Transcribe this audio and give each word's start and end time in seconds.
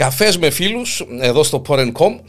Καφές 0.00 0.38
με 0.38 0.50
φίλους 0.50 1.06
εδώ 1.20 1.42
στο 1.42 1.62
Porencom. 1.68 2.20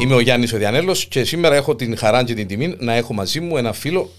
Είμαι 0.00 0.14
ο 0.14 0.20
Γιάννης 0.20 0.52
ο 0.52 0.56
Διανέλος 0.56 1.06
και 1.06 1.24
σήμερα 1.24 1.54
έχω 1.54 1.76
την 1.76 1.96
χαρά 1.96 2.24
και 2.24 2.34
την 2.34 2.46
τιμή 2.46 2.74
να 2.78 2.94
έχω 2.94 3.14
μαζί 3.14 3.40
μου 3.40 3.56
ένα 3.56 3.72
φίλο 3.72 4.10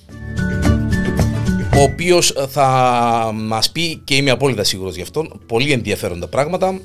ο 1.78 1.82
οποίος 1.82 2.34
θα 2.50 3.32
μας 3.34 3.72
πει 3.72 4.02
και 4.04 4.16
είμαι 4.16 4.32
απόλυτα 4.32 4.64
σίγουρος 4.64 4.96
γι' 4.96 5.02
αυτό 5.02 5.26
πολύ 5.46 5.72
ενδιαφέροντα 5.72 6.28
πράγματα. 6.28 6.80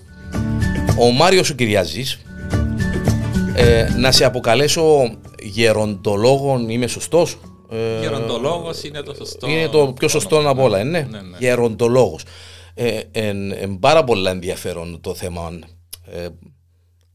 Ο 0.98 1.10
Μάριος 1.10 1.50
ο 1.50 1.54
Κυριάζης, 1.54 2.20
ε, 3.54 3.88
να 3.96 4.12
σε 4.12 4.24
αποκαλέσω 4.24 5.14
γεροντολόγων, 5.42 6.68
είμαι 6.68 6.86
σωστός; 6.86 7.38
Ε, 7.70 8.00
Γεροντολόγος 8.00 8.82
είναι 8.82 9.00
το 9.00 9.14
σωστό. 9.14 9.48
Είναι 9.48 9.68
το 9.68 9.94
πιο 9.98 10.08
σωστό 10.08 10.48
από 10.48 10.62
όλα, 10.62 10.84
ναι. 10.84 11.00
ναι, 11.10 11.20
ναι. 11.20 11.36
Γεροντολόγος. 12.74 13.10
Ε, 13.12 13.62
εν, 13.62 13.78
πάρα 13.78 14.04
πολύ 14.04 14.28
ενδιαφέρον 14.28 15.00
το 15.00 15.14
θέμα 15.14 15.58
ε, 16.12 16.28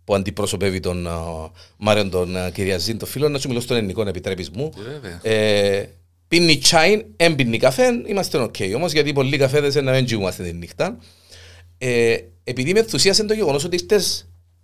που 0.04 0.16
αντιπροσωπεύει 0.16 0.80
τον 0.80 1.08
uh, 1.09 1.50
Μάριον 1.77 2.09
τον 2.09 2.36
uh, 2.36 2.52
Κυριαζήν, 2.54 2.98
το 2.98 3.05
φίλο, 3.05 3.30
να 3.30 3.40
σου 3.40 3.48
μιλώ 3.48 3.60
στον 3.60 3.77
ελληνικό, 3.77 4.08
επιτρέπεις 4.08 4.49
μου. 4.49 4.72
Ε, 5.22 5.84
πίνει 6.27 6.58
τσάιν, 6.58 7.05
εν 7.16 7.28
πίνει 7.28 7.58
καφέ, 7.58 7.86
είμαστε 8.05 8.38
οκ. 8.38 8.55
Okay. 8.58 8.73
Όμως 8.76 8.91
γιατί 8.91 9.13
πολλοί 9.13 9.38
καφέδες 9.38 9.76
να 9.76 9.91
μην 9.91 10.05
τζοιμούμαστε 10.05 10.44
τη 10.44 10.54
νύχτα. 10.54 10.98
Ε, 11.77 12.18
επειδή 12.44 12.74
με 12.74 12.80
ενθουσίασε 12.80 13.24
το 13.24 13.34
γεγονός 13.34 13.63
ότι 13.63 13.76
είστε 13.76 14.02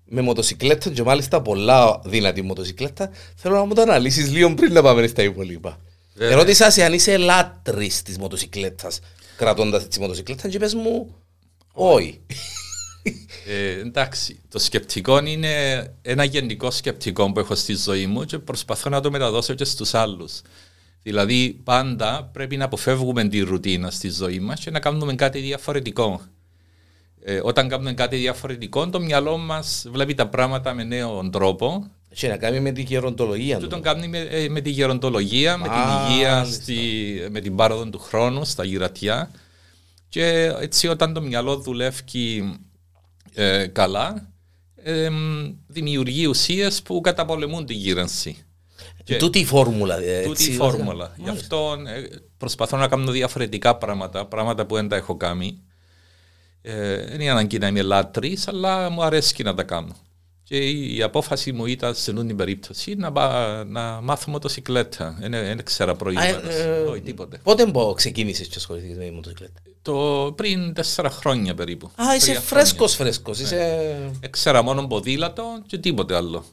με 0.05 0.21
μοτοσυκλέτα 0.21 0.89
και 0.89 1.03
μάλιστα 1.03 1.41
πολλά 1.41 2.01
δυνατή 2.05 2.41
μοτοσυκλέτα, 2.41 3.09
θέλω 3.35 3.55
να 3.55 3.65
μου 3.65 3.73
το 3.73 3.81
αναλύσεις 3.81 4.31
λίγο 4.31 4.53
πριν 4.53 4.73
να 4.73 4.81
πάμε 4.81 5.07
στα 5.07 5.23
υπόλοιπα. 5.23 5.79
Ερώτησα 6.19 6.69
σε 6.69 6.83
αν 6.83 6.93
είσαι 6.93 7.17
λάτρης 7.17 8.01
της 8.01 8.17
μοτοσυκλέτας 8.17 8.99
κρατώντας 9.41 9.87
τη 9.87 9.99
μοτοσυκλέτα 9.99 10.49
και 10.49 10.59
πες 10.59 10.73
μου 10.73 11.15
όχι. 11.73 12.21
Ε, 13.45 13.79
εντάξει, 13.79 14.39
το 14.49 14.59
σκεπτικό 14.59 15.25
είναι 15.25 15.83
ένα 16.01 16.23
γενικό 16.23 16.71
σκεπτικό 16.71 17.31
που 17.31 17.39
έχω 17.39 17.55
στη 17.55 17.75
ζωή 17.75 18.05
μου 18.05 18.23
και 18.23 18.39
προσπαθώ 18.39 18.89
να 18.89 19.01
το 19.01 19.11
μεταδώσω 19.11 19.53
και 19.53 19.63
στους 19.63 19.93
άλλους. 19.93 20.41
Δηλαδή 21.03 21.59
πάντα 21.63 22.29
πρέπει 22.33 22.57
να 22.57 22.65
αποφεύγουμε 22.65 23.27
τη 23.27 23.39
ρουτίνα 23.39 23.91
στη 23.91 24.09
ζωή 24.09 24.39
μας 24.39 24.59
και 24.59 24.71
να 24.71 24.79
κάνουμε 24.79 25.15
κάτι 25.15 25.39
διαφορετικό. 25.39 26.21
Ε, 27.23 27.39
όταν 27.43 27.67
κάνουμε 27.67 27.93
κάτι 27.93 28.15
διαφορετικό, 28.15 28.89
το 28.89 28.99
μυαλό 28.99 29.37
μας 29.37 29.85
βλέπει 29.91 30.13
τα 30.13 30.27
πράγματα 30.27 30.73
με 30.73 30.83
νέο 30.83 31.29
τρόπο. 31.29 31.91
Και 32.13 32.27
να 32.27 32.37
κάνει 32.37 32.59
με 32.59 32.71
τη 32.71 32.81
γεροντολογία. 32.81 33.57
Του 33.57 33.67
τον 33.67 33.81
κάνει 33.81 34.07
με, 34.07 34.17
ε, 34.17 34.49
με 34.49 34.61
τη 34.61 34.69
γεροντολογία, 34.69 35.57
με 35.57 35.67
την 35.67 36.13
υγεία, 36.13 36.45
στη, 36.45 36.77
με 37.29 37.39
την 37.39 37.55
πάροδο 37.55 37.89
του 37.89 37.99
χρόνου, 37.99 38.45
στα 38.45 38.63
γυρατιά. 38.63 39.31
Και 40.09 40.53
έτσι 40.59 40.87
όταν 40.87 41.13
το 41.13 41.21
μυαλό 41.21 41.57
δουλεύει 41.57 42.59
ε, 43.33 43.67
καλά, 43.67 44.29
ε, 44.75 45.09
δημιουργεί 45.67 46.25
ουσίες 46.25 46.81
που 46.81 47.01
καταπολεμούν 47.01 47.65
τη 47.65 47.73
γύρανση. 47.73 48.45
Τούτη 49.17 49.39
η 49.39 49.45
φόρμουλα. 49.45 49.97
Έτσι, 49.97 50.27
τούτη 50.27 50.43
η 50.43 50.55
φόρμουλα. 50.55 51.15
Γι' 51.17 51.29
αυτό 51.29 51.77
ε, 51.87 52.01
προσπαθώ 52.37 52.77
να 52.77 52.87
κάνω 52.87 53.11
διαφορετικά 53.11 53.75
πράγματα, 53.75 54.25
πράγματα 54.25 54.65
που 54.65 54.75
δεν 54.75 54.87
τα 54.87 54.95
έχω 54.95 55.17
κάνει. 55.17 55.61
Ε, 56.61 57.05
δεν 57.05 57.21
είναι 57.21 57.31
αναγκή 57.31 57.57
να 57.57 57.67
είμαι 57.67 57.81
λάτρης, 57.81 58.47
αλλά 58.47 58.89
μου 58.89 59.03
αρέσει 59.03 59.43
να 59.43 59.53
τα 59.53 59.63
κάνω. 59.63 59.95
Και 60.51 60.69
η 60.69 61.01
απόφαση 61.01 61.51
μου 61.51 61.65
ήταν 61.65 61.95
σε 61.95 62.11
αυτή 62.11 62.25
την 62.25 62.35
περίπτωση 62.35 62.95
να, 62.95 63.09
να 63.63 64.01
μάθω 64.01 64.31
μοτοσυκλέτα. 64.31 65.17
Δεν 65.19 65.63
ξέρα 65.63 65.95
προηγούμενο. 65.95 66.49
Ε, 66.49 66.79
Όχι 66.89 67.01
τίποτε. 67.01 67.39
Πότε 67.43 67.65
μπω, 67.65 67.93
ξεκίνησες 67.93 68.47
και 68.47 68.53
ασχολήθηκε 68.57 68.95
με 68.97 69.11
μοτοσυκλέτα; 69.11 69.61
Το 69.81 70.33
πριν 70.37 70.73
τέσσερα 70.73 71.09
χρόνια 71.09 71.53
περίπου. 71.53 71.91
Α, 71.95 72.15
είσαι 72.15 72.39
φρέσκος 72.39 72.95
φρέσκος. 72.95 73.37
Ναι. 73.37 73.43
Είσαι... 73.43 74.11
Έξερα 74.19 74.61
μόνο 74.61 74.87
ποδήλατο 74.87 75.43
και 75.65 75.77
τίποτε 75.77 76.15
άλλο. 76.15 76.43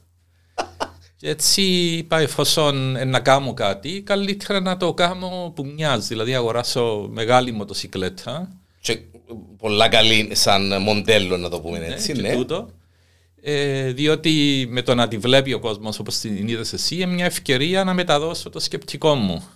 και 1.20 1.28
έτσι 1.28 1.62
είπα, 1.62 2.18
εφόσον 2.18 3.08
να 3.08 3.20
κάνω 3.20 3.54
κάτι, 3.54 4.02
καλύτερα 4.02 4.60
να 4.60 4.76
το 4.76 4.94
κάνω 4.94 5.52
που 5.54 5.66
μοιάζει. 5.66 6.06
Δηλαδή, 6.06 6.34
αγοράσω 6.34 7.08
μεγάλη 7.10 7.52
μοτοσυκλέτα. 7.52 8.48
Και 8.80 8.98
πολλά 9.58 9.88
καλή 9.88 10.30
σαν 10.32 10.82
μοντέλο, 10.82 11.36
να 11.36 11.48
το 11.48 11.60
πούμε 11.60 11.78
ναι, 11.78 11.86
έτσι. 11.86 12.12
Ναι, 12.12 12.28
ναι. 12.28 12.34
Τούτο. 12.34 12.68
Ε, 13.42 13.92
διότι 13.92 14.66
με 14.70 14.82
το 14.82 14.94
να 14.94 15.08
τη 15.08 15.18
βλέπει 15.18 15.52
ο 15.52 15.58
κόσμος 15.58 15.98
όπως 15.98 16.18
την 16.18 16.48
είδες 16.48 16.72
εσύ, 16.72 16.94
είναι 16.94 17.12
μια 17.12 17.24
ευκαιρία 17.24 17.84
να 17.84 17.94
μεταδώσω 17.94 18.50
το 18.50 18.60
σκεπτικό 18.60 19.14
μου. 19.14 19.48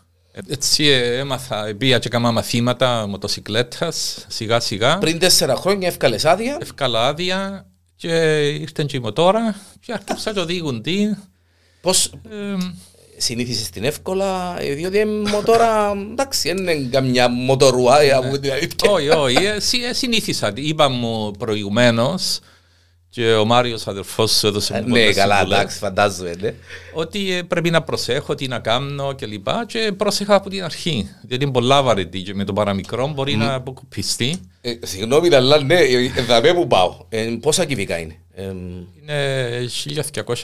Έτσι 0.48 0.84
ε, 0.84 1.18
έμαθα, 1.18 1.74
πήγα 1.78 1.98
και 1.98 2.08
κάμα 2.08 2.30
μαθήματα 2.30 3.06
μοτοσυκλέτας 3.06 4.26
σιγά 4.28 4.60
σιγά. 4.60 4.98
Πριν 4.98 5.18
τέσσερα 5.18 5.56
χρόνια 5.56 5.88
εύκαλε 5.88 6.16
άδεια. 6.22 6.58
Εύκαλα 6.60 7.06
άδεια 7.06 7.66
και 7.96 8.38
ήρθε 8.48 8.84
και 8.84 8.96
η 8.96 9.00
μοτόρα 9.00 9.56
και 9.80 9.92
άρχισα 9.92 10.32
το 10.32 10.46
τι. 10.82 11.14
Πώς. 11.80 12.06
Ε, 12.06 12.56
συνήθισες 13.16 13.70
την 13.70 13.84
εύκολα, 13.84 14.54
διότι 14.54 15.04
μοτόρα, 15.04 15.90
εντάξει, 16.10 16.52
δεν 16.52 16.56
είναι 16.56 16.88
καμιά 16.90 17.28
μοτορουά 17.28 18.16
από 18.16 18.38
την 18.38 18.52
αλήθεια. 18.52 18.90
Όχι, 18.90 19.08
όχι, 19.08 19.60
συνήθισα. 19.92 20.52
Είπα 20.54 20.88
μου 20.88 21.30
προηγουμένως 21.38 22.38
και 23.14 23.34
ο 23.34 23.44
Μάριος, 23.44 23.86
αδερφός 23.86 24.30
σου, 24.38 24.46
έδωσε 24.46 24.82
μου 24.86 24.94
Ναι, 24.94 25.12
καλά, 25.12 25.40
εντάξει, 25.40 25.78
φαντάζομαι. 25.78 26.34
Ναι. 26.40 26.54
Ότι 26.92 27.32
ε, 27.32 27.42
πρέπει 27.42 27.70
να 27.70 27.82
προσέχω 27.82 28.34
τι 28.34 28.48
να 28.48 28.58
κάνω 28.58 29.12
και 29.12 29.26
λοιπά. 29.26 29.64
Και 29.68 29.92
πρόσεχα 29.96 30.34
από 30.34 30.50
την 30.50 30.64
αρχή. 30.64 31.08
Διότι 31.22 31.44
είναι 31.44 31.52
πολλά 31.52 31.82
βαρετή 31.82 32.22
και 32.22 32.34
με 32.34 32.44
το 32.44 32.52
παραμικρό 32.52 33.08
μπορεί 33.08 33.36
να 33.36 33.54
αποκοπιστεί. 33.54 34.40
Ε, 34.60 34.72
συγγνώμη, 34.82 35.34
αλλά 35.34 35.62
ναι, 35.62 35.78
εδώ 36.30 36.54
που 36.54 36.66
πάω. 36.66 36.96
Ε, 37.08 37.36
πόσα 37.40 37.64
κυβικά 37.64 37.98
είναι; 37.98 38.16
Είναι 38.36 39.68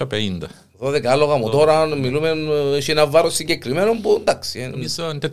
1250. 0.08 0.48
12 0.80 1.04
άλογα 1.04 1.36
μου 1.36 1.50
τώρα 1.50 1.86
μιλούμε, 1.86 2.34
έχει 2.76 2.90
ένα 2.90 3.06
βάρος 3.06 3.34
συγκεκριμένο 3.34 4.00
που 4.00 4.16
εντάξει. 4.20 4.68
Νομίζω 4.70 5.10
είναι 5.10 5.32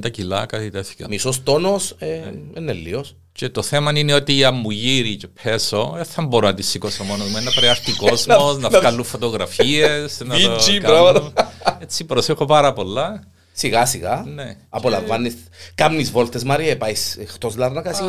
400-450 0.00 0.10
κιλά, 0.10 0.46
κάτι 0.46 0.70
τέτοιο. 0.70 1.06
Μισός 1.08 1.42
τόνος 1.42 1.94
ε, 1.98 2.20
είναι 2.56 2.72
λίγο. 2.72 3.04
Και 3.32 3.48
το 3.48 3.62
θέμα 3.62 3.98
είναι 3.98 4.12
ότι 4.12 4.44
αν 4.44 4.54
μου 4.54 4.70
γύρει 4.70 5.16
και 5.16 5.28
πέσω, 5.42 5.92
δεν 5.94 6.04
θα 6.04 6.22
μπορώ 6.22 6.46
να 6.46 6.54
τη 6.54 6.62
σηκώσω 6.62 7.04
μόνος 7.04 7.26
μου. 7.26 7.34
Να 7.44 7.50
πρέπει 7.50 7.60
να 7.60 7.68
έρθει 7.68 7.92
κόσμο, 7.92 8.52
να 8.52 8.68
βγάλω 8.68 9.02
φωτογραφίες. 9.02 10.22
να 10.24 10.34
το 10.80 11.32
Έτσι 11.78 12.04
προσέχω 12.04 12.44
πάρα 12.44 12.72
πολλά. 12.72 13.22
Σιγά 13.56 13.86
σιγά. 13.86 14.24
Ναι. 14.34 14.56
Απολαμβάνεις. 14.68 15.34
Κάμνει 15.74 16.02
βόλτες, 16.02 16.44
Μαρία, 16.44 16.76
πάεις 16.76 17.16
εκτός 17.16 17.56
Λάρνακας. 17.56 18.00
Ε, 18.00 18.04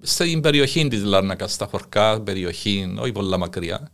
στην 0.00 0.40
περιοχή 0.40 0.88
της 0.88 1.02
Λάρνακας, 1.02 1.52
στα 1.52 1.66
χωρικά 1.70 2.20
περιοχή, 2.20 2.94
όχι 2.98 3.12
πολλά 3.12 3.38
μακριά. 3.38 3.90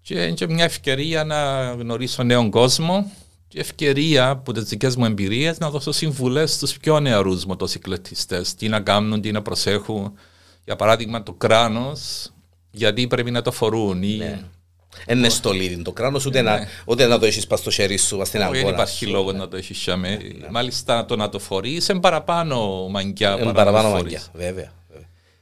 Και 0.00 0.14
είναι 0.14 0.32
και 0.32 0.46
μια 0.48 0.64
ευκαιρία 0.64 1.24
να 1.24 1.70
γνωρίσω 1.72 2.22
νέον 2.22 2.50
κόσμο 2.50 3.10
και 3.48 3.60
ευκαιρία 3.60 4.28
από 4.28 4.52
τις 4.52 4.64
δικές 4.64 4.96
μου 4.96 5.04
εμπειρίες 5.04 5.58
να 5.58 5.70
δώσω 5.70 5.92
συμβουλές 5.92 6.52
στους 6.52 6.76
πιο 6.76 7.00
νεαρούς 7.00 7.44
μοτοσυκλετιστές. 7.44 8.54
Τι 8.54 8.68
να 8.68 8.80
κάνουν, 8.80 9.20
τι 9.20 9.32
να 9.32 9.42
προσέχουν. 9.42 10.12
Για 10.64 10.76
παράδειγμα, 10.76 11.22
το 11.22 11.32
κράνος, 11.32 12.30
γιατί 12.70 13.06
πρέπει 13.06 13.30
να 13.30 13.42
το 13.42 13.50
φορούν. 13.52 14.02
Ή... 14.02 14.44
Ναι. 15.06 15.14
Είναι 15.14 15.28
στολίδι 15.28 15.82
το 15.82 15.92
κράνος, 15.92 16.26
ούτε, 16.26 16.42
ναι. 16.42 16.50
να, 16.50 16.66
ούτε 16.84 17.06
να 17.06 17.18
το 17.18 17.26
έχεις 17.26 17.46
πας 17.46 17.58
στο 17.58 17.70
χέρι 17.70 17.96
σου, 17.96 18.22
στην 18.24 18.42
αγορά. 18.42 18.60
Δεν 18.60 18.68
υπάρχει 18.68 19.06
λόγος 19.06 19.34
να 19.34 19.48
το 19.48 19.56
έχεις 19.56 19.78
σιαμέ. 19.78 20.18
Ναι. 20.38 20.46
Μάλιστα 20.50 21.04
το 21.04 21.16
να 21.16 21.28
το 21.28 21.38
φορείς 21.38 21.88
είναι 21.88 22.00
παραπάνω 22.00 22.88
μαγκιά. 22.90 23.38
Είναι 23.40 23.52
παραπάνω 23.52 23.90
μαγκιά, 23.90 24.22
βέβαια. 24.32 24.72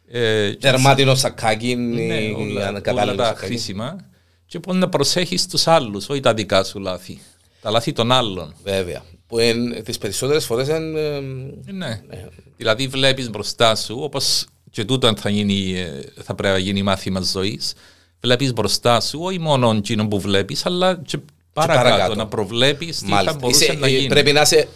Ε, 0.08 0.52
Δερμάτινο 0.60 1.14
σακάκι, 1.14 1.74
ναι, 1.74 2.18
όλα, 2.36 3.02
όλα 3.02 3.14
τα 3.14 3.34
χρήσιμα. 3.36 3.96
Και 4.46 4.60
πώ 4.60 4.72
να 4.72 4.88
προσέχεις 4.88 5.46
τους 5.46 5.66
άλλους, 5.66 6.08
όχι 6.08 6.20
τα 6.20 6.34
δικά 6.34 6.64
σου 6.64 6.78
λάθη 6.78 7.20
τα 7.66 7.72
λάθη 7.72 7.92
των 7.92 8.12
άλλων. 8.12 8.54
Βέβαια. 8.64 9.02
Που 9.26 9.38
τις 9.84 9.98
περισσότερες 9.98 10.44
φορές. 10.44 10.68
Ε, 10.68 10.78
ναι. 10.78 11.22
ναι. 11.72 12.02
Δηλαδή 12.56 12.86
βλέπεις 12.86 13.30
μπροστά 13.30 13.74
σου, 13.74 13.96
όπως 14.00 14.46
και 14.70 14.84
τούτο 14.84 15.16
θα, 15.16 15.28
γίνει, 15.28 15.78
ε, 15.78 16.22
θα 16.22 16.34
πρέπει 16.34 16.54
να 16.54 16.60
γίνει 16.60 16.82
μάθημα 16.82 17.20
ζωής, 17.20 17.72
βλέπεις 18.20 18.52
μπροστά 18.52 19.00
σου 19.00 19.20
όχι 19.22 19.38
μόνο 19.38 19.70
εκείνο 19.70 20.08
που 20.08 20.20
βλέπεις, 20.20 20.66
αλλά 20.66 21.00
και 21.04 21.18
παρακάτω, 21.52 21.82
και 21.82 21.88
παρακάτω. 21.88 22.14
να 22.14 22.26
προβλέπεις 22.26 22.98
τι 22.98 23.10
θα 23.10 23.36
μπορούσε 23.40 23.64
Είσαι, 23.64 23.72
να 23.72 23.88
γίνει. 23.88 24.06
Πρέπει 24.06 24.32
να 24.32 24.40
είσαι 24.40 24.68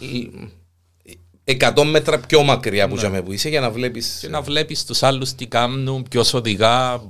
100 1.45 1.83
μέτρα 1.85 2.19
πιο 2.19 2.43
μακριά 2.43 2.87
που, 2.87 2.95
ναι. 2.95 3.21
που 3.21 3.31
είσαι 3.31 3.49
για 3.49 3.59
να 3.59 3.71
βλέπεις. 3.71 4.17
Και 4.21 4.27
να 4.27 4.41
βλέπεις 4.41 4.85
τους 4.85 5.03
άλλους 5.03 5.33
τι 5.33 5.47
κάνουν, 5.47 6.05
ποιος 6.09 6.33
οδηγά, 6.33 7.01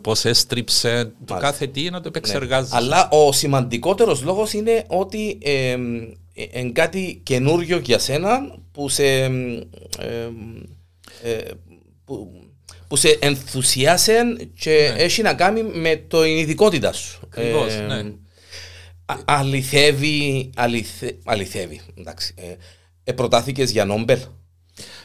πώς 0.00 0.24
έστριψε. 0.24 1.12
Το 1.24 1.34
κάθε 1.34 1.66
τι 1.66 1.90
να 1.90 2.00
το 2.00 2.08
επεξεργάζει. 2.08 2.70
Ναι. 2.70 2.76
Αλλά 2.76 3.08
ο 3.10 3.32
σημαντικότερος 3.32 4.22
λόγος 4.22 4.52
είναι 4.52 4.84
ότι 4.86 5.38
ε, 5.42 5.76
είναι 6.34 6.70
κάτι 6.72 7.20
καινούριο 7.22 7.78
για 7.78 7.98
σένα 7.98 8.58
που 8.72 8.88
σε. 8.88 9.04
Ε, 11.22 11.40
που, 12.04 12.43
που 12.94 13.00
σε 13.00 13.18
ενθουσιάσε 13.20 14.36
και 14.58 14.92
ναι. 14.94 15.02
έχει 15.02 15.22
να 15.22 15.34
κάνει 15.34 15.62
με 15.62 16.04
το 16.08 16.24
ειδικότητα 16.24 16.92
σου. 16.92 17.20
Ακριβώς, 17.24 17.72
ε, 17.74 17.80
ναι. 17.80 18.12
αληθεύει, 19.24 20.50
αληθε, 20.56 21.18
αληθεύει, 21.24 21.80
εντάξει. 21.98 22.34
Ε, 22.36 22.54
ε, 23.04 23.12
προτάθηκες 23.12 23.70
για 23.70 23.84
Νόμπελ. 23.84 24.18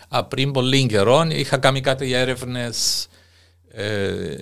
Α, 0.09 0.25
πριν 0.25 0.51
πολύ 0.51 0.85
καιρό 0.85 1.27
είχα 1.29 1.57
κάνει 1.57 1.81
κάτι 1.81 2.13
έρευνες 2.13 3.07
ε, 3.71 4.35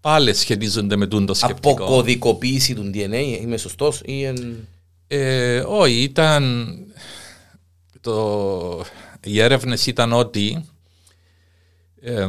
πάλι 0.00 0.34
σχετίζονται 0.34 0.96
με 0.96 1.06
το 1.06 1.34
σκεπτικό. 1.34 1.70
Αποκωδικοποίηση 1.70 2.74
του 2.74 2.90
DNA, 2.94 3.38
είμαι 3.40 3.56
σωστός 3.56 4.00
ή 4.04 4.22
εν... 4.22 4.68
ε, 5.06 5.58
Όχι, 5.58 6.02
ήταν. 6.02 6.74
Το, 8.00 8.84
οι 9.24 9.40
έρευνες 9.40 9.86
ήταν 9.86 10.12
ότι. 10.12 10.64
Ε, 12.00 12.26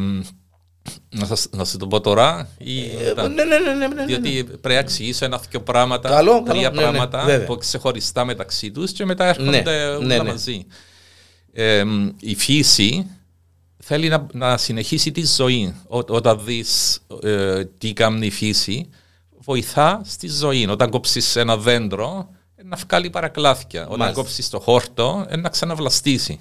να, 1.10 1.26
σας, 1.26 1.48
να 1.52 1.66
σου 1.66 1.78
το 1.78 1.88
πω 1.88 2.02
τώρα. 2.02 2.50
Ή 2.58 2.80
ε, 2.80 3.14
ναι, 3.16 3.44
ναι, 3.44 3.58
ναι, 3.60 3.74
ναι, 3.74 3.88
ναι, 3.88 4.06
Διότι 4.06 4.44
πρέπει 4.44 4.68
να 4.68 4.78
εξηγήσω 4.78 5.26
ένα-δύο 5.26 5.62
πράγματα, 5.62 6.10
καλό, 6.10 6.44
τρία 6.46 6.70
καλό, 6.70 6.76
ναι, 6.76 6.82
πράγματα 6.82 7.26
ναι, 7.26 7.40
που 7.40 7.58
ξεχωριστά 7.58 8.26
μεταξύ 8.26 8.72
τους 8.72 8.92
και 8.92 9.06
μετά 9.06 9.26
έρχονται 9.26 9.62
Ναι, 9.62 9.86
όλα 9.86 10.06
ναι, 10.06 10.18
ναι. 10.18 10.24
μαζί. 10.24 10.66
Ε, 11.54 11.84
η 12.20 12.36
φύση 12.36 13.10
θέλει 13.78 14.08
να, 14.08 14.28
να 14.32 14.58
συνεχίσει 14.58 15.12
τη 15.12 15.26
ζωή. 15.26 15.76
Ό, 15.88 15.98
όταν 15.98 16.42
δεις 16.44 17.00
ε, 17.22 17.66
τι 17.66 17.94
κάνει 17.94 18.26
η 18.26 18.32
φύση, 18.32 18.90
βοηθά 19.38 20.02
στη 20.06 20.28
ζωή. 20.28 20.68
Όταν 20.68 20.90
κόψεις 20.90 21.36
ένα 21.36 21.58
δέντρο, 21.58 22.30
ε, 22.56 22.64
να 22.64 22.76
βγάλει 22.76 23.10
παρακλάθια. 23.10 23.86
Όταν 23.86 23.98
Μάλιστα. 23.98 24.22
κόψεις 24.22 24.50
το 24.50 24.60
χόρτο, 24.60 25.26
ε, 25.30 25.36
να 25.36 25.50
ξαναβλαστήσει. 25.50 26.40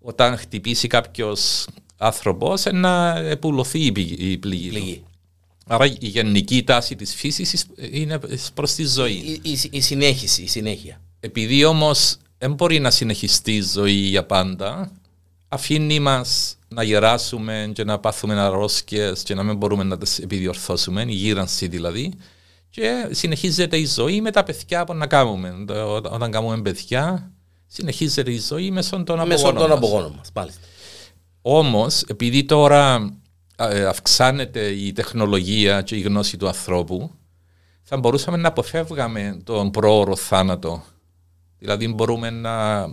Όταν 0.00 0.36
χτυπήσει 0.38 0.88
κάποιος 0.88 1.66
άνθρωπος, 2.02 2.66
ε, 2.66 2.72
να 2.72 3.16
επουλωθεί 3.18 3.80
η, 3.84 3.92
πη- 3.92 4.20
η 4.20 4.38
πληγή. 4.38 4.68
του. 4.68 4.74
Λίγη. 4.74 5.02
Άρα 5.66 5.86
η 5.86 5.96
γενική 6.00 6.62
τάση 6.62 6.96
της 6.96 7.14
φύσης 7.14 7.66
είναι 7.90 8.20
προς 8.54 8.72
τη 8.74 8.84
ζωή. 8.86 9.12
Η, 9.12 9.40
η, 9.50 9.58
η 9.70 9.80
συνέχιση, 9.80 10.42
η 10.42 10.46
συνέχεια. 10.46 11.00
Επειδή 11.20 11.64
όμως 11.64 12.16
δεν 12.38 12.52
μπορεί 12.52 12.78
να 12.78 12.90
συνεχιστεί 12.90 13.56
η 13.56 13.62
ζωή 13.62 13.92
για 13.92 14.24
πάντα, 14.24 14.92
αφήνει 15.48 16.00
μας 16.00 16.56
να 16.68 16.82
γεράσουμε 16.82 17.70
και 17.74 17.84
να 17.84 17.98
πάθουμε 17.98 18.34
αρρώσκες 18.40 19.22
και 19.22 19.34
να 19.34 19.42
μην 19.42 19.56
μπορούμε 19.56 19.84
να 19.84 19.98
τις 19.98 20.18
επιδιορθώσουμε, 20.18 21.02
η 21.08 21.12
γύρανση 21.12 21.66
δηλαδή, 21.66 22.12
και 22.70 23.08
συνεχίζεται 23.10 23.76
η 23.76 23.86
ζωή 23.86 24.20
με 24.20 24.30
τα 24.30 24.42
παιδιά 24.42 24.84
που 24.84 24.94
να 24.94 25.06
κάνουμε. 25.06 25.64
Το- 25.66 25.94
Όταν 25.94 26.30
κάνουμε 26.30 26.60
παιδιά, 26.62 27.30
συνεχίζεται 27.66 28.30
η 28.32 28.38
ζωή 28.38 28.70
μέσω 28.70 29.02
των 29.02 29.26
Μέσω 29.28 29.46
απογόνων 29.48 29.60
των 29.60 29.68
μας. 29.68 29.78
απογόνων 29.78 30.12
μας. 30.16 30.28
Μάλιστα. 30.34 30.60
Όμως, 31.42 32.02
επειδή 32.02 32.44
τώρα 32.44 33.14
ε, 33.56 33.84
αυξάνεται 33.84 34.66
η 34.66 34.92
τεχνολογία 34.92 35.82
και 35.82 35.96
η 35.96 36.00
γνώση 36.00 36.36
του 36.36 36.46
ανθρώπου, 36.46 37.10
θα 37.82 37.96
μπορούσαμε 37.96 38.36
να 38.36 38.48
αποφεύγαμε 38.48 39.40
τον 39.44 39.70
πρόωρο 39.70 40.16
θάνατο. 40.16 40.84
Δηλαδή 41.58 41.88
μπορούμε 41.88 42.30
να, 42.30 42.86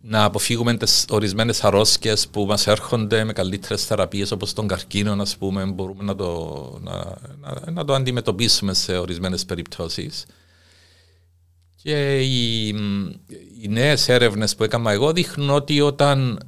να 0.00 0.24
αποφύγουμε 0.24 0.76
τις 0.76 1.04
ορισμένες 1.08 1.64
αρρώσκες 1.64 2.28
που 2.28 2.46
μας 2.46 2.66
έρχονται 2.66 3.24
με 3.24 3.32
καλύτερες 3.32 3.84
θεραπείες 3.84 4.30
όπως 4.30 4.52
τον 4.52 4.66
καρκίνο, 4.66 5.22
ας 5.22 5.36
πούμε, 5.36 5.64
μπορούμε 5.64 6.04
να 6.04 6.14
το, 6.14 6.80
να, 6.82 7.16
να, 7.40 7.70
να 7.70 7.84
το 7.84 7.94
αντιμετωπίσουμε 7.94 8.74
σε 8.74 8.96
ορισμένες 8.96 9.44
περιπτώσεις. 9.44 10.26
Και 11.82 12.20
οι, 12.20 12.66
οι 13.62 13.68
νέες 13.68 14.08
έρευνες 14.08 14.54
που 14.54 14.64
έκανα 14.64 14.90
εγώ 14.90 15.12
δείχνουν 15.12 15.50
ότι 15.50 15.80
όταν, 15.80 16.38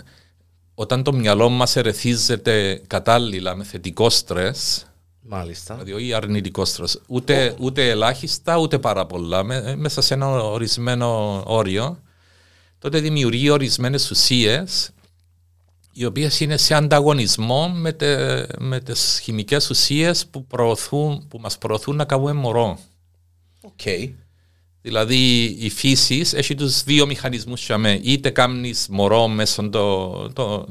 όταν 0.80 1.02
το 1.02 1.12
μυαλό 1.12 1.48
μας 1.48 1.76
ερεθίζεται 1.76 2.82
κατάλληλα 2.86 3.54
με 3.56 3.64
θετικό 3.64 4.10
στρες, 4.10 4.86
Μάλιστα. 5.22 5.74
δηλαδή 5.74 5.92
όχι 5.92 6.12
αρνητικό 6.14 6.64
στρες, 6.64 7.00
ούτε, 7.06 7.54
ούτε 7.58 7.90
ελάχιστα 7.90 8.56
ούτε 8.58 8.78
πάρα 8.78 9.06
πολλά, 9.06 9.42
με- 9.42 9.76
μέσα 9.76 10.00
σε 10.00 10.14
ένα 10.14 10.26
ορισμένο 10.26 11.42
όριο, 11.46 12.02
τότε 12.78 13.00
δημιουργεί 13.00 13.50
ορισμένες 13.50 14.10
ουσίες 14.10 14.90
οι 15.92 16.04
οποίες 16.04 16.40
είναι 16.40 16.56
σε 16.56 16.74
ανταγωνισμό 16.74 17.68
με, 17.68 17.92
τε, 17.92 18.46
με 18.58 18.80
τις 18.80 19.20
χημικές 19.22 19.70
ουσίες 19.70 20.26
που, 20.26 20.46
προωθούν, 20.46 21.28
που 21.28 21.38
μας 21.38 21.58
προωθούν 21.58 21.96
να 21.96 22.04
κάνουμε 22.04 22.32
μωρό. 22.32 22.78
Οκ. 23.62 23.80
Δηλαδή 24.88 25.44
η 25.58 25.70
φύση 25.70 26.24
έχει 26.32 26.54
τους 26.54 26.82
δύο 26.82 27.06
μηχανισμούς 27.06 27.66
για 27.66 27.78
μέ. 27.78 28.00
Είτε 28.02 28.30
κάνεις 28.30 28.86
μωρό 28.90 29.28
μέσω 29.28 29.68
το, 29.68 30.28
το, 30.32 30.66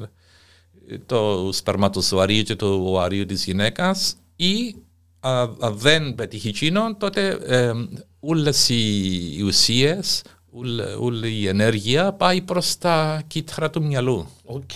το 1.05 1.49
σπερματοζωαρίου 1.53 2.43
και 2.43 2.55
του 2.55 2.83
οαρίου 2.85 3.25
της 3.25 3.45
γυναίκας 3.45 4.15
ή 4.35 4.75
α, 5.19 5.41
αν 5.59 5.77
δεν 5.77 6.15
πετύχει 6.15 6.47
εκείνο, 6.47 6.95
τότε 6.95 7.27
ε, 7.45 7.71
όλες 8.19 8.69
οι, 8.69 9.35
οι 9.37 9.41
ουσίες, 9.41 10.21
όλη, 10.51 10.81
όλη 10.99 11.31
η 11.31 11.47
ενέργεια 11.47 12.13
πάει 12.13 12.41
προς 12.41 12.77
τα 12.77 13.23
κύτταρα 13.27 13.69
του 13.69 13.83
μυαλού. 13.83 14.27
Οκ. 14.43 14.71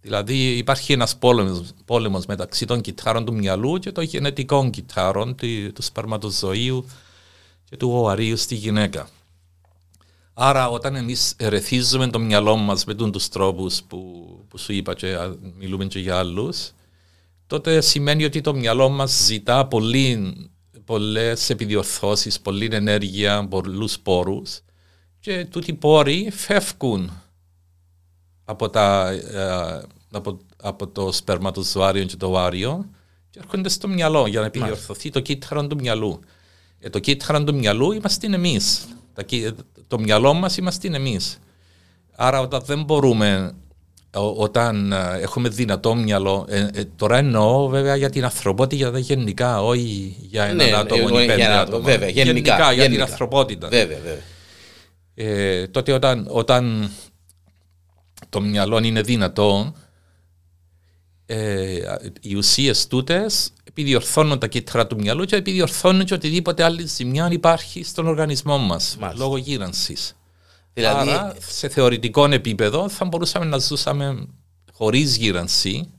Δηλαδή 0.00 0.56
υπάρχει 0.56 0.92
ένας 0.92 1.16
πόλεμος, 1.16 1.72
πόλεμος 1.84 2.26
μεταξύ 2.26 2.66
των 2.66 2.80
κυττάρων 2.80 3.24
του 3.24 3.34
μυαλού 3.34 3.78
και 3.78 3.92
των 3.92 4.04
γενετικών 4.04 4.70
κυττάρων 4.70 5.34
του, 5.34 5.72
του 5.72 5.82
σπερματοζωίου 5.82 6.86
και 7.74 7.80
του 7.80 7.90
ωαρίου 7.90 8.36
στη 8.36 8.54
γυναίκα. 8.54 9.08
Άρα 10.34 10.68
όταν 10.68 10.94
εμείς 10.94 11.34
ερεθίζουμε 11.36 12.06
το 12.06 12.18
μυαλό 12.18 12.56
μας 12.56 12.84
με 12.84 12.94
τους 12.94 13.28
τρόπους 13.28 13.82
που, 13.82 13.98
που 14.48 14.58
σου 14.58 14.72
είπα 14.72 14.94
και 14.94 15.14
α, 15.14 15.34
μιλούμε 15.58 15.84
και 15.84 15.98
για 15.98 16.18
άλλους, 16.18 16.72
τότε 17.46 17.80
σημαίνει 17.80 18.24
ότι 18.24 18.40
το 18.40 18.54
μυαλό 18.54 18.88
μας 18.88 19.24
ζητά 19.24 19.66
πολύ, 19.66 20.34
πολλές 20.84 21.50
επιδιορθώσεις, 21.50 22.40
πολλή 22.40 22.68
ενέργεια, 22.72 23.48
πολλούς 23.48 23.98
πόρους 23.98 24.60
και 25.20 25.44
τούτοι 25.44 25.74
πόροι 25.74 26.30
φεύγουν 26.30 27.10
από, 28.44 28.70
τα, 28.70 29.10
ε, 29.10 29.82
από, 30.10 30.38
από 30.56 30.86
το 30.86 31.12
σπερματοζωάριο 31.12 32.04
και 32.04 32.16
το 32.16 32.30
οάριο 32.30 32.90
και 33.30 33.38
έρχονται 33.38 33.68
στο 33.68 33.88
μυαλό 33.88 34.26
για 34.26 34.40
να 34.40 34.46
επιδιορθωθεί 34.46 35.10
το 35.10 35.20
κύτταρο 35.20 35.66
του 35.66 35.76
μυαλού. 35.76 36.20
Ε, 36.84 36.90
το 36.90 36.98
κύτταρο 36.98 37.44
του 37.44 37.54
μυαλού 37.54 37.92
είμαστε 37.92 38.26
εμείς. 38.26 38.84
Το 39.88 39.98
μυαλό 39.98 40.34
μας 40.34 40.56
είμαστε 40.56 40.88
εμείς. 40.96 41.38
Άρα 42.16 42.40
όταν 42.40 42.62
δεν 42.66 42.82
μπορούμε, 42.82 43.52
ο- 44.16 44.42
όταν 44.42 44.92
ε, 44.92 45.18
έχουμε 45.20 45.48
δυνατό 45.48 45.94
μυαλό, 45.94 46.44
ε, 46.48 46.68
ε, 46.74 46.84
τώρα 46.96 47.16
εννοώ 47.18 47.68
βέβαια 47.68 47.96
για 47.96 48.10
την 48.10 48.24
ανθρωπότητα 48.24 48.98
γενικά, 48.98 49.62
όχι 49.62 50.16
για 50.20 50.44
έναν 50.44 50.56
Ναι, 50.68 50.76
άτομο 50.76 51.08
ναι, 51.08 51.14
ή 51.22 51.26
πέντε 51.26 51.34
για 51.34 51.44
ένα 51.44 51.60
άτομα. 51.60 51.62
άτομο, 51.76 51.82
βέβαια, 51.84 52.08
γενικά, 52.08 52.56
για 52.72 52.82
την 52.82 52.92
γενικά. 52.92 53.02
ανθρωπότητα. 53.10 53.68
Βέβαια, 53.68 53.98
βέβαια. 54.02 54.22
Ε, 55.14 55.66
τότε 55.66 55.92
όταν, 55.92 56.26
όταν 56.30 56.90
το 58.28 58.40
μυαλό 58.40 58.78
είναι 58.78 59.00
δυνατό, 59.02 59.74
ε, 61.26 61.78
οι 62.20 62.34
ουσίες 62.34 62.86
τούτες 62.86 63.52
επιδιορθώνουν 63.64 64.38
τα 64.38 64.46
κύτταρα 64.46 64.86
του 64.86 64.96
μυαλού 64.96 65.24
και 65.24 65.36
επιδιορθώνουν 65.36 66.04
και 66.04 66.14
οτιδήποτε 66.14 66.62
άλλη 66.64 66.86
ζημιά 66.86 67.28
υπάρχει 67.32 67.82
στον 67.84 68.06
οργανισμό 68.06 68.58
μας 68.58 68.96
Μάλιστα. 69.00 69.24
λόγω 69.24 69.36
γύρανσης. 69.36 70.16
Δηλαδή, 70.72 71.10
Άρα, 71.10 71.34
σε 71.48 71.68
θεωρητικό 71.68 72.24
επίπεδο 72.32 72.88
θα 72.88 73.04
μπορούσαμε 73.04 73.44
να 73.44 73.58
ζούσαμε 73.58 74.26
χωρίς 74.72 75.16
γύρανση, 75.16 75.90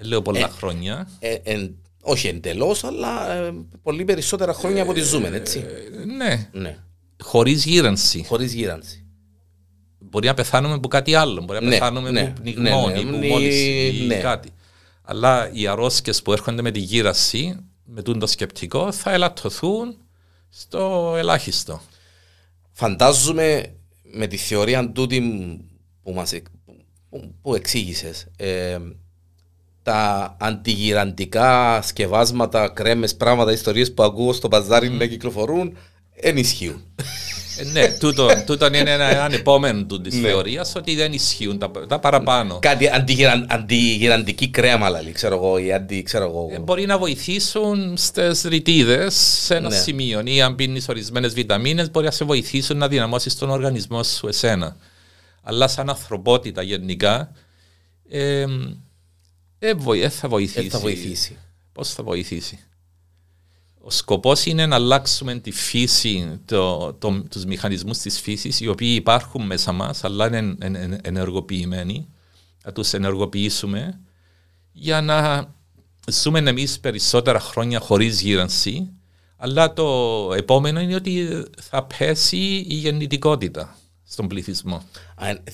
λέω 0.00 0.22
πολλά 0.22 0.48
χρόνια. 0.48 1.08
ε, 1.18 1.34
εν- 1.42 1.76
όχι 2.02 2.28
εντελώς, 2.28 2.84
αλλά 2.84 3.32
ε, 3.32 3.54
πολύ 3.82 4.04
περισσότερα 4.04 4.52
χρόνια 4.52 4.82
από 4.82 4.90
ό,τι 4.90 5.00
ζούμε, 5.00 5.28
έτσι. 5.28 5.58
Ε, 5.58 6.04
ναι, 6.04 6.48
ναι. 6.52 6.78
χωρίς 7.22 7.64
γύρανση. 7.64 8.24
Χωρίς 8.28 8.52
γύρανση. 8.52 9.05
Μπορεί 10.16 10.28
να 10.28 10.34
πεθάνουμε 10.34 10.74
από 10.74 10.88
κάτι 10.88 11.14
άλλο. 11.14 11.40
Μπορεί 11.42 11.58
να 11.60 11.64
Ναι, 11.66 11.70
πεθάνουμε 11.70 12.10
ναι, 12.10 12.20
από 12.20 12.40
πνιγμό 12.40 12.86
ναι, 12.86 12.92
ναι, 12.92 12.98
ή 12.98 13.02
από 13.02 13.16
ναι, 13.16 13.26
μόλυνση 13.26 13.92
ή 14.02 14.06
ναι. 14.06 14.14
κάτι. 14.14 14.48
Αλλά 15.02 15.50
οι 15.52 15.66
αρρώσκες 15.66 16.22
που 16.22 16.32
έρχονται 16.32 16.62
με 16.62 16.70
τη 16.70 16.78
γύραση, 16.78 17.56
με 17.84 18.02
τούν 18.02 18.18
το 18.18 18.26
σκεπτικό, 18.26 18.92
θα 18.92 19.12
ελαττωθούν 19.12 19.96
στο 20.48 21.14
ελάχιστο. 21.16 21.80
Φαντάζομαι 22.72 23.74
με 24.02 24.26
τη 24.26 24.36
θεωρία 24.36 24.90
τούτη 24.92 25.20
που, 26.02 26.12
μας, 26.12 26.32
εκ- 26.32 26.46
που, 27.10 27.34
που 27.42 27.54
εξήγησες, 27.54 28.26
ε, 28.36 28.78
τα 29.82 30.36
αντιγυραντικά 30.40 31.82
σκευάσματα, 31.82 32.68
κρέμες, 32.68 33.16
πράγματα, 33.16 33.52
ιστορίες 33.52 33.94
που 33.94 34.02
ακούω 34.02 34.32
στο 34.32 34.48
παζάρι 34.48 34.88
να 34.90 35.06
κυκλοφορούν, 35.06 35.76
ενισχύουν. 36.14 36.84
Ε, 37.58 37.64
ναι, 37.64 37.88
τούτο, 37.88 38.28
τούτο 38.46 38.66
είναι 38.66 38.78
ένα, 38.78 39.04
ένα 39.04 39.34
επόμενο 39.34 39.84
του 39.84 40.00
της 40.00 40.14
Ναι. 40.14 40.28
θεωρίας 40.28 40.72
ότι 40.76 40.94
δεν 40.94 41.12
ισχύουν 41.12 41.58
τα, 41.58 41.70
τα 41.88 41.98
παραπάνω. 41.98 42.58
Κάτι 42.58 42.88
αντιγυραν, 42.88 43.46
αντιγυραντική 43.50 44.48
κρέμα, 44.48 44.86
δηλαδή, 44.86 45.12
ξέρω 45.12 45.34
εγώ, 45.34 45.58
ή 45.58 45.72
αντι, 45.72 46.02
ξέρω 46.02 46.24
εγώ. 46.24 46.48
Ε, 46.52 46.58
μπορεί 46.58 46.86
να 46.86 46.98
βοηθήσουν 46.98 47.96
στις 47.96 48.42
ρητίδες 48.42 49.14
σε 49.14 49.54
ένα 49.56 49.68
Ναι. 49.68 49.76
σημείο 49.76 50.22
ή 50.24 50.42
αν 50.42 50.54
πίνεις 50.54 50.88
ορισμένες 50.88 51.34
βιταμίνες, 51.34 51.90
μπορεί 51.90 52.06
να 52.06 52.12
σε 52.12 52.24
βοηθήσουν 52.24 52.76
να 52.76 52.88
δυναμώσεις 52.88 53.38
τον 53.38 53.50
οργανισμό 53.50 54.02
σου 54.02 54.28
εσένα. 54.28 54.76
Αλλά 55.42 55.68
σαν 55.68 55.88
ανθρωπότητα 55.88 56.62
γενικά, 56.62 57.32
ε, 58.08 58.44
ε, 59.58 59.74
βοη- 59.74 60.02
ε, 60.02 60.08
θα 60.08 60.28
βοηθήσει. 60.28 60.66
Ε, 60.66 60.70
θα 60.70 60.78
βοηθήσει. 60.78 61.36
Πώς 61.72 61.92
θα 61.92 62.02
βοηθήσει. 62.02 62.58
Ο 63.86 63.90
σκοπός 63.90 64.46
είναι 64.46 64.66
να 64.66 64.74
αλλάξουμε 64.74 65.34
τη 65.34 65.50
φύση, 65.50 66.40
το, 66.44 66.92
το, 66.92 67.22
τους 67.30 67.44
μηχανισμούς 67.44 67.98
της 67.98 68.20
φύσης, 68.20 68.60
οι 68.60 68.68
οποίοι 68.68 68.92
υπάρχουν 68.98 69.46
μέσα 69.46 69.72
μας, 69.72 70.04
αλλά 70.04 70.26
είναι 70.26 70.36
εν- 70.38 70.56
εν- 70.60 70.74
εν- 70.74 71.00
ενεργοποιημένοι, 71.02 72.08
να 72.64 72.72
τους 72.72 72.92
ενεργοποιήσουμε 72.92 74.00
για 74.72 75.00
να 75.00 75.48
ζούμε 76.10 76.38
εμείς 76.38 76.80
περισσότερα 76.80 77.40
χρόνια 77.40 77.80
χωρίς 77.80 78.20
γύρανση. 78.20 78.90
Αλλά 79.36 79.72
το 79.72 79.84
επόμενο 80.36 80.80
είναι 80.80 80.94
ότι 80.94 81.42
θα 81.60 81.84
πέσει 81.84 82.64
η 82.68 82.74
γεννητικότητα 82.74 83.76
στον 84.04 84.26
πληθυσμό. 84.28 84.82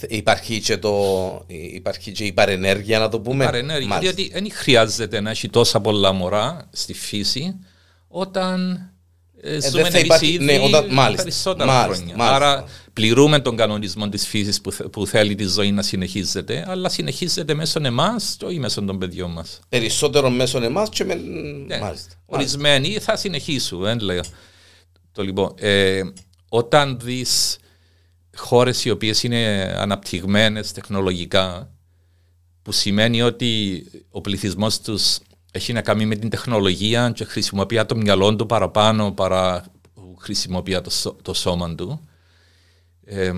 Υπάρχει 0.08 0.60
και, 0.60 0.76
το, 0.78 1.44
υπάρχει 1.72 2.12
και 2.12 2.24
η 2.24 2.32
παρενέργεια, 2.32 2.98
να 2.98 3.08
το 3.08 3.20
πούμε; 3.20 3.44
Παρενέργεια, 3.44 3.88
Μάλιστα. 3.88 4.14
διότι 4.14 4.32
δεν 4.32 4.52
χρειάζεται 4.52 5.20
να 5.20 5.30
έχει 5.30 5.48
τόσα 5.48 5.80
πολλά 5.80 6.12
μωρά 6.12 6.68
στη 6.72 6.92
φύση 6.94 7.58
όταν 8.14 8.86
ε, 9.40 9.60
ζούμε 9.60 9.80
εμείς 9.80 10.02
υπάρχει, 10.02 10.26
ήδη 10.26 10.44
ναι, 10.44 10.58
όταν, 10.58 10.92
μάλιστα, 10.92 11.22
περισσότερα 11.22 11.72
μάλιστα, 11.72 11.94
χρόνια. 11.94 12.16
Μάλιστα. 12.16 12.36
Άρα 12.36 12.64
πληρούμε 12.92 13.40
τον 13.40 13.56
κανονισμό 13.56 14.08
της 14.08 14.26
φύσης 14.26 14.60
που, 14.60 14.72
που 14.90 15.06
θέλει 15.06 15.34
τη 15.34 15.44
ζωή 15.44 15.72
να 15.72 15.82
συνεχίζεται, 15.82 16.64
αλλά 16.68 16.88
συνεχίζεται 16.88 17.54
μέσω 17.54 17.80
εμάς 17.82 18.36
και 18.38 18.44
όχι 18.44 18.58
μέσω 18.58 18.82
των 18.82 18.98
παιδιών 18.98 19.30
μας. 19.30 19.60
Περισσότερο 19.68 20.30
μέσω 20.30 20.62
εμάς 20.62 20.88
και 20.88 21.04
με... 21.04 21.14
Ναι. 21.66 21.78
Μάλιστα. 21.78 22.14
Ορισμένοι 22.26 22.98
θα 22.98 23.16
συνεχίσουν, 23.16 23.82
δεν 23.82 24.00
λέω. 24.00 24.22
Το 25.12 25.22
λοιπόν, 25.22 25.54
ε, 25.58 26.02
όταν 26.48 26.98
δεις 27.02 27.58
χώρες 28.36 28.84
οι 28.84 28.90
οποίες 28.90 29.22
είναι 29.22 29.74
αναπτυγμένες 29.78 30.72
τεχνολογικά, 30.72 31.70
που 32.62 32.72
σημαίνει 32.72 33.22
ότι 33.22 33.84
ο 34.10 34.20
πληθυσμός 34.20 34.80
τους 34.80 35.18
έχει 35.54 35.72
να 35.72 35.82
κάνει 35.82 36.06
με 36.06 36.14
την 36.14 36.30
τεχνολογία 36.30 37.10
και 37.14 37.24
χρησιμοποιεί 37.24 37.84
το 37.84 37.96
μυαλό 37.96 38.36
του 38.36 38.46
παραπάνω 38.46 39.12
παρά 39.12 39.64
χρησιμοποιεί 40.18 40.80
το, 40.80 41.16
το 41.22 41.34
σώμα 41.34 41.74
του. 41.74 42.08
Ε, 43.04 43.32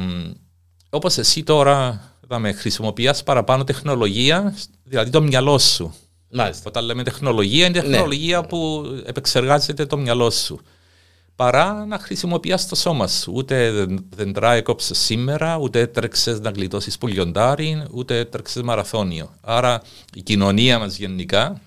όπως 0.90 1.18
εσύ 1.18 1.42
τώρα 1.42 2.00
με 2.38 2.52
χρησιμοποιείς 2.52 3.22
παραπάνω 3.22 3.64
τεχνολογία, 3.64 4.54
δηλαδή 4.84 5.10
το 5.10 5.22
μυαλό 5.22 5.58
σου. 5.58 5.94
Μάλιστα. 6.30 6.62
Όταν 6.66 6.84
λέμε 6.84 7.02
τεχνολογία, 7.02 7.66
είναι 7.66 7.80
ναι. 7.80 7.88
τεχνολογία 7.88 8.40
ναι. 8.40 8.46
που 8.46 8.84
επεξεργάζεται 9.04 9.86
το 9.86 9.96
μυαλό 9.96 10.30
σου. 10.30 10.60
Παρά 11.36 11.84
να 11.86 11.98
χρησιμοποιεί 11.98 12.54
το 12.68 12.74
σώμα 12.74 13.08
σου. 13.08 13.32
Ούτε 13.34 13.86
δεν 14.16 14.32
τράκοψε 14.32 14.94
σήμερα, 14.94 15.56
ούτε 15.56 15.80
έτρεξες 15.80 16.40
να 16.40 16.50
γλιτώσεις 16.50 16.98
πουλιοντάρι, 16.98 17.84
ούτε 17.90 18.18
έτρεξες 18.18 18.62
μαραθώνιο. 18.62 19.34
Άρα 19.40 19.82
η 20.14 20.22
κοινωνία 20.22 20.78
μας 20.78 20.96
γενικά 20.96 21.60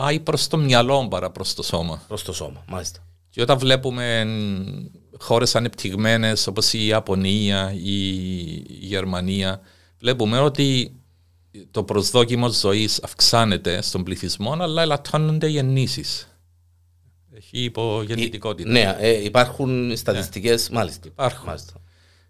πάει 0.00 0.20
προς 0.20 0.48
το 0.48 0.56
μυαλό 0.56 1.08
παρά 1.08 1.30
προς 1.30 1.54
το 1.54 1.62
σώμα. 1.62 2.02
Προς 2.08 2.22
το 2.22 2.32
σώμα, 2.32 2.64
μάλιστα. 2.68 3.06
Και 3.30 3.42
όταν 3.42 3.58
βλέπουμε 3.58 4.26
χώρες 5.18 5.54
ανεπτυγμένες 5.54 6.46
όπως 6.46 6.72
η 6.72 6.86
Ιαπωνία 6.86 7.72
ή 7.72 8.08
η 8.54 8.64
Γερμανία, 8.80 9.60
βλέπουμε 9.98 10.38
ότι 10.38 10.94
το 11.70 11.82
προσδόκιμο 11.82 12.48
ζωής 12.48 13.02
αυξάνεται 13.02 13.82
στον 13.82 14.02
πληθυσμό, 14.02 14.52
αλλά 14.52 14.82
ελαττώνονται 14.82 15.46
οι 15.46 15.50
γεννήσει. 15.50 16.04
Έχει 17.32 17.58
υπογεννητικότητα. 17.58 18.70
Ναι, 18.70 18.96
ε, 18.98 19.24
υπάρχουν 19.24 19.96
στατιστικές, 19.96 20.70
ναι. 20.70 20.76
μάλιστα. 20.76 21.06
Υπάρχουν. 21.06 21.46
Μάλιστα. 21.46 21.72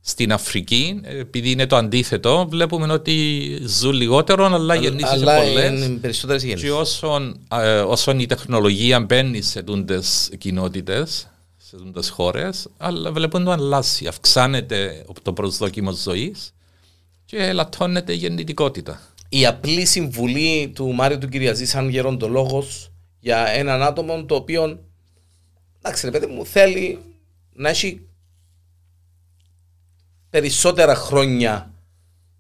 Στην 0.03 0.33
Αφρική, 0.33 1.01
επειδή 1.05 1.51
είναι 1.51 1.67
το 1.67 1.77
αντίθετο, 1.77 2.47
βλέπουμε 2.49 2.93
ότι 2.93 3.59
ζουν 3.67 3.93
λιγότερο, 3.93 4.45
αλλά 4.45 4.75
γεννήσει 4.75 5.19
πολλές. 5.19 6.25
Και 6.61 6.71
όσον, 6.71 7.41
ε, 7.53 7.79
όσον 7.79 8.19
η 8.19 8.27
τεχνολογία 8.27 9.01
μπαίνει 9.01 9.43
σε 9.43 9.63
τούντες 9.63 10.31
κοινότητες, 10.39 11.29
σε 11.57 11.77
τούντες 11.77 12.09
χώρες, 12.09 12.69
αλλά 12.77 13.13
βλέπουμε 13.13 13.45
το 13.45 13.51
αλλάζει. 13.51 14.07
Αυξάνεται 14.07 15.05
το 15.23 15.33
προσδόκιμο 15.33 15.93
ζωής 15.93 16.53
και 17.25 17.37
ελαττώνεται 17.37 18.13
η 18.13 18.17
γεννητικότητα. 18.17 19.01
Η 19.29 19.47
απλή 19.47 19.87
συμβουλή 19.87 20.73
του 20.75 20.93
Μάριου 20.93 21.19
του 21.19 21.29
Κυριαζή, 21.29 21.67
σαν 21.67 21.89
γεροντολόγο, 21.89 22.65
για 23.21 23.47
έναν 23.47 23.83
άτομο 23.83 24.25
το 24.25 24.35
οποίο. 24.35 24.81
Εντάξει, 25.79 26.05
ρε 26.07 26.11
παιδί 26.19 26.27
μου, 26.27 26.47
θέλει 26.47 26.99
να 27.53 27.69
έχει 27.69 28.01
περισσότερα 30.31 30.95
χρόνια 30.95 31.73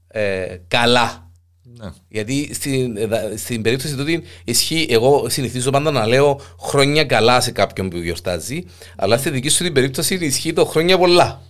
ε, 0.09 0.56
καλά. 0.68 1.30
Ναι. 1.62 1.90
Γιατί 2.09 2.50
στην, 2.54 2.99
στην 3.37 3.62
περίπτωση 3.62 3.97
του 3.97 4.23
ισχύει, 4.44 4.87
εγώ 4.90 5.28
συνηθίζω 5.28 5.70
πάντα 5.70 5.90
να 5.90 6.06
λέω 6.06 6.40
χρόνια 6.61 7.04
καλά 7.04 7.40
σε 7.40 7.50
κάποιον 7.50 7.88
που 7.88 7.97
γιορτάζει, 7.97 8.64
αλλά 8.97 9.16
στη 9.16 9.30
δική 9.30 9.49
σου 9.49 9.64
την 9.64 9.73
περίπτωση 9.73 10.14
ισχύει 10.14 10.52
το 10.52 10.64
χρόνια 10.64 10.99
πολλά. 10.99 11.42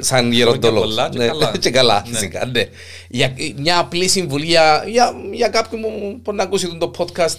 Σαν 0.00 0.32
γεροντολόγος. 0.32 0.88
Πολλά 0.88 1.08
και 1.08 1.18
ναι, 1.18 1.26
καλά. 1.26 1.52
και 1.60 1.70
καλά, 1.70 2.04
ναι. 2.06 2.14
φυσικά. 2.14 2.46
Ναι. 2.46 2.64
Για, 3.08 3.34
μια 3.56 3.78
απλή 3.78 4.08
συμβουλή 4.08 4.44
για, 4.46 4.84
για, 4.86 5.12
για 5.32 5.48
κάποιον 5.48 5.80
που 5.80 6.20
μπορεί 6.22 6.36
να 6.36 6.42
ακούσει 6.42 6.76
το 6.78 6.90
podcast 6.98 7.36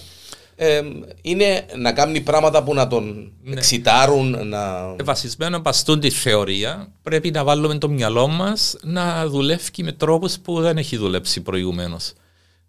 είναι 1.22 1.66
να 1.76 1.94
κάνει 1.94 2.22
πράγματα 2.22 2.64
που 2.64 2.74
να 2.74 2.88
τον 2.88 3.32
ναι. 3.44 3.56
εξητάρουν. 3.56 4.48
Να... 4.48 4.96
Ε, 5.00 5.04
βασισμένο 5.04 5.60
παστούν 5.60 6.00
τη 6.00 6.10
θεωρία, 6.10 6.92
πρέπει 7.02 7.32
να 7.32 7.44
βάλουμε 7.44 7.78
το 7.78 7.90
μυαλό 7.90 8.28
μας 8.28 8.76
να 8.82 9.28
δουλεύει 9.28 9.84
με 9.84 9.92
τρόπους 9.92 10.40
που 10.40 10.62
δεν 10.62 10.78
έχει 10.78 10.98
δουλέψει 10.98 11.42
προηγουμένως. 11.42 12.14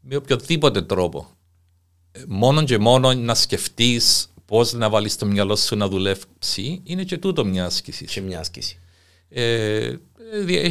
Με 0.00 0.16
οποιοδήποτε 0.16 0.82
τρόπο. 0.82 1.26
Ε, 2.12 2.20
μόνο 2.28 2.62
και 2.64 2.78
μόνο 2.78 3.14
να 3.14 3.34
σκεφτείς 3.34 4.32
πώς 4.46 4.72
να 4.72 4.88
βάλεις 4.88 5.16
το 5.16 5.26
μυαλό 5.26 5.56
σου 5.56 5.76
να 5.76 5.88
δουλέψει, 5.88 6.80
είναι 6.84 7.04
και 7.04 7.18
τούτο 7.18 7.44
μια 7.44 7.64
άσκηση. 7.64 8.04
Και 8.04 8.20
μια 8.20 8.40
άσκηση. 8.40 8.78
Ε, 9.28 9.94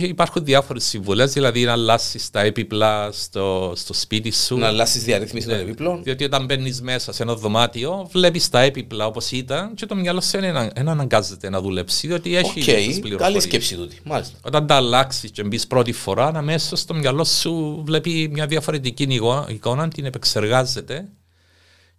υπάρχουν 0.01 0.43
διάφορες 0.43 0.83
συμβουλές, 0.83 1.33
δηλαδή 1.33 1.63
να 1.63 1.71
αλλάσεις 1.71 2.29
τα 2.29 2.41
έπιπλα 2.41 3.11
στο, 3.11 3.73
στο 3.75 3.93
σπίτι 3.93 4.31
σου. 4.31 4.57
Να 4.57 4.67
αλλάσεις 4.67 5.03
διαρρύθμιση 5.03 5.47
των 5.47 5.55
ναι. 5.55 5.61
έπιπλων. 5.61 6.03
Διότι 6.03 6.23
όταν 6.23 6.45
μπαίνεις 6.45 6.81
μέσα 6.81 7.11
σε 7.11 7.23
ένα 7.23 7.35
δωμάτιο, 7.35 8.09
βλέπεις 8.11 8.49
τα 8.49 8.59
έπιπλα 8.59 9.05
όπως 9.05 9.31
ήταν 9.31 9.73
και 9.73 9.85
το 9.85 9.95
μυαλό 9.95 10.21
σου 10.21 10.39
δεν 10.39 10.89
αναγκάζεται 10.89 11.49
να 11.49 11.61
δουλέψει. 11.61 12.07
Διότι 12.07 12.35
έχει 12.35 12.63
okay. 12.65 13.15
Καλή 13.17 13.39
σκέψη 13.39 13.75
τούτη. 13.75 13.99
Μάλιστα. 14.03 14.37
Όταν 14.41 14.67
τα 14.67 14.75
αλλάξεις 14.75 15.31
και 15.31 15.43
μπεις 15.43 15.67
πρώτη 15.67 15.91
φορά, 15.91 16.31
αμέσω 16.35 16.75
το 16.85 16.93
μυαλό 16.93 17.23
σου 17.23 17.83
βλέπει 17.85 18.29
μια 18.31 18.45
διαφορετική 18.45 19.19
εικόνα, 19.47 19.87
την 19.87 20.05
επεξεργάζεται 20.05 21.07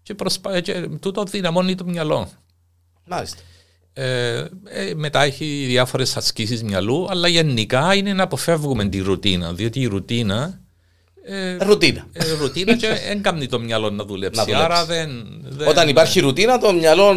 και, 0.02 0.14
προσπά... 0.14 0.60
και 0.60 0.88
τούτο 1.00 1.24
δυναμώνει 1.24 1.74
το 1.74 1.84
μυαλό. 1.84 2.28
Μάλιστα. 3.04 3.42
Ε, 3.92 4.38
ε, 4.64 4.94
μετά 4.94 5.23
έχει 5.23 5.64
διάφορες 5.68 6.16
ασκήσεις 6.16 6.62
μυαλού, 6.62 7.06
αλλά 7.11 7.28
γενικά 7.28 7.94
είναι 7.94 8.12
να 8.12 8.23
αποφεύγουμε 8.23 8.88
τη 8.88 8.99
ρουτίνα. 8.99 9.52
Διότι 9.52 9.80
η 9.80 9.87
ρουτίνα. 9.87 10.61
Ε, 11.23 11.56
ρουτίνα. 11.56 12.06
Ε, 12.12 12.32
ρουτίνα 12.40 12.76
και 12.76 12.88
δεν 13.09 13.23
κάνει 13.23 13.47
το 13.47 13.61
μυαλό 13.61 13.90
να 13.90 14.04
δουλέψει. 14.04 14.50
Να 14.50 14.59
Άρα 14.59 14.85
δεν, 14.85 15.11
δεν, 15.42 15.68
Όταν 15.68 15.88
υπάρχει 15.88 16.20
ρουτίνα, 16.20 16.59
το 16.59 16.73
μυαλό. 16.73 17.16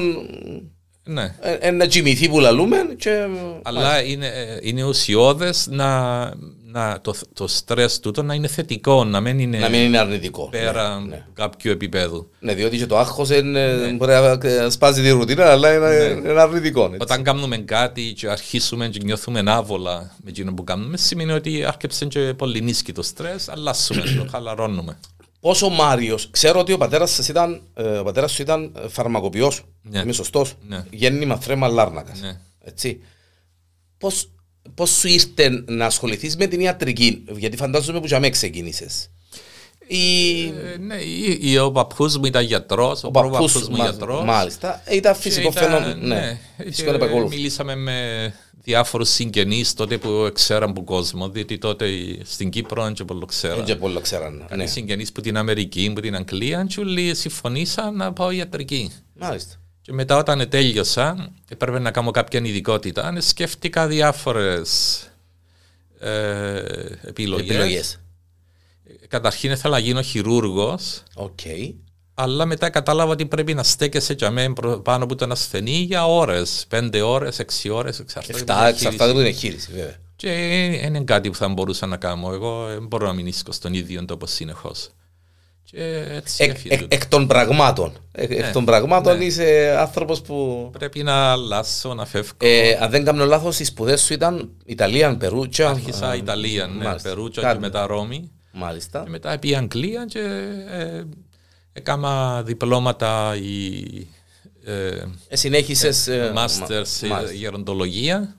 Ναι. 1.04 1.36
Ε, 1.60 1.72
να 1.72 1.88
τσιμηθεί 1.88 2.30
που 2.30 2.40
λαλούμε. 2.40 2.78
Και... 2.98 3.28
Αλλά 3.62 4.04
είναι, 4.04 4.28
ε, 4.28 4.60
είναι 4.62 4.84
ουσιώδες 4.84 5.68
να 5.70 6.32
να, 6.74 7.02
το, 7.02 7.14
το 7.34 7.48
στρες 7.48 8.00
τούτο 8.00 8.24
να 8.24 8.34
είναι 8.34 8.48
θετικό, 8.48 9.04
να 9.04 9.20
μην 9.20 9.40
είναι, 9.40 9.58
να 9.58 9.70
μην 9.70 9.82
είναι 9.82 9.98
αρνητικό. 9.98 10.50
Πέρα 10.50 11.00
ναι, 11.00 11.06
ναι. 11.06 11.26
κάποιου 11.34 11.72
επίπεδου. 11.72 12.30
Ναι, 12.40 12.54
διότι 12.54 12.78
και 12.78 12.86
το 12.86 12.98
άγχος 12.98 13.30
είναι, 13.30 13.74
ναι. 13.74 13.92
μπορεί 13.92 14.12
να 14.60 14.70
σπάζει 14.70 15.02
τη 15.02 15.10
ρουτίνα, 15.10 15.52
αλλά 15.52 15.74
είναι, 15.74 15.88
ναι. 15.88 16.30
είναι 16.30 16.42
αρνητικό. 16.42 16.84
Έτσι. 16.84 16.98
Όταν 17.02 17.24
κάνουμε 17.24 17.58
κάτι 17.58 18.14
και 18.14 18.30
αρχίσουμε 18.30 18.88
και 18.88 19.00
νιώθουμε 19.04 19.44
άβολα 19.46 20.16
με 20.24 20.30
εκείνο 20.30 20.54
που 20.54 20.64
κάνουμε, 20.64 20.98
σημαίνει 20.98 21.32
ότι 21.32 21.66
άρχισε 21.66 22.06
και 22.06 22.34
πολύ 22.34 22.62
νίσκει 22.62 22.92
το 22.92 23.02
στρες, 23.02 23.50
αλλάσουμε 23.50 24.02
το, 24.02 24.28
χαλαρώνουμε. 24.32 24.98
Πόσο 25.40 25.70
Μάριος, 25.70 26.30
ξέρω 26.32 26.60
ότι 26.60 26.74
ο 26.74 26.78
πατέρας 26.78 27.28
ήταν, 27.28 27.62
ε, 27.74 27.98
ο 27.98 28.04
πατέρας 28.04 28.32
σου 28.32 28.42
ήταν 28.42 28.72
φαρμακοποιός. 28.90 29.64
Ναι. 29.82 30.00
Είμαι 30.00 30.14
σωστός. 30.14 30.54
Ναι. 30.68 30.86
Γέννημα 30.92 31.38
θρέμα 31.38 31.68
Λάρνακας. 31.68 32.22
Ναι. 32.22 32.40
Έτσι. 32.64 33.00
Πώς 34.64 34.84
πώς 34.84 34.90
σου 34.90 35.08
ήρθε 35.08 35.64
να 35.66 35.86
ασχοληθείς 35.86 36.38
με 36.38 36.48
την 36.48 36.60
ιατρική, 36.60 37.24
γιατί 37.38 37.58
φαντάζομαι 37.58 38.00
που 38.00 38.06
για 38.06 38.20
μένα 38.20 38.32
ξεκίνησες. 38.32 39.10
Η... 39.88 40.44
Ε, 40.44 40.78
ναι, 40.80 40.96
η, 40.96 41.38
η, 41.42 41.58
ο 41.58 41.72
παππούς 41.72 42.18
μου 42.18 42.26
ήταν 42.26 42.46
γιατρός, 42.46 43.04
ο, 43.04 43.08
ο 43.08 43.12
παππούς 43.12 43.68
μου 43.68 43.76
γιατρός. 43.76 44.24
Μάλιστα, 44.24 44.84
ήταν 44.92 45.16
φυσικό 45.16 45.52
φαινόμενο. 45.52 45.96
Ναι, 45.96 46.16
ναι. 46.16 46.40
Φυσικό 46.58 47.28
μιλήσαμε 47.30 47.76
με 47.76 48.34
διάφορους 48.64 49.10
συγγενείς 49.10 49.74
τότε 49.74 49.98
που 49.98 50.30
ξέραν 50.34 50.70
από 50.70 50.84
κόσμο, 50.84 51.30
διότι 51.30 51.58
τότε 51.58 51.88
στην 52.24 52.50
Κύπρο 52.50 52.84
δεν 52.84 53.06
πολύ 53.06 53.26
ξέραν. 53.26 53.66
Δεν 53.66 53.80
πολύ 53.80 54.02
ξέραν. 54.02 54.48
Ναι. 54.56 54.66
Συγγενείς 54.66 55.12
που 55.12 55.22
την 55.22 55.38
Αμερική, 55.38 55.92
που 55.96 56.02
την 56.02 56.16
Αγγλία, 56.16 56.66
και 56.70 56.80
όλοι 56.80 57.16
συμφωνήσαν 57.16 57.96
να 57.96 58.14
πάω 58.14 58.32
ιατρική. 58.32 58.92
Μάλιστα. 59.14 59.56
Και 59.84 59.94
μετά 59.94 60.18
όταν 60.18 60.50
τέλειωσα, 60.50 61.32
έπρεπε 61.50 61.80
να 61.80 61.92
κάνω 61.92 62.12
κάποια 62.12 62.40
ειδικότητα, 62.44 63.22
σκέφτηκα 63.22 63.88
διάφορες 63.88 65.02
ε, 66.00 66.58
επιλογές. 67.02 67.50
επιλογές. 67.50 68.00
Καταρχήν 69.08 69.52
ήθελα 69.52 69.74
να 69.74 69.80
γίνω 69.80 70.02
χειρούργος. 70.02 71.04
Okay. 71.16 71.74
Αλλά 72.14 72.46
μετά 72.46 72.70
κατάλαβα 72.70 73.12
ότι 73.12 73.26
πρέπει 73.26 73.54
να 73.54 73.64
στέκεσαι 73.64 74.14
για 74.14 74.32
μένα 74.32 74.80
πάνω 74.82 75.04
από 75.04 75.16
τον 75.16 75.32
ασθενή 75.32 75.78
για 75.78 76.06
ώρες. 76.06 76.66
Πέντε 76.70 77.02
ώρες, 77.02 77.40
έξι 77.40 77.70
ώρες, 77.70 78.00
εξαρτάται. 78.00 78.70
Εξαρτάται 78.70 79.10
από 79.10 79.18
την 79.18 79.28
εγχείρηση, 79.28 79.72
βέβαια. 79.72 79.96
Και 80.16 80.30
είναι 80.84 81.04
κάτι 81.04 81.30
που 81.30 81.36
θα 81.36 81.48
μπορούσα 81.48 81.86
να 81.86 81.98
κάνω. 81.98 82.34
Εγώ 82.34 82.66
δεν 82.68 82.86
μπορώ 82.86 83.06
να 83.06 83.14
μην 83.14 83.34
στον 83.50 83.74
ίδιο 83.74 84.06
τόπο 84.06 84.26
συνεχώς. 84.26 84.90
Και 85.76 86.06
έτσι 86.10 86.44
εκ, 86.44 86.58
εκ, 86.66 86.94
εκ 86.94 87.06
των 87.08 87.28
πραγμάτων. 87.28 87.94
Εκ, 88.12 88.32
εκ 88.32 88.52
των 88.52 88.66
πραγμάτων 88.66 89.18
ναι. 89.18 89.24
είσαι 89.24 89.76
άνθρωπος 89.80 90.22
που. 90.22 90.70
Πρέπει 90.72 91.04
να 91.04 91.32
αλλάσω, 91.32 91.94
να 91.94 92.06
φεύγω. 92.06 92.32
Ε, 92.38 92.78
αν 92.82 92.90
δεν 92.90 93.04
κάνω 93.06 93.26
λάθος, 93.26 93.60
οι 93.60 93.64
σπουδές 93.64 94.02
σου 94.02 94.14
ήταν 94.14 94.50
Ιταλία, 94.66 95.18
Περούτσα. 95.18 95.70
Άρχισα 95.70 96.16
Ιταλία, 96.16 96.68
ναι, 96.68 96.84
μάλιστα. 96.84 97.10
Περούτσα 97.10 97.42
Κάτι. 97.42 97.54
και 97.54 97.60
μετά 97.60 97.86
Ρώμη. 97.86 98.32
Μάλιστα. 98.52 99.02
Και 99.04 99.10
μετά 99.10 99.40
πήγα 99.40 99.58
Αγγλία 99.58 100.06
και 100.06 100.20
ε, 100.72 101.04
έκανα 101.74 102.44
διπλώματα 102.44 103.36
ή 103.36 103.84
ε, 104.66 104.88
Ε, 105.28 105.36
Συνέχισες. 105.36 106.10
μάστερ 106.34 106.86
σε 106.86 107.08
γεροντολογία 107.34 108.36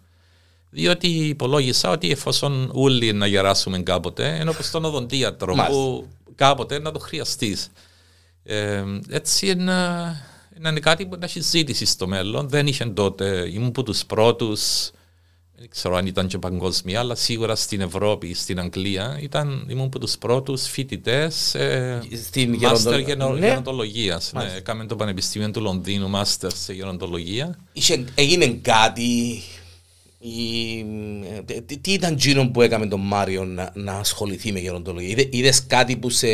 διότι 0.74 1.06
υπολόγισα 1.08 1.90
ότι 1.90 2.10
εφόσον 2.10 2.70
όλοι 2.72 3.12
να 3.12 3.26
γεράσουμε 3.26 3.78
κάποτε 3.78 4.36
ενώ 4.40 4.52
πως 4.52 4.70
τον 4.70 4.84
οδοντίατρο 4.84 5.54
Μάλιστα. 5.54 5.80
που 5.80 6.06
κάποτε 6.34 6.78
να 6.78 6.92
το 6.92 6.98
χρειαστείς. 6.98 7.68
Ε, 8.42 8.82
έτσι 9.08 9.46
είναι, 9.46 9.72
είναι 10.58 10.80
κάτι 10.80 11.06
που 11.06 11.16
να 11.18 11.24
έχεις 11.24 11.46
ζήτηση 11.48 11.84
στο 11.84 12.06
μέλλον. 12.06 12.48
Δεν 12.48 12.66
είχε 12.66 12.84
τότε, 12.84 13.48
ήμουν 13.52 13.68
από 13.68 13.82
τους 13.82 14.04
πρώτους 14.04 14.90
δεν 15.58 15.68
ξέρω 15.70 15.96
αν 15.96 16.06
ήταν 16.06 16.26
και 16.26 16.38
παγκόσμια, 16.38 16.98
αλλά 16.98 17.14
σίγουρα 17.14 17.54
στην 17.56 17.80
Ευρώπη, 17.80 18.34
στην 18.34 18.58
Αγγλία, 18.60 19.18
ήταν, 19.20 19.66
ήμουν 19.70 19.84
από 19.86 19.98
τους 19.98 20.18
πρώτους 20.18 20.66
φοιτητές 20.68 21.54
ε, 21.54 22.02
Στην 22.24 22.56
μάστερ 22.60 22.98
γεροντο- 22.98 23.06
γερο- 23.26 23.38
Ναι. 23.38 23.46
γεροντολογίας. 23.46 24.32
Ναι, 24.34 24.52
έκαμε 24.56 24.86
το 24.86 24.96
Πανεπιστήμιο 24.96 25.50
του 25.50 25.60
Λονδίνου 25.60 26.08
μάστερ 26.08 26.52
σε 26.54 26.72
γεροντολογία. 26.72 27.58
Είχε, 27.72 28.04
έγινε 28.14 28.46
κάτι. 28.62 29.42
Ή, 30.26 30.78
ε, 31.46 31.60
τι, 31.60 31.78
τι 31.78 31.92
ήταν 31.92 32.12
εκείνο 32.12 32.48
που 32.50 32.62
έκαμε 32.62 32.86
τον 32.86 33.00
Μάριο 33.00 33.44
να, 33.44 33.70
να 33.74 33.92
ασχοληθεί 33.92 34.52
με 34.52 34.58
γεροντολογία; 34.58 35.10
Είδε, 35.10 35.28
είδες 35.30 35.66
κάτι 35.66 35.96
που 35.96 36.10
σε, 36.10 36.26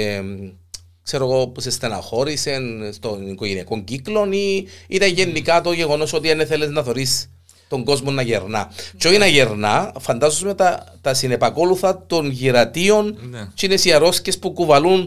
ξέρω 1.02 1.24
εγώ, 1.24 1.48
που 1.48 1.60
σε 1.60 1.70
στεναχώρησε 1.70 2.58
στον 2.92 3.28
οικογενειακό 3.30 3.80
κύκλο 3.84 4.28
ή 4.32 4.66
ήταν 4.88 5.08
γενικά 5.12 5.60
το 5.60 5.72
γεγονός 5.72 6.12
ότι 6.12 6.34
δεν 6.34 6.46
θέλεις 6.46 6.68
να 6.68 6.82
θωρείς 6.82 7.30
τον 7.68 7.84
κόσμο 7.84 8.10
να 8.10 8.22
γερνά; 8.22 8.72
Και 8.96 9.08
όχι 9.08 9.18
να 9.18 9.26
γερνά, 9.26 9.92
φαντάζομαι 10.00 10.54
τα, 10.54 10.84
τα 11.00 11.14
συνεπακόλουθα 11.14 12.04
των 12.06 12.30
γυρατείων 12.30 13.18
Ναι. 13.30 13.48
και 13.54 13.66
είναι 13.66 13.76
οι 13.82 13.92
αρρώσκες 13.92 14.38
που 14.38 14.52
κουβαλούν 14.52 15.00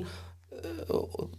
ε, 0.52 0.58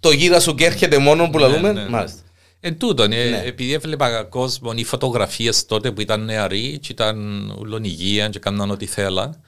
το 0.00 0.10
γύρα 0.10 0.40
σου 0.40 0.54
και 0.54 0.64
έρχεται 0.64 0.98
μόνο 0.98 1.30
που 1.30 1.38
λαλούμε. 1.38 1.72
ναι, 1.72 1.82
ναι. 1.82 1.88
Μάλιστα. 1.88 2.18
Εν 2.66 2.78
τούτον, 2.78 3.12
ε, 3.12 3.24
Ναι. 3.30 3.42
επειδή 3.44 3.72
έβλεπα 3.72 4.22
κόσμο 4.24 4.72
οι 4.74 4.84
φωτογραφίες 4.84 5.66
τότε 5.66 5.92
που 5.92 6.00
ήταν 6.00 6.24
νεαροί, 6.24 6.78
και 6.78 6.88
ήταν 6.92 7.16
ούλον 7.58 7.84
υγεία 7.84 8.28
και 8.28 8.38
κάναν 8.38 8.70
ό,τι 8.70 8.86
θέλα. 8.86 9.40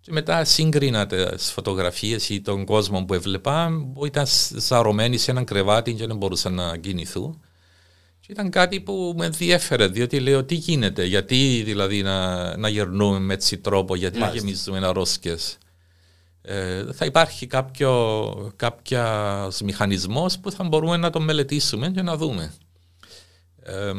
Και 0.00 0.12
μετά 0.12 0.44
σύγκρινα 0.44 1.06
τις 1.06 1.50
φωτογραφίες 1.52 2.28
ή 2.28 2.40
τον 2.40 2.64
κόσμο 2.64 3.04
που 3.04 3.14
έβλεπα, 3.14 3.70
που 3.94 4.06
ήταν 4.06 4.26
ζαρωμένοι 4.56 5.16
σε 5.18 5.30
έναν 5.30 5.44
κρεβάτι 5.44 5.94
και 5.94 6.06
δεν 6.06 6.16
μπορούσαν 6.16 6.54
να 6.54 6.76
κινηθούν. 6.76 7.40
Και 8.20 8.32
ήταν 8.32 8.50
κάτι 8.50 8.80
που 8.80 9.14
με 9.16 9.24
ενδιέφερε, 9.26 9.86
διότι 9.86 10.20
λέω 10.20 10.44
τι 10.44 10.54
γίνεται, 10.54 11.04
γιατί 11.04 11.62
δηλαδή 11.64 12.02
να, 12.02 12.56
να 12.56 12.68
γερνούμε 12.68 13.18
με 13.18 13.34
έτσι 13.34 13.58
τρόπο, 13.58 13.94
γιατί 13.96 14.18
Μάλιστα. 14.18 14.40
να 14.44 14.50
γεμίζουμε 14.50 14.86
αρρώσκες. 14.86 15.58
Ε, 16.42 16.84
θα 16.92 17.04
υπάρχει 17.04 17.46
κάποιο 17.46 18.52
κάποιος 18.56 19.60
μηχανισμός 19.60 20.38
που 20.38 20.50
θα 20.50 20.64
μπορούμε 20.64 20.96
να 20.96 21.10
το 21.10 21.20
μελετήσουμε 21.20 21.90
και 21.90 22.02
να 22.02 22.16
δούμε. 22.16 22.52
Ε, 23.62 23.92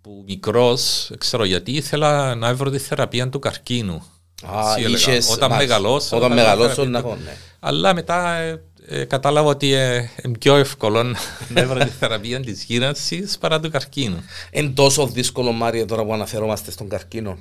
που 0.00 0.24
μικρός, 0.26 1.10
ξέρω 1.18 1.44
γιατί, 1.44 1.72
ήθελα 1.72 2.34
να 2.34 2.54
βρω 2.54 2.70
τη 2.70 2.78
θεραπεία 2.78 3.28
του 3.28 3.38
καρκίνου. 3.38 4.02
Α, 4.46 4.60
Έτσι 4.70 4.82
έλεγα. 4.82 4.96
είχες- 5.12 5.30
όταν 5.30 5.50
μάλιστα. 5.50 5.74
μεγαλώσω. 5.78 6.16
Όταν 6.16 6.28
θα 6.28 6.34
μεγαλώσω, 6.34 6.68
θεραπεία 6.68 6.90
να 6.90 7.00
του- 7.02 7.06
έχω, 7.08 7.16
ναι. 7.16 7.36
Αλλά 7.60 7.94
μετά 7.94 8.34
ε, 8.34 8.62
ε, 8.86 9.04
κατάλαβα 9.04 9.48
ότι 9.48 9.72
ε, 9.72 10.08
είναι 10.24 10.38
πιο 10.38 10.56
εύκολο 10.56 11.02
να- 11.02 11.18
να 11.48 11.66
βρω 11.66 11.78
τη 11.78 11.90
θεραπεία 11.90 12.40
της 12.40 12.64
γύρανσης 12.64 13.38
παρά 13.38 13.60
του 13.60 13.70
καρκίνου. 13.70 14.22
Είναι 14.50 14.68
τόσο 14.70 15.06
δύσκολο, 15.06 15.52
Μάρια, 15.52 15.84
τώρα 15.86 16.04
που 16.04 16.12
αναφερόμαστε 16.14 16.70
στον 16.70 16.88
καρκίνο. 16.88 17.38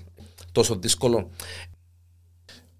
Τόσο 0.51 0.75
δύσκολο. 0.75 1.29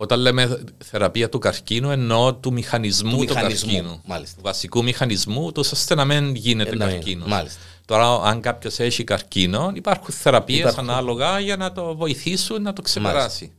Όταν 0.01 0.19
λέμε 0.19 0.63
θεραπεία 0.77 1.29
του 1.29 1.39
καρκίνου, 1.39 1.89
εννοώ 1.91 2.33
του 2.35 2.53
μηχανισμού 2.53 3.11
του, 3.11 3.17
μηχανισμού, 3.17 3.71
καρκίνου. 3.71 4.01
μάλιστα. 4.05 4.35
Του 4.35 4.41
βασικού 4.43 4.83
μηχανισμού, 4.83 5.51
τόσο 5.51 5.71
ώστε 5.75 5.95
να 5.95 6.05
μην 6.05 6.35
γίνεται 6.35 6.69
Ε, 6.69 6.75
να 6.75 6.85
μην- 6.85 6.95
καρκίνος. 6.95 7.27
μάλιστα. 7.27 7.59
Τώρα, 7.85 8.21
αν 8.29 8.41
κάποιος 8.41 8.79
έχει 8.79 9.03
καρκίνο, 9.03 9.71
υπάρχουν 9.75 10.13
θεραπείες 10.13 10.59
Υπάρχουν. 10.59 10.89
ανάλογα 10.89 11.39
για 11.39 11.57
να 11.57 11.71
το 11.71 11.95
βοηθήσουν 11.95 12.61
να 12.61 12.73
το 12.73 12.81
ξεπεράσει. 12.81 13.51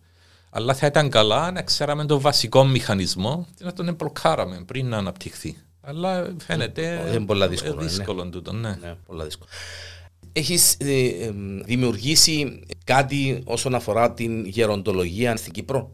Αλλά 0.51 0.75
θα 0.75 0.87
ήταν 0.87 1.09
καλά 1.09 1.51
να 1.51 1.63
ξέραμε 1.63 2.05
τον 2.05 2.21
βασικό 2.21 2.65
μηχανισμό 2.65 3.47
και 3.59 3.65
να 3.65 3.73
τον 3.73 3.89
εμπλοκάραμε 3.89 4.63
πριν 4.67 4.89
να 4.89 4.97
αναπτυχθεί. 4.97 5.57
Αλλά 5.81 6.35
φαίνεται 6.47 7.05
είναι 7.15 7.25
πολλά 7.27 7.49
δύσκολο, 7.49 7.81
ε, 7.81 7.83
ναι. 7.83 7.89
δύσκολο 7.89 8.27
τούτο, 8.29 8.53
ναι. 8.53 8.79
Ναι, 8.81 8.95
πολλά 9.07 9.25
δύσκολο. 9.25 9.51
Έχεις 10.33 10.77
ε, 10.79 11.05
ε, 11.05 11.31
δημιουργήσει 11.65 12.61
κάτι 12.85 13.43
όσον 13.45 13.75
αφορά 13.75 14.13
την 14.13 14.45
γεροντολογία 14.47 15.37
στην 15.37 15.53
Κύπρο; 15.53 15.91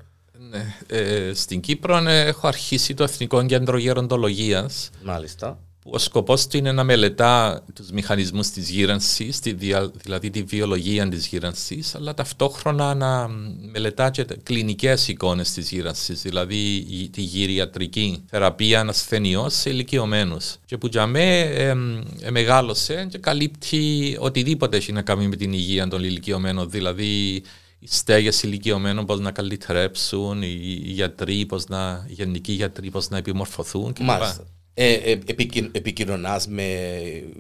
Ναι. 0.51 0.75
Ε, 0.87 1.33
στην 1.35 1.61
Κύπρο 1.61 1.97
ε, 2.09 2.21
έχω 2.27 2.47
αρχίσει 2.47 2.95
το 2.95 3.03
Εθνικό 3.03 3.47
Κέντρο 3.47 3.79
Γεροντολογίας 3.79 4.91
Μάλιστα. 5.03 5.59
που 5.83 5.91
ο 5.95 5.99
σκοπός 5.99 6.47
του 6.47 6.57
είναι 6.57 6.73
να 6.73 6.85
μελετά 6.85 7.63
τους 7.75 7.91
μηχανισμούς 7.91 8.49
της 8.49 8.71
γύρανσης, 8.71 9.41
τη 9.41 9.53
δια- 9.53 9.91
δηλαδή 10.03 10.31
τη 10.31 10.43
βιολογία 10.43 11.09
της 11.09 11.27
γύρανσης, 11.27 11.95
αλλά 11.95 12.15
ταυτόχρονα 12.15 12.95
να 12.95 13.29
μελετά 13.73 14.11
και 14.11 14.25
τα 14.25 14.35
κλινικές 14.43 15.09
εικόνες 15.09 15.53
της 15.53 15.71
γύρανσης, 15.71 16.23
δηλαδή 16.23 16.75
η- 16.89 17.09
τη 17.13 17.21
γυριατρική 17.21 18.23
θεραπεία 18.31 18.81
ασθενειών 18.81 19.51
σε 19.51 19.71
ηλικιωμένους. 19.71 20.57
Και 20.67 20.77
που 20.79 20.87
για 20.87 21.07
μέ 21.07 21.41
ε, 21.41 21.75
ε, 22.21 22.31
μεγάλωσε 22.31 23.07
και 23.11 23.19
καλύπτει 23.19 24.17
οτιδήποτε 24.21 24.77
έχει 24.77 24.93
να 24.93 25.03
κάνει 25.03 25.29
με 25.29 25.37
την 25.37 25.53
υγεία 25.53 25.89
των 25.89 26.05
ηλικιωμένων, 26.05 26.71
δηλαδή 26.71 27.43
οι 27.79 27.87
στέγες 27.87 28.43
ηλικιωμένων 28.43 29.07
πώς 29.07 29.21
να 29.21 29.31
καλυτερέψουν, 29.31 30.43
οι 30.43 30.59
οι 30.85 30.91
γιατροί, 30.91 31.47
πώς 31.47 31.67
να, 31.67 32.07
οι 32.09 32.13
γενικοί 32.13 32.53
γιατροί 32.53 32.91
πώς 32.91 33.09
να 33.09 33.17
επιμορφωθούν 33.17 33.93
κλπ. 33.93 34.05
Μάλιστα. 34.05 34.45
Ε, 34.75 34.93
ε, 34.93 35.11
επικοι, 35.11 35.69
επικοινωνάς 35.73 36.47
με 36.47 36.65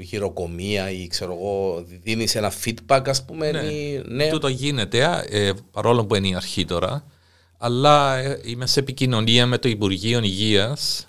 χειροκομεία 0.07 0.91
ή 0.91 1.07
ξέρω 1.07 1.33
εγώ, 1.33 1.85
δίνεις 2.03 2.35
ένα 2.35 2.53
feedback 2.65 3.03
ας 3.07 3.25
πούμε. 3.25 3.51
Ναι. 3.51 3.59
ή- 3.61 4.03
ναι. 4.07 4.29
Τούτο 4.29 4.49
γίνεται, 4.49 5.25
ε, 5.29 5.53
παρόλο 5.71 6.07
που 6.07 6.15
είναι 6.15 6.29
η 6.29 6.35
αρχή 6.35 6.65
τώρα, 6.65 7.05
αλλά 7.59 8.17
ε, 8.17 8.41
είμαι 8.45 8.67
σε 8.67 8.81
επικοινωνία 8.81 9.47
με 9.47 9.59
το 9.59 9.69
Υπουργείο 9.69 10.21
Υγείας, 10.23 11.09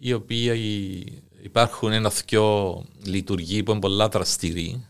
οι 0.00 0.12
οποίοι 0.12 1.22
υπάρχουν 1.42 1.92
ένα 1.92 2.12
δυο 2.26 2.84
λειτουργοί 3.04 3.62
που 3.62 3.70
είναι 3.70 3.80
πολλά 3.80 4.08
δραστηροί, 4.08 4.86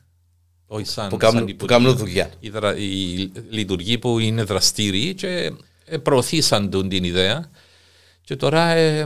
όχι 0.71 0.85
σαν, 0.87 1.09
Που 1.09 1.17
κάνουν- 1.17 1.37
σαν 1.37 1.45
που 1.45 1.51
Υπουργείο. 1.51 1.77
κάνουν 1.79 1.97
δουλειά. 1.97 2.31
Οι, 2.41 2.51
δρα, 2.51 2.77
οι 2.77 3.31
λειτουργοί 3.51 3.99
που 3.99 4.19
είναι 4.19 4.43
δραστήριοι 4.43 5.15
και 5.15 5.53
ε, 5.85 5.99
προωθήσαν 5.99 6.71
τον 6.71 6.89
την 6.89 7.05
ιδέα 7.05 7.51
και 8.25 8.37
τώρα 8.37 8.69
ε, 8.71 9.05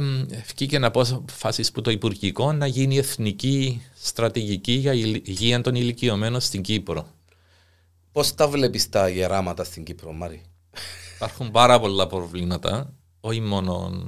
βγήκε 0.55 0.79
να 0.79 0.87
απόφαση 0.87 1.72
που 1.72 1.81
το 1.81 1.90
Υπουργικό 1.90 2.53
να 2.53 2.66
γίνει 2.66 2.96
εθνική 2.98 3.83
στρατηγική 4.01 4.72
για 4.72 4.92
η 4.92 5.22
υγεία 5.25 5.61
των 5.61 5.75
ηλικιωμένων 5.75 6.40
στην 6.40 6.62
Κύπρο. 6.62 7.07
Πώς 8.12 8.35
τα 8.35 8.48
βλέπεις 8.48 8.88
τα 8.88 9.09
γεράματα 9.09 9.64
στην 9.64 9.85
Κύπρο, 9.85 10.12
Μάρη; 10.12 10.42
Υπάρχουν 11.16 11.51
πάρα 11.51 11.81
πολλά 11.81 12.07
προβλήματα, 12.07 12.92
όχι 13.20 13.40
μόνο... 13.40 14.03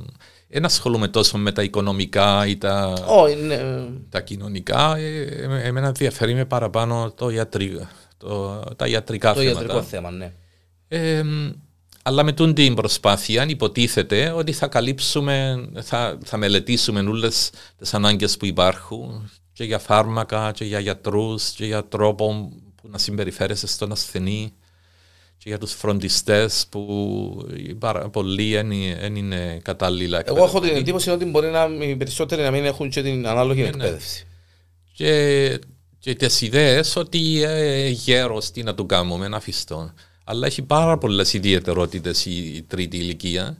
Δεν 0.54 0.64
ασχολούμαι 0.64 1.08
τόσο 1.08 1.38
με 1.38 1.52
τα 1.52 1.62
οικονομικά 1.62 2.46
ή 2.46 2.56
τα, 2.56 2.92
Ω, 3.08 3.26
είναι... 3.28 3.86
τα 4.08 4.20
κοινωνικά. 4.20 4.96
Ε, 4.96 5.22
ε, 5.22 5.66
εμένα 5.66 5.86
ενδιαφέρει 5.86 6.34
με 6.34 6.44
παραπάνω 6.44 7.12
το 7.16 7.30
ιατρικό, 7.30 7.88
το, 8.16 8.60
τα 8.76 8.86
ιατρικά 8.86 9.32
Το 9.34 9.40
θέματα. 9.40 9.60
ιατρικό 9.60 9.82
θέμα, 9.82 10.10
ναι. 10.10 10.32
Ε, 10.88 11.22
αλλά 12.02 12.22
με 12.22 12.32
τούν 12.32 12.54
την 12.54 12.74
προσπάθεια 12.74 13.44
υποτίθεται 13.48 14.30
ότι 14.30 14.52
θα 14.52 14.66
καλύψουμε, 14.66 15.68
θα, 15.82 16.18
θα 16.24 16.36
μελετήσουμε 16.36 17.00
όλες 17.00 17.50
τις 17.78 17.94
ανάγκες 17.94 18.36
που 18.36 18.46
υπάρχουν 18.46 19.30
και 19.52 19.64
για 19.64 19.78
φάρμακα 19.78 20.50
και 20.54 20.64
για 20.64 20.78
γιατρούς 20.78 21.50
και 21.50 21.66
για 21.66 21.84
τρόπο 21.84 22.52
που 22.74 22.88
να 22.88 22.98
συμπεριφέρεσαι 22.98 23.66
στον 23.66 23.92
ασθενή 23.92 24.52
και 25.38 25.48
για 25.48 25.58
τους 25.58 25.72
φροντιστές 25.72 26.66
που 26.70 27.48
οι 27.56 27.74
πάρα 27.74 28.08
πολλοί 28.08 28.52
δεν 29.00 29.16
είναι 29.16 29.60
κατάλληλα 29.62 30.22
Εγώ 30.24 30.36
έχω 30.36 30.46
την 30.46 30.54
εκπαιδευμένοι. 30.54 30.78
εντύπωση 30.78 31.10
ότι 31.10 31.24
μπορεί 31.24 31.50
να, 31.50 31.86
οι 31.86 31.96
περισσότεροι 31.96 32.42
να 32.42 32.50
μην 32.50 32.64
έχουν 32.64 32.90
και 32.90 33.02
την 33.02 33.26
ανάλογη 33.26 33.62
ναι. 33.62 33.68
εκπαίδευση. 33.68 34.26
και, 34.92 35.58
και 35.98 36.14
τις 36.14 36.40
ιδέες 36.40 36.96
ότι 36.96 37.42
ε, 37.42 37.88
γέρος 37.88 38.50
τι 38.50 38.62
να 38.62 38.74
του 38.74 38.86
κάνουμε, 38.86 39.28
να 39.28 39.36
αφιστώ. 39.36 39.92
Αλλά 40.24 40.46
έχει 40.46 40.62
πάρα 40.62 40.98
πολλές 40.98 41.32
ιδιαιτερότητες 41.32 42.26
η, 42.26 42.54
η 42.56 42.62
τρίτη 42.62 42.96
ηλικία 42.96 43.58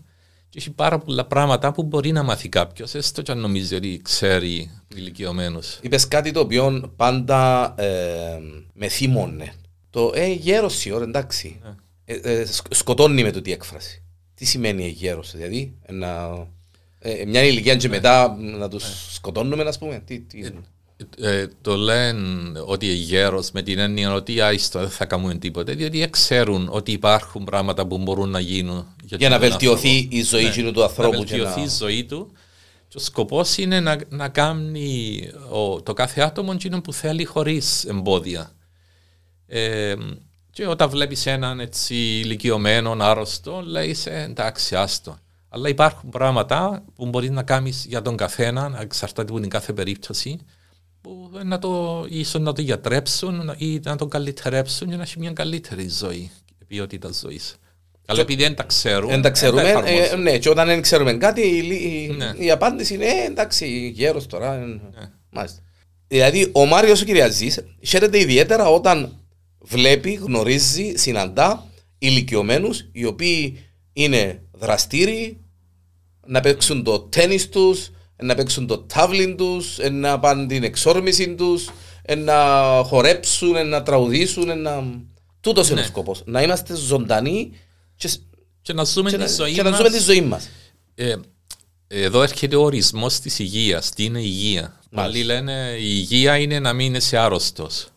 και 0.49 0.59
έχει 0.61 0.71
πάρα 0.71 0.99
πολλά 0.99 1.25
πράγματα 1.25 1.73
που 1.73 1.83
μπορεί 1.83 2.13
να 2.13 2.23
μάθει 2.23 2.49
κάποιος, 2.49 2.95
έστω 2.95 3.23
και 3.23 3.33
αν 3.33 3.39
νομίζει 3.39 3.75
ότι 3.75 4.01
ξέρει 4.05 4.71
ηλικιωμένος. 4.95 5.79
Είπες 5.83 6.09
κάτι 6.09 6.31
το 6.31 6.41
οποίο 6.41 6.93
πάντα 6.97 7.75
ε, 7.79 8.39
με 8.73 8.89
θύμωνε. 8.89 9.53
Το 9.95 10.13
ε, 10.15 10.33
γέρος 10.33 10.85
η 10.85 10.91
ώρα, 10.91 11.05
εντάξει. 11.05 11.61
Ναι. 11.63 11.75
Ε, 12.05 12.41
ε, 12.41 12.47
σκ- 12.47 12.75
σκοτώνει 12.75 13.23
με 13.23 13.31
το 13.31 13.43
τι 13.43 13.53
έκφραση. 13.53 14.03
Τι 14.35 14.45
σημαίνει 14.45 14.85
ε, 14.85 14.89
γέρος, 14.89 15.33
δηλαδή, 15.33 15.75
να, 15.89 16.33
Ε, 16.99 17.25
μια 17.25 17.43
ηλικία 17.43 17.77
και 17.77 17.89
μετά 17.89 18.37
να 18.39 18.69
τους 18.69 19.15
σκοτώνουμε, 19.15 19.63
ας 19.63 19.79
πούμε. 19.79 20.03
Τι, 20.07 20.21
τι... 20.21 20.51
Ε, 21.19 21.47
το 21.61 21.77
λένε 21.77 22.61
ότι 22.67 22.87
είναι 22.87 22.95
γέρος 22.95 23.51
με 23.51 23.63
την 23.63 23.79
έννοια 23.79 24.13
ότι 24.13 24.41
άιστο 24.41 24.79
δεν 24.79 24.89
θα 24.89 25.05
κάνουν 25.05 25.39
τίποτα, 25.39 25.75
διότι 25.75 26.09
ξέρουν 26.11 26.69
ότι 26.71 26.93
υπάρχουν 26.93 27.45
πράγματα 27.45 27.87
που 27.87 27.99
μπορούν 27.99 28.31
να 28.31 28.41
γίνουν. 28.41 28.87
Για, 29.05 29.17
για 29.21 29.29
να 29.29 29.39
βελτιωθεί 29.39 29.89
άνθρωπο. 29.89 30.17
η 30.17 30.23
ζωή 30.23 30.63
ναι, 30.63 30.73
του 30.73 30.83
ανθρώπου. 30.83 31.13
Να 31.13 31.19
βελτιωθεί 31.19 31.59
να... 31.59 31.65
η 31.65 31.69
ζωή 31.79 32.05
του. 32.05 32.33
Και 32.89 32.97
ο 32.97 33.01
σκοπός 33.01 33.57
είναι 33.57 33.81
να, 33.81 33.99
να 34.09 34.29
κάνει 34.29 35.21
ο, 35.51 35.83
το 35.83 35.93
κάθε 35.93 36.21
άτομο 36.21 36.51
εκείνο 36.55 36.81
που 36.81 36.93
θέλει 36.93 37.25
χωρίς 37.25 37.85
εμπόδια. 37.85 38.53
Ε, 39.47 39.95
και 40.51 40.67
όταν 40.67 40.91
βλέπεις 40.91 41.27
έναν 41.27 41.61
έτσι 41.61 41.95
ηλικιωμένο, 41.95 42.97
άρρωστο, 42.99 43.63
λέει 43.67 43.97
εντάξει, 44.05 44.77
άστο. 44.77 45.19
Αλλά 45.49 45.69
υπάρχουν 45.69 46.11
πράγματα 46.11 46.85
που 46.95 47.07
μπορείς 47.07 47.31
να 47.31 47.43
κάνεις 47.43 47.85
για 47.89 48.03
τον 48.03 48.17
καθένα, 48.17 48.79
εξαρτάται 48.81 49.33
από 49.33 49.41
την 49.41 49.51
κάθε 49.51 49.73
περίπτωση, 49.73 50.39
που 51.01 51.31
να 51.45 51.59
το, 51.59 52.05
ίσως 52.09 52.41
να 52.41 52.53
το 52.53 52.61
γιατρέψουν 52.61 53.55
ή 53.57 53.81
να 53.83 53.97
τον 53.97 54.09
καλυτερέψουν 54.09 54.89
για 54.89 54.97
να 54.97 55.03
έχει 55.03 55.19
μια 55.19 55.33
καλύτερη 55.33 55.89
ζωή, 55.89 56.31
ποιότητα 56.67 57.11
ζωής. 57.13 57.57
Αλλά 58.07 58.21
επειδή 58.21 58.43
δεν 58.43 58.55
τα 58.55 58.63
ξέρουν. 58.63 59.09
Δεν 59.09 59.23
τα 59.23 59.31
ξέρουμε, 59.31 59.83
ε, 59.85 60.17
ναι, 60.17 60.39
και 60.39 60.49
όταν 60.49 60.67
δεν 60.67 60.83
ξέρουμε 60.83 61.13
κάτι, 61.13 61.41
η, 61.41 62.15
ναι. 62.17 62.33
η 62.37 62.51
απάντηση 62.51 62.95
είναι 62.95 63.07
ε, 63.07 63.25
εντάξει, 63.25 63.93
γέρος 63.95 64.27
τώρα. 64.27 64.55
Ε, 64.55 64.59
ναι. 64.59 65.11
Μάλιστα. 65.31 65.59
Δηλαδή, 66.09 66.51
ο 66.53 66.67
Μάριος 66.67 67.03
ο 67.03 67.05
Κυριαζής 67.05 67.61
χαίρεται 67.83 68.19
ιδιαίτερα 68.19 68.69
όταν 68.69 69.24
βλέπει, 69.65 70.13
γνωρίζει, 70.13 70.93
συναντά 70.97 71.67
ηλικιωμένους 71.99 72.89
οι 72.93 73.05
οποίοι 73.05 73.59
είναι 73.93 74.43
δραστήριοι 74.53 75.39
να 76.27 76.41
παίξουν 76.41 76.85
το 76.85 77.01
τέννη 77.01 77.45
τους, 77.45 77.91
να 78.23 78.35
παίξουν 78.35 78.67
το 78.67 78.79
τάβλιν 78.79 79.37
τους, 79.37 79.79
να 79.91 80.19
πάνε 80.19 80.47
την 80.47 80.63
εξόρμηση 80.63 81.35
τους, 81.35 81.71
να 82.17 82.35
χορέψουν, 82.85 83.69
να 83.69 83.83
τραγουδήσουν. 83.83 84.61
Να... 84.61 84.85
Τούτος 85.41 85.69
είναι 85.69 85.81
ο 85.81 85.83
ναι. 85.83 85.89
σκοπός. 85.89 86.23
Να 86.25 86.43
είμαστε 86.43 86.75
ζωντανοί 86.75 87.53
και, 87.97 88.11
και 88.63 88.73
να 88.73 88.85
ζούμε 88.85 89.11
και 89.11 89.19
τη 89.19 89.33
ζωή 89.33 89.53
και 89.53 89.63
να 89.63 89.77
ζούμε 89.77 89.91
τη 89.91 89.99
ζωή 89.99 90.21
μας. 90.21 90.49
Ε, 90.95 91.15
εδώ 91.89 92.23
έρχεται 92.23 92.57
ο 92.57 92.63
ορισμός 92.63 93.21
της 93.21 93.39
υγείας. 93.39 93.91
Τι 93.91 94.05
είναι 94.05 94.21
υγεία; 94.21 94.81
Πολλοί 94.95 95.23
λένε 95.23 95.77
η 95.79 95.87
υγεία 95.87 96.37
είναι 96.37 96.61
να 96.61 96.73
μην 96.73 96.95
είσαι 96.95 97.17
άρρωστος. 97.17 97.89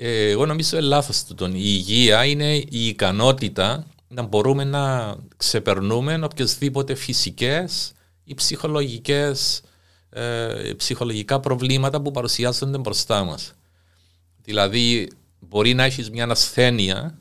Ε, 0.00 0.30
εγώ 0.30 0.46
νομίζω 0.46 0.76
είναι 0.76 0.86
λάθος 0.86 1.24
του. 1.24 1.46
Η 1.46 1.52
υγεία 1.54 2.24
είναι 2.24 2.56
η 2.56 2.86
ικανότητα 2.86 3.86
να 4.08 4.22
μπορούμε 4.22 4.64
να 4.64 5.14
ξεπερνούμε 5.36 6.20
οποιασδήποτε 6.24 6.94
φυσικές 6.94 7.92
ή 8.24 8.34
ψυχολογικές, 8.34 9.62
ε, 10.10 10.72
ψυχολογικά 10.76 11.40
προβλήματα 11.40 12.02
που 12.02 12.10
παρουσιάζονται 12.10 12.78
μπροστά 12.78 13.24
μας. 13.24 13.52
Δηλαδή, 14.42 15.08
μπορεί 15.38 15.74
να 15.74 15.84
έχεις 15.84 16.10
μια 16.10 16.26
ασθένεια 16.30 17.18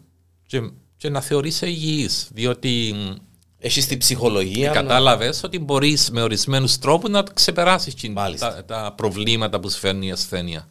και, 0.47 0.71
και 0.97 1.09
να 1.09 1.21
θεωρείσαι 1.21 1.67
υγιής, 1.67 2.29
διότι 2.33 2.95
έχεις 3.59 3.87
την 3.87 3.97
ψυχολογία. 3.97 4.71
Κατάλαβες 4.71 5.43
ότι 5.43 5.59
μπορείς 5.59 6.09
με 6.09 6.21
ορισμένους 6.21 6.77
τρόπους 6.77 7.09
να 7.09 7.23
ξεπεράσεις 7.33 7.93
τα, 8.37 8.63
τα, 8.65 8.93
προβλήματα 8.97 9.59
που 9.59 9.69
σου 9.69 9.77
φέρνει 9.77 10.07
η 10.07 10.11
ασθένεια. 10.11 10.69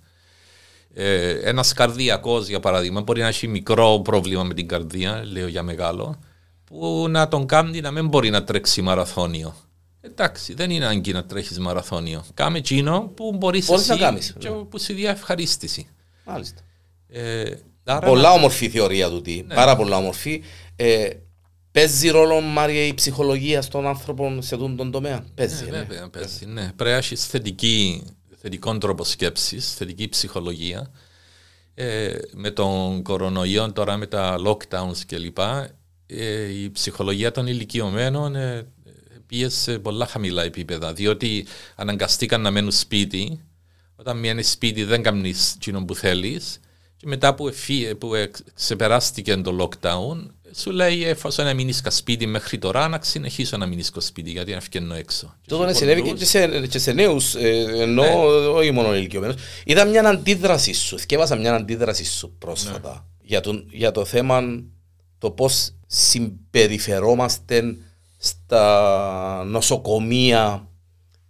Ε, 0.98 1.30
Ένας 1.30 1.72
καρδιακός, 1.72 2.48
για 2.48 2.60
παράδειγμα, 2.60 3.00
μπορεί 3.00 3.20
να 3.20 3.26
έχει 3.28 3.48
μικρό 3.48 4.00
πρόβλημα 4.04 4.42
με 4.42 4.54
την 4.54 4.68
καρδία, 4.68 5.22
λέω 5.24 5.46
για 5.46 5.62
μεγάλο, 5.62 6.18
που 6.64 7.06
να 7.08 7.28
τον 7.28 7.46
κάνει 7.46 7.80
να 7.80 7.90
μην 7.90 8.08
μπορεί 8.08 8.30
να 8.30 8.44
τρέξει 8.44 8.82
μαραθώνιο. 8.82 9.54
Εντάξει, 10.00 10.54
δεν 10.54 10.70
είναι 10.70 10.84
ανάγκη 10.84 11.12
να 11.12 11.24
τρέχεις 11.24 11.58
μαραθώνιο. 11.58 12.24
Κάμε 12.34 12.58
εκείνο 12.58 13.12
που 13.16 13.32
μπορείς 13.36 13.68
να 13.88 13.96
κάνεις. 13.96 14.34
Και 14.38 14.48
ναι. 14.48 14.56
που 14.56 14.80
σου 14.80 14.94
δει 14.94 15.06
ευχαρίστηση. 15.06 15.88
Μάλιστα. 16.24 16.60
Ε, 17.08 17.50
πολλά 18.04 18.28
να... 18.28 18.30
όμορφη 18.30 18.68
θεωρία 18.68 19.08
του 19.08 19.20
τι. 19.20 19.42
Ναι. 19.46 19.54
Πάρα 19.54 19.76
πολλά 19.76 19.96
όμορφη. 19.96 20.42
Ε, 20.76 21.08
παίζει 21.70 22.08
ρόλο, 22.08 22.40
Μάρια, 22.40 22.86
η 22.86 22.94
ψυχολογία 22.94 23.62
στον 23.62 23.86
άνθρωπο 23.86 24.38
σε 24.40 24.54
αυτόν 24.54 24.76
τον 24.76 24.90
τομέα. 24.90 25.24
Παίζει. 25.34 25.64
Ναι, 25.64 25.70
βέβαια, 25.70 26.08
παίζει. 26.10 26.46
Ναι. 26.46 26.72
Πρέπει 26.76 26.90
να 26.90 26.96
έχεις 26.96 27.26
θετική 27.26 28.02
θετικό 28.46 28.78
τρόπο 28.78 29.04
σκέψης, 29.04 29.74
θετική 29.74 30.08
ψυχολογία. 30.08 30.90
Ε, 31.74 32.18
με 32.32 32.50
τον 32.50 33.02
κορονοϊό 33.02 33.72
τώρα 33.72 33.96
με 33.96 34.06
τα 34.06 34.36
lockdowns 34.46 35.00
κλπ. 35.06 35.38
Ε, 36.06 36.62
η 36.62 36.70
ψυχολογία 36.70 37.30
των 37.30 37.46
ηλικιωμένων 37.46 38.34
ε, 38.36 38.66
πίεσε 39.26 39.60
σε 39.60 39.78
πολλά 39.78 40.06
χαμηλά 40.06 40.42
επίπεδα. 40.42 40.92
Διότι 40.92 41.46
αναγκαστήκαν 41.76 42.40
να 42.40 42.50
μένουν 42.50 42.72
σπίτι. 42.72 43.40
Όταν 43.96 44.18
μένει 44.18 44.42
σπίτι 44.42 44.84
δεν 44.84 45.02
κάνεις 45.02 45.54
εκείνο 45.54 45.84
που 45.84 45.94
θέλεις. 45.94 46.60
Και 46.96 47.06
μετά 47.06 47.34
που, 47.34 47.48
εφή, 47.48 47.94
που 47.94 48.10
ξεπεράστηκε 48.54 49.36
το 49.36 49.56
lockdown, 49.60 50.26
σου 50.56 50.70
λέει 50.70 51.04
εφόσον 51.04 51.44
να 51.44 51.54
μείνει 51.54 51.72
στο 51.72 51.90
σπίτι 51.90 52.26
μέχρι 52.26 52.58
τώρα, 52.58 52.88
να 52.88 52.98
συνεχίσω 53.02 53.56
να 53.56 53.66
μείνει 53.66 53.82
στο 53.82 54.00
σπίτι 54.00 54.30
γιατί 54.30 54.52
να 54.52 54.60
φύγω 54.60 54.94
έξω. 54.94 55.34
Τότε 55.46 55.74
συνέβη 55.74 56.12
και 56.12 56.24
σε, 56.24 56.66
και 56.66 56.78
σε 56.78 56.92
νέους, 56.92 57.34
ε, 57.34 57.64
ενώ 57.76 58.02
ναι. 58.02 58.10
όχι 58.46 58.70
μόνο 58.70 58.96
ηλικιωμένους. 58.96 59.42
Είδα 59.64 59.84
μια 59.84 60.08
αντίδραση 60.08 60.72
σου, 60.72 60.98
θυκεύασα 60.98 61.36
μια 61.36 61.54
αντίδραση 61.54 62.04
σου 62.04 62.34
πρόσφατα 62.38 62.90
ναι. 62.90 63.00
για, 63.20 63.40
το, 63.40 63.64
για 63.70 63.90
το 63.90 64.04
θέμα 64.04 64.62
το 65.18 65.30
πώς 65.30 65.74
συμπεριφερόμαστε 65.86 67.76
στα 68.18 69.44
νοσοκομεία 69.44 70.68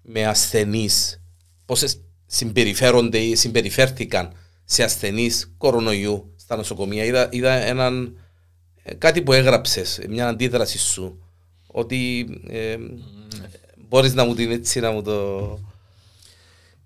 με 0.03 0.27
ασθενείς, 0.27 1.23
πώς 1.65 1.85
συμπεριφέρονται 2.27 3.19
ή 3.19 3.35
συμπεριφέρθηκαν 3.35 4.33
σε 4.65 4.83
ασθενείς 4.83 5.55
κορονοϊού 5.59 6.35
στα 6.37 6.57
νοσοκομεία. 6.57 7.05
Είδα, 7.05 7.29
είδα 7.31 7.53
έναν 7.53 8.05
ε, 8.05 8.11
κάτι 8.99 9.23
που 9.23 9.33
έγραψες, 9.33 10.01
μια 10.09 10.29
αντίδραση 10.29 10.79
σου, 10.79 11.23
ότι 11.67 12.29
ε, 12.49 12.77
μπορείς 13.89 14.15
να 14.15 14.25
μου 14.25 14.35
την 14.35 14.51
έτσι 14.51 14.81
να 14.81 14.91
μου 14.91 15.03
το... 15.03 15.59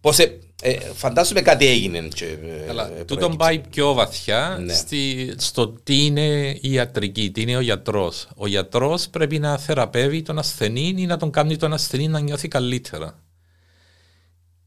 Πώς, 0.01 0.19
ε, 0.19 0.39
ε, 0.63 0.79
φαντάζομαι 0.95 1.41
κάτι 1.41 1.67
έγινε. 1.67 2.09
Και, 2.15 2.25
ε, 2.25 2.67
Καλά, 2.67 2.91
ε, 2.99 3.05
τούτο 3.05 3.29
πάει 3.29 3.59
πιο 3.59 3.93
βαθιά 3.93 4.59
ναι. 4.61 4.73
στη, 4.73 5.35
στο 5.37 5.69
τι 5.69 6.05
είναι 6.05 6.59
η 6.61 6.73
ιατρική, 6.73 7.31
τι 7.31 7.41
είναι 7.41 7.57
ο 7.57 7.61
γιατρός. 7.61 8.29
Ο 8.37 8.47
γιατρός 8.47 9.09
πρέπει 9.09 9.39
να 9.39 9.59
θεραπεύει 9.59 10.23
τον 10.23 10.39
ασθενή 10.39 10.95
ή 10.97 11.07
να 11.07 11.17
τον 11.17 11.31
κάνει 11.31 11.57
τον 11.57 11.73
ασθενή 11.73 12.09
να 12.09 12.21
νιώθει 12.21 12.49
καλύτερα. 12.49 13.23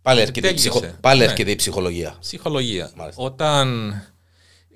Πάλι 0.01 0.21
έρχεται, 0.21 0.49
η, 0.49 0.53
ψυχο... 0.53 0.81
Πάλι 1.01 1.25
ναι. 1.25 1.51
η 1.51 1.55
ψυχολογία. 1.55 2.15
Ψυχολογία. 2.19 2.91
Όταν 3.15 3.93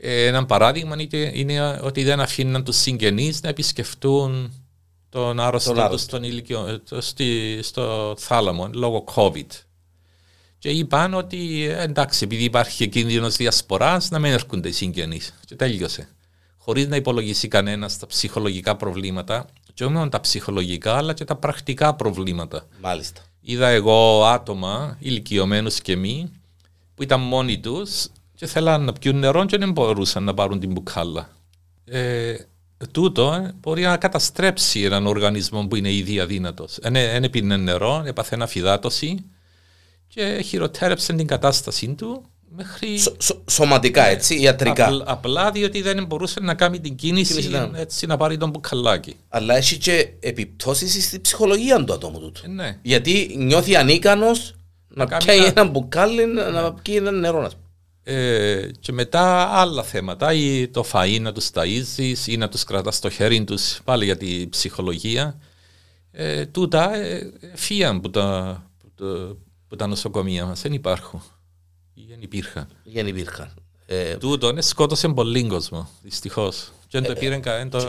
ένα 0.02 0.46
παράδειγμα 0.46 0.96
είναι 1.34 1.80
ότι 1.84 2.04
δεν 2.04 2.20
αφήναν 2.20 2.64
τους 2.64 2.76
συγγενείς 2.76 3.42
να 3.42 3.50
επισκεφτούν 3.50 4.54
τον 5.10 5.40
άρρωστο 5.40 5.88
του 5.90 5.98
στον 5.98 6.24
ηλικιο... 6.24 6.82
στο 7.62 8.16
θάλαμο 8.18 8.70
λόγω 8.74 9.04
COVID. 9.16 9.48
Και 10.60 10.70
είπαν 10.70 11.14
ότι 11.14 11.64
εντάξει, 11.64 12.24
επειδή 12.24 12.44
υπάρχει 12.44 12.88
κίνδυνος 12.88 13.36
διασποράς, 13.36 14.10
να 14.10 14.20
μην 14.20 14.32
έρχονται 14.32 14.68
οι 14.68 14.72
συγγενείς. 14.72 15.34
Και 15.46 15.56
τέλειωσε. 15.56 16.10
Χωρίς 16.58 16.88
να 16.88 16.96
υπολογίσει 16.96 17.48
κανένας 17.48 17.98
τα 17.98 18.08
ψυχολογικά 18.08 18.76
προβλήματα, 18.76 19.46
και 19.74 19.84
όχι 19.84 19.94
μόνο 19.94 20.10
τα 20.10 20.20
ψυχολογικά, 20.20 20.96
αλλά 20.96 21.14
και 21.14 21.26
τα 21.26 21.36
πρακτικά 21.36 21.96
προβλήματα. 21.96 22.68
Μάλιστα. 22.82 23.22
Είδα 23.42 23.68
εγώ 23.68 24.26
άτομα, 24.26 24.98
ηλικιωμένους 25.00 25.82
και 25.82 25.96
μη, 25.96 26.32
που 26.96 27.04
ήταν 27.04 27.20
μόνοι 27.20 27.60
τους 27.60 28.08
και 28.38 28.46
θέλαν 28.46 28.84
να 28.84 28.94
πιούν 28.94 29.20
νερό 29.20 29.46
και 29.46 29.58
δεν 29.58 29.72
μπορούσαν 29.72 30.24
να 30.24 30.34
πάρουν 30.34 30.60
την 30.60 30.72
μπουκάλα. 30.72 31.30
Ε, 31.86 32.36
τούτο 32.92 33.34
ε, 33.34 33.54
μπορεί 33.60 33.82
να 33.82 33.98
καταστρέψει 33.98 34.82
έναν 34.82 35.08
οργανισμό 35.08 35.68
που 35.68 35.76
είναι 35.76 35.94
ήδη 35.94 36.20
αδύνατος. 36.20 36.78
Δεν 36.82 37.24
έπινε 37.24 37.58
νερό, 37.58 38.04
έπαθε 38.06 38.36
αναφυδάτωση 38.36 39.26
και 40.08 40.42
χειροτέρεψε 40.46 41.14
την 41.14 41.28
κατάστασή 41.28 41.88
του 41.88 42.26
μέχρι... 42.56 42.98
Σο, 42.98 43.16
σο, 43.18 43.44
σωματικά 43.50 44.02
ναι. 44.02 44.10
έτσι, 44.10 44.42
ιατρικά. 44.42 44.86
Απλ, 44.86 45.02
απλά 45.06 45.52
διότι 45.52 45.82
δεν 45.82 46.06
μπορούσε 46.06 46.40
να 46.40 46.54
κάνει 46.54 46.80
την 46.80 46.96
κίνηση 46.96 47.50
έτσι 47.74 48.06
να 48.06 48.18
πάρει 48.18 48.38
τον 48.38 48.50
μπουκαλάκι. 48.50 49.16
Αλλά 49.30 49.56
έχει 49.56 49.78
και 49.78 50.10
επιπτώσεις 50.20 51.06
στη 51.06 51.20
ψυχολογία 51.20 51.84
του 51.84 51.94
ατόμου 51.94 52.20
του. 52.20 52.32
Ε, 52.44 52.48
ναι. 52.48 52.80
Γιατί 52.82 53.36
νιώθει 53.38 53.76
ανίκανος 53.76 54.56
να, 54.88 55.06
να 55.06 55.18
πιάει 55.18 55.44
ένα 55.46 55.64
μπουκάλι, 55.64 56.26
να, 56.26 56.50
να 56.50 56.74
πιει 56.74 56.96
ένα 56.98 57.12
νερό. 57.12 57.52
Ε, 58.10 58.72
και 58.80 58.92
μετά 58.92 59.48
άλλα 59.48 59.84
θέματα, 59.84 60.34
ή 60.34 60.68
το 60.68 60.86
φαΐ 60.92 61.18
να 61.22 61.32
τους 61.32 61.50
ταΐζεις 61.54 62.28
ή 62.28 62.38
να 62.38 62.50
τους 62.50 62.64
κρατάς 62.64 62.96
στο 62.96 63.10
χέρι 63.10 63.44
τους, 63.44 63.80
πάλι 63.84 64.06
για 64.06 64.18
τη 64.18 64.48
ψυχολογία. 64.50 65.40
Ε, 66.12 66.46
τούτα 66.46 66.96
ε, 66.96 67.32
φύγαν 67.54 68.02
που 68.02 68.10
τα, 68.10 68.72
που 68.78 68.92
τα, 68.96 69.36
που 69.68 69.76
τα 69.76 69.88
νοσοκομεία 69.88 70.46
μας, 70.46 70.62
δεν 70.62 70.74
υπάρχουν. 70.74 71.22
Δεν 72.08 72.22
υπήρχαν. 72.22 72.68
Δεν 72.84 73.08
υπήρχαν. 73.08 73.54
Ε, 73.90 74.16
Τούτο 74.18 74.52
ναι, 74.52 74.62
σκότωσε 74.62 75.08
πολύ 75.08 75.44
κόσμο, 75.48 75.90
δυστυχώς. 76.04 76.72
Και 76.88 77.00
δεν 77.00 77.14
το 77.14 77.20
πήρε 77.20 77.38
κανένας. 77.38 77.84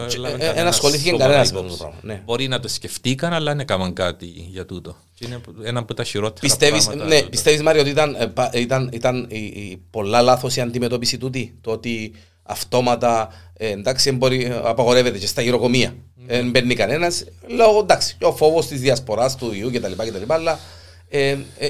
Δεν 0.54 0.66
ασχολήθηκε 0.66 1.10
κανένας 1.16 1.52
με 1.52 1.60
το 1.62 1.74
πράγμα. 1.78 1.96
Ναι. 2.02 2.22
Μπορεί 2.24 2.48
να 2.48 2.60
το 2.60 2.68
σκεφτήκαν, 2.68 3.32
αλλά 3.32 3.50
δεν 3.50 3.60
έκαναν 3.60 3.92
κάτι 3.92 4.26
για 4.26 4.66
τούτο. 4.66 4.96
Και 5.14 5.26
είναι 5.26 5.40
ένα 5.62 5.78
από 5.80 5.94
τα 5.94 6.04
χειρότερα 6.04 6.40
Πιστεύεις, 6.40 6.84
πράγματα. 6.84 7.08
ναι, 7.08 7.16
τούτο. 7.18 7.28
πιστεύεις 7.30 7.62
Μάριο 7.62 7.80
ότι 7.80 7.90
ήταν, 7.90 8.14
ε, 8.18 8.26
πα- 8.26 8.50
ήταν, 8.54 8.90
ήταν 8.92 9.26
η, 9.30 9.38
η, 9.38 9.82
πολλά 9.90 10.22
λάθος 10.22 10.56
η 10.56 10.60
αντιμετώπιση 10.60 11.18
τούτη; 11.18 11.58
Το 11.60 11.70
ότι 11.70 12.12
αυτόματα 12.42 13.28
ε, 13.52 13.70
εντάξει 13.70 14.12
μπορεί, 14.12 14.44
ε, 14.44 14.60
απαγορεύεται 14.64 15.18
και 15.18 15.26
στα 15.26 15.42
γυροκομεία. 15.42 15.94
Ναι. 16.14 16.36
Δεν 16.36 16.50
μπαίνει 16.50 16.74
κανένας. 16.74 17.24
Λόγω 17.48 17.78
εντάξει, 17.78 18.16
και 18.18 18.24
ο 18.24 18.32
φόβος 18.36 18.66
της 18.66 18.80
διασποράς 18.80 19.36
του 19.36 19.52
ιού 19.52 19.70
κτλ. 19.72 19.92
κτλ 19.96 20.32
αλλά 20.32 20.52
ε, 20.52 20.54
ε, 20.54 20.58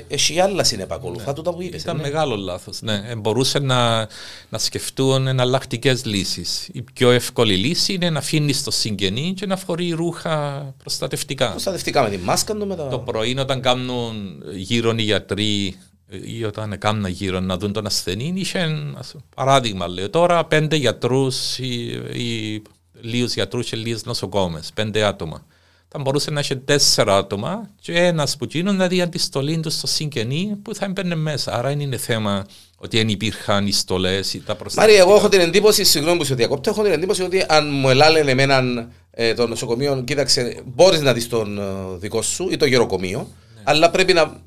έχει 0.09 0.41
άλλα 0.41 0.65
συνεπακολουθά 0.65 1.33
τούτα 1.33 1.55
που 1.55 1.63
είπες. 1.63 1.83
Ήταν 1.83 1.97
ναι. 1.97 2.03
μεγάλο 2.03 2.37
λάθος. 2.37 2.81
Ναι. 2.81 3.03
Ε, 3.09 3.15
μπορούσε 3.15 3.59
να, 3.59 4.09
να 4.49 4.59
σκεφτούν 4.59 5.27
εναλλακτικές 5.27 6.05
λύσεις. 6.05 6.69
Η 6.73 6.83
πιο 6.83 7.11
εύκολη 7.11 7.57
λύση 7.57 7.93
είναι 7.93 8.11
να 8.11 8.19
αφήνεις 8.19 8.63
το 8.63 8.71
συγγενή 8.71 9.35
και 9.37 9.47
να 9.47 9.57
φορεί 9.57 9.91
ρούχα 9.91 10.67
προστατευτικά. 10.79 11.51
Προστατευτικά 11.51 12.03
με 12.03 12.11
τη 12.11 12.19
μάσκα 12.19 12.55
του 12.55 12.67
μετά. 12.67 12.89
Το 12.89 12.99
πρωί 12.99 13.39
όταν 13.39 13.61
κάνουν 13.61 14.43
γύρω 14.55 14.95
οι 14.97 15.03
γιατροί 15.03 15.77
ή 16.09 16.45
όταν 16.45 16.73
έκαναν 16.73 17.11
γύρω 17.11 17.41
να 17.41 17.57
δουν 17.59 17.73
τον 17.73 17.87
ασθενή, 17.87 18.33
είχε 18.37 18.59
ας 18.99 19.11
πούμε, 19.11 19.23
παράδειγμα 19.35 19.89
λέω 19.89 20.11
τώρα 20.11 20.45
πέντε 20.45 20.77
γιατρούς 20.77 21.59
ή, 21.59 22.01
ή 22.13 22.63
λίγους 23.01 23.35
γιατρούς 23.35 23.69
και 23.69 23.77
λίγες 23.77 24.05
νοσοκόμες, 24.05 24.71
πέντε 24.75 25.05
άτομα. 25.05 25.47
Θα 25.91 25.99
μπορούσε 25.99 26.31
να 26.31 26.41
έχει 26.41 26.57
τέσσερα 26.57 27.17
άτομα 27.17 27.71
και 27.81 27.93
ένας 27.93 28.37
που 28.37 28.45
γίνουν 28.45 28.77
να 28.77 28.89
δει 28.89 29.01
αντιστολή 29.01 29.61
του 29.61 29.71
στο 29.71 29.87
συγγενή 29.87 30.59
που 30.63 30.75
θα 30.75 30.85
έμπαινε 30.85 31.15
μέσα. 31.15 31.53
Άρα 31.53 31.69
δεν 31.69 31.81
είναι 31.81 31.97
θέμα 31.97 32.47
ότι 32.77 32.97
δεν 32.97 33.09
υπήρχαν 33.09 33.67
οι 33.67 33.73
στολές 33.73 34.35
ή 34.35 34.39
τα 34.39 34.45
Μάρι, 34.47 34.59
προστατευτικά. 34.59 35.03
εγώ 35.03 35.15
έχω 35.17 35.29
την 35.29 35.41
εντύπωση, 35.41 35.85
συγγνώμη 35.85 36.19
που 36.19 36.25
σε 36.25 36.35
διακόπτω, 36.35 36.71
έχω 36.71 36.83
την 36.83 36.93
εντύπωση 36.93 37.23
ότι 37.23 37.45
αν 37.49 37.71
μου 37.73 37.89
ελάλενε 37.89 38.31
εμέναν 38.31 38.93
ε, 39.11 39.35
το 39.35 39.47
νοσοκομείο, 39.47 40.03
κοίταξε, 40.07 40.63
μπορείς 40.65 41.01
να 41.01 41.13
δεις 41.13 41.29
τον 41.29 41.59
ε, 41.59 41.63
δικό 41.99 42.23
σου 42.23 42.49
ή 42.51 42.57
το 42.57 42.67
γεροκομείο, 42.67 43.29
αλλά 43.65 43.91
πρέπει 43.91 44.13
να. 44.13 44.41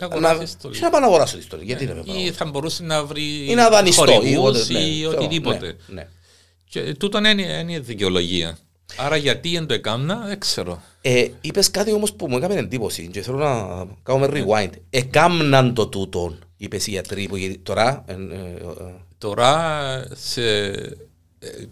Να 0.00 0.08
να, 0.08 0.14
αγοράσεις 0.28 0.50
στολή. 0.50 0.74
και 0.74 0.80
να 0.84 0.90
πάω 0.90 1.00
να 1.00 1.06
αγοράσω 1.06 1.36
τη 1.36 1.42
στολή. 1.42 1.64
Γιατί 1.64 1.86
να 1.86 1.94
με 1.94 2.02
πάω; 2.06 2.16
Ή 2.16 2.30
θα 2.30 2.44
μπορούσε 2.44 2.82
να 2.82 3.04
βρει 3.04 3.46
Ή 3.50 3.54
να 3.54 3.68
δανειστώ. 3.68 4.04
χορηγούς 4.12 4.68
ναι, 4.68 4.78
ή 4.78 5.00
ξέρω, 5.00 5.16
οτιδήποτε. 5.16 5.76
Ναι, 5.86 5.94
ναι. 5.94 6.08
Και 6.68 6.94
τούτον 6.94 7.24
είναι, 7.24 7.42
είναι 7.42 7.78
δικαιολογία. 7.80 8.58
Άρα 8.96 9.16
γιατί 9.16 9.50
δεν 9.52 9.66
το 9.66 9.74
έκανα, 9.74 10.16
δεν 10.26 10.38
ξέρω. 10.38 10.82
Ε, 11.00 11.28
Είπες 11.40 11.70
κάτι 11.70 11.92
όμως 11.92 12.12
που 12.12 12.28
μου 12.28 12.36
έκανε 12.36 12.54
εντύπωση 12.54 13.08
και 13.08 13.22
θέλω 13.22 13.36
να 13.38 13.86
κάνουμε 14.02 14.28
rewind. 14.46 14.70
Εκάμναν 14.90 15.74
το 15.74 15.86
τούτο, 15.86 16.38
είπες 16.56 16.86
οι 16.86 16.90
γιατροί 16.90 17.28
που 17.28 17.36
γυρι- 17.36 17.62
τώρα. 17.62 18.04
ε, 18.06 18.12
ε, 18.12 18.16
ε, 18.16 18.94
Τώρα, 19.18 20.08
σε, 20.14 20.42
ε, 20.68 20.94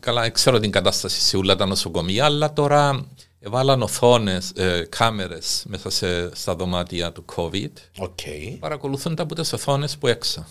καλά, 0.01 0.21
δεν 0.23 0.33
ξέρω 0.33 0.59
την 0.61 0.71
κατάσταση 0.71 1.21
σε 1.21 1.37
όλα 1.37 1.57
τα 1.57 1.67
νοσοκομεία, 1.67 2.25
αλλά 2.25 2.53
τώρα 2.53 3.07
έβαλαν 3.41 3.83
οθόνες, 3.83 4.51
ε, 4.57 4.87
κάμερες 4.89 5.65
μέσα 5.69 5.91
σε, 5.91 6.35
στα 6.37 6.55
δωμάτια 6.57 7.13
του 7.13 7.25
COVID. 7.37 7.71
Οκ. 7.99 8.19
Παρακολουθούν 8.59 9.15
τα 9.15 9.23
από 9.23 9.35
τι 9.35 9.41
οθόνες 9.55 9.97
που 9.99 10.07
έξω. 10.07 10.47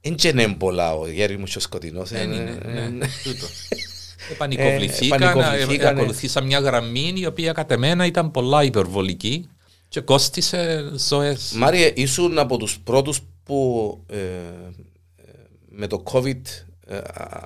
Εν 0.00 0.14
και 0.14 0.28
είναι 0.28 0.48
πολλά 0.58 0.94
ο 0.94 1.08
Γέρι 1.08 1.36
μου 1.38 1.44
και 1.44 1.58
ο 1.58 1.60
σκοτεινός. 1.60 2.10
ε, 2.10 2.16
Δεν 2.18 2.32
ε, 2.32 2.34
είναι, 2.34 2.58
ε, 2.80 2.88
ναι, 2.88 3.06
τούτο. 3.24 3.46
Επανικοβληθήκαν, 4.30 5.22
επανικοβληθήκανε. 5.22 5.84
ε, 5.84 6.00
ακολουθήσαν 6.00 6.44
μια 6.46 6.58
γραμμή 6.58 7.12
η 7.16 7.26
οποία 7.26 7.52
κατ' 7.52 7.70
εμένα 7.70 8.06
ήταν 8.06 8.30
πολλά 8.30 8.64
υπερβολική 8.64 9.48
και 9.88 10.00
κόστισε 10.00 10.90
ζωές. 10.96 11.52
Μάριε, 11.56 11.92
ήσουν 11.94 12.38
από 12.38 12.56
τους 12.56 12.78
πρώτους 12.84 13.20
που 13.44 13.98
ε, 14.08 14.16
ε, 14.16 14.22
με 15.68 15.86
το 15.86 16.02
COVID 16.12 16.40
ε, 16.86 16.96
α, 16.96 17.40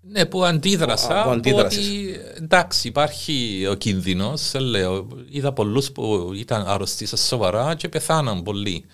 Ναι, 0.00 0.24
που 0.26 0.44
αντίδρασα. 0.44 1.22
Που 1.22 1.30
αντίδρασες. 1.30 1.86
Ότι 1.86 2.16
εντάξει, 2.36 2.88
υπάρχει 2.88 3.66
ο 3.70 3.74
κίνδυνος. 3.74 4.52
Λέω, 4.54 5.06
είδα 5.30 5.52
πολλούς 5.52 5.92
που 5.92 6.30
ήταν 6.34 6.66
αρρωστοί 6.66 7.06
σε 7.06 7.16
σοβαρά 7.16 7.74
και 7.74 7.88
πεθάναν 7.88 8.42
πολλοί. 8.42 8.84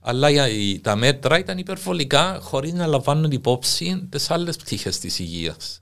Αλλά 0.00 0.30
για- 0.30 0.48
οι- 0.48 0.78
τα 0.80 0.96
μέτρα 0.96 1.38
ήταν 1.38 1.58
υπερβολικά 1.58 2.38
χωρίς 2.42 2.72
να 2.72 2.86
λαμβάνουν 2.86 3.30
υπόψη 3.30 4.06
τις 4.08 4.30
άλλες 4.30 4.56
πτυχές 4.56 4.98
της 4.98 5.18
υγείας. 5.18 5.80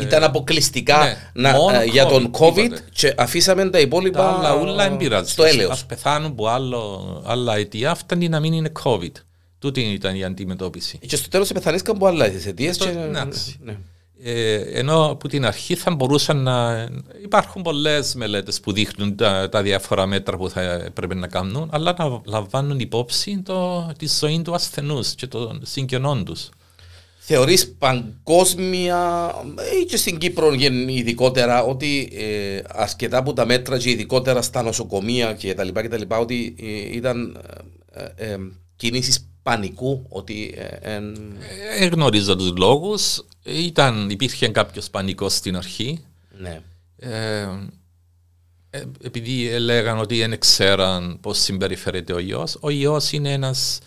Ήταν 0.00 0.22
αποκλειστικά 0.24 1.04
ναι, 1.04 1.16
να, 1.32 1.52
μόνο 1.56 1.80
ε, 1.80 1.84
για 1.84 2.06
τον 2.06 2.30
COVID, 2.38 2.44
COVID 2.46 2.54
τίποτε. 2.54 2.84
και 2.92 3.14
αφήσαμε 3.16 3.70
τα 3.70 3.78
υπόλοιπα 3.80 4.18
Τα 4.18 4.28
άλλα 4.28 4.54
ούλα 4.60 4.88
δεν 4.88 4.96
πειράζει. 4.96 5.30
στο 5.30 5.44
έλεος. 5.44 5.70
Ας 5.70 5.84
πεθάνουν 5.84 6.30
από 6.30 6.46
άλλο, 6.48 7.22
άλλα 7.26 7.56
αιτία, 7.56 7.94
φτάνει 7.94 8.28
να 8.28 8.40
μην 8.40 8.52
είναι 8.52 8.72
COVID. 8.84 9.12
Τούτη 9.58 9.80
ήταν 9.80 10.14
η 10.14 10.24
αντιμετώπιση. 10.24 10.98
Και 11.06 11.16
στο 11.16 11.28
τέλος 11.28 11.52
πεθανίσκαν 11.52 11.96
από 11.96 12.06
άλλα 12.06 12.24
αιτίες 12.24 12.76
το- 12.78 12.84
και... 12.84 12.90
εντάξει. 12.90 13.56
ναι. 13.62 13.76
Ε, 14.26 14.54
ενώ 14.54 15.10
από 15.10 15.28
την 15.28 15.46
αρχή 15.46 15.74
θα 15.74 15.90
μπορούσαν 15.94 16.42
να. 16.42 16.88
Υπάρχουν 17.22 17.62
πολλές 17.62 18.14
μελέτες 18.14 18.60
που 18.60 18.72
δείχνουν 18.72 19.16
τα, 19.16 19.48
τα 19.48 19.62
διάφορα 19.62 20.06
μέτρα 20.06 20.36
που 20.36 20.50
θα 20.50 20.90
πρέπει 20.94 21.14
να 21.14 21.26
κάνουν, 21.26 21.68
αλλά 21.72 21.94
να 21.98 22.20
λαμβάνουν 22.24 22.78
υπόψη 22.78 23.42
το, 23.44 23.86
τη 23.98 24.06
ζωή 24.20 24.42
του 24.42 24.54
ασθενούς 24.54 25.14
και 25.14 25.26
των 25.26 25.60
συγγενών 25.64 26.24
τους. 26.24 26.48
Θεωρείς 27.26 27.68
παγκόσμια 27.78 29.30
ή 29.82 29.84
και 29.84 29.96
στην 29.96 30.18
Κύπρο 30.18 30.54
γεν- 30.54 30.88
ειδικότερα 30.88 31.62
ότι 31.62 32.12
ε, 32.14 32.60
ασκετά 32.68 33.18
από 33.18 33.32
τα 33.32 33.46
μέτρα 33.46 33.78
και 33.78 33.90
ειδικότερα 33.90 34.42
στα 34.42 34.62
νοσοκομεία 34.62 35.34
και 35.34 35.54
τα 35.54 35.64
λοιπά 35.64 35.82
και 35.82 35.88
τα 35.88 35.98
λοιπά 35.98 36.18
ότι 36.18 36.54
ε, 36.60 36.96
ήταν 36.96 37.40
ε, 37.92 38.02
ε, 38.24 38.32
ε, 38.32 38.38
κινήσεις 38.76 39.28
πανικού 39.42 40.06
ότι 40.08 40.54
ε, 40.56 40.94
εν- 40.94 41.36
Ε, 41.78 41.86
γνωρίζω 41.86 42.36
τους 42.36 42.52
λόγους. 42.56 43.24
Υπήρχε 44.08 44.48
κάποιος 44.48 44.90
πανικός 44.90 45.34
στην 45.34 45.56
αρχή. 45.56 46.04
ναι. 46.38 46.60
Ε, 46.98 47.48
ε, 48.70 48.82
επειδή 49.02 49.48
έλεγαν 49.48 49.98
ότι 49.98 50.18
δεν 50.18 50.38
ξέραν 50.38 51.18
πώς 51.20 51.38
συμπεριφέρεται 51.38 52.12
ο 52.12 52.18
ιός, 52.18 52.56
ο 52.60 52.70
ιός 52.70 53.12
είναι 53.12 53.32
ένας 53.32 53.78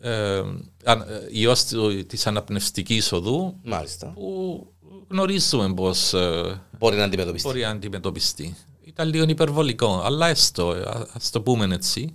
ε, 0.00 0.42
αν- 0.84 1.00
ε, 1.08 1.26
ιός 1.30 1.64
του- 1.64 2.06
της 2.06 2.26
αναπνευστικής 2.26 3.12
οδού 3.12 3.56
Μάλιστα. 3.64 4.06
που 4.14 4.66
γνωρίζουμε 5.10 5.74
πώς 5.74 6.14
ε, 6.14 6.62
Μπορεί 6.78 6.96
να 6.96 7.04
αντιμετωπιστεί. 7.04 7.48
μπορεί 7.48 7.60
να 7.60 7.68
αντιμετωπιστεί. 7.68 8.56
Ήταν 8.84 9.08
λίγο 9.08 9.24
υπερβολικό, 9.28 10.00
αλλά 10.04 10.28
έστω, 10.28 10.72
ε, 10.74 10.80
α- 10.80 11.06
ας 11.12 11.30
το 11.30 11.40
πούμε 11.40 11.74
έτσι. 11.74 12.12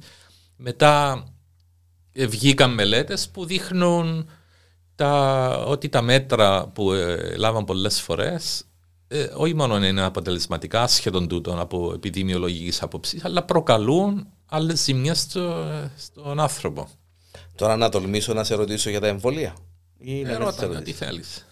Μετά 0.56 1.24
ε, 2.12 2.26
βγήκαν 2.28 2.74
μελέτες 2.74 3.30
που 3.30 3.46
δείχνουν 3.46 4.30
τα, 4.96 5.48
ότι 5.68 5.90
τα 5.90 6.02
μέτρα 6.02 6.68
που 6.68 6.92
ε, 6.94 7.36
λάβαν 7.38 7.66
πολλές 7.66 8.02
φορές 8.02 8.64
ε, 9.08 9.24
όχι 9.36 9.54
μόνο 9.54 9.86
είναι 9.86 10.02
αποτελεσματικά 10.02 10.88
σχεδόν 10.88 11.28
τούτων 11.28 11.60
από 11.60 11.92
επιδημιολογικής 11.96 12.82
άποψης, 12.82 13.26
αλλά 13.26 13.44
προκαλούν 13.44 14.28
άλλες 14.46 14.84
ζημιές 14.84 15.20
στο, 15.20 15.66
στον 15.98 16.40
άνθρωπο. 16.40 16.88
Τώρα 17.62 17.78
να 17.78 17.90
τολμήσω 17.90 18.34
να 18.34 18.44
σε 18.44 18.56
ρωτήσω 18.56 18.90
για 18.90 19.00
τα 19.00 19.08
εμβολία. 19.08 19.56
Ή 20.00 20.22
να 20.22 20.30
Ε, 20.30 20.32
μην 20.32 20.38
ρώτα 20.44 20.52
σε 20.52 20.68
με, 20.68 20.74
ρωτήσω. 20.74 20.84
τι 20.98 21.06
θέλεις. 21.06 21.46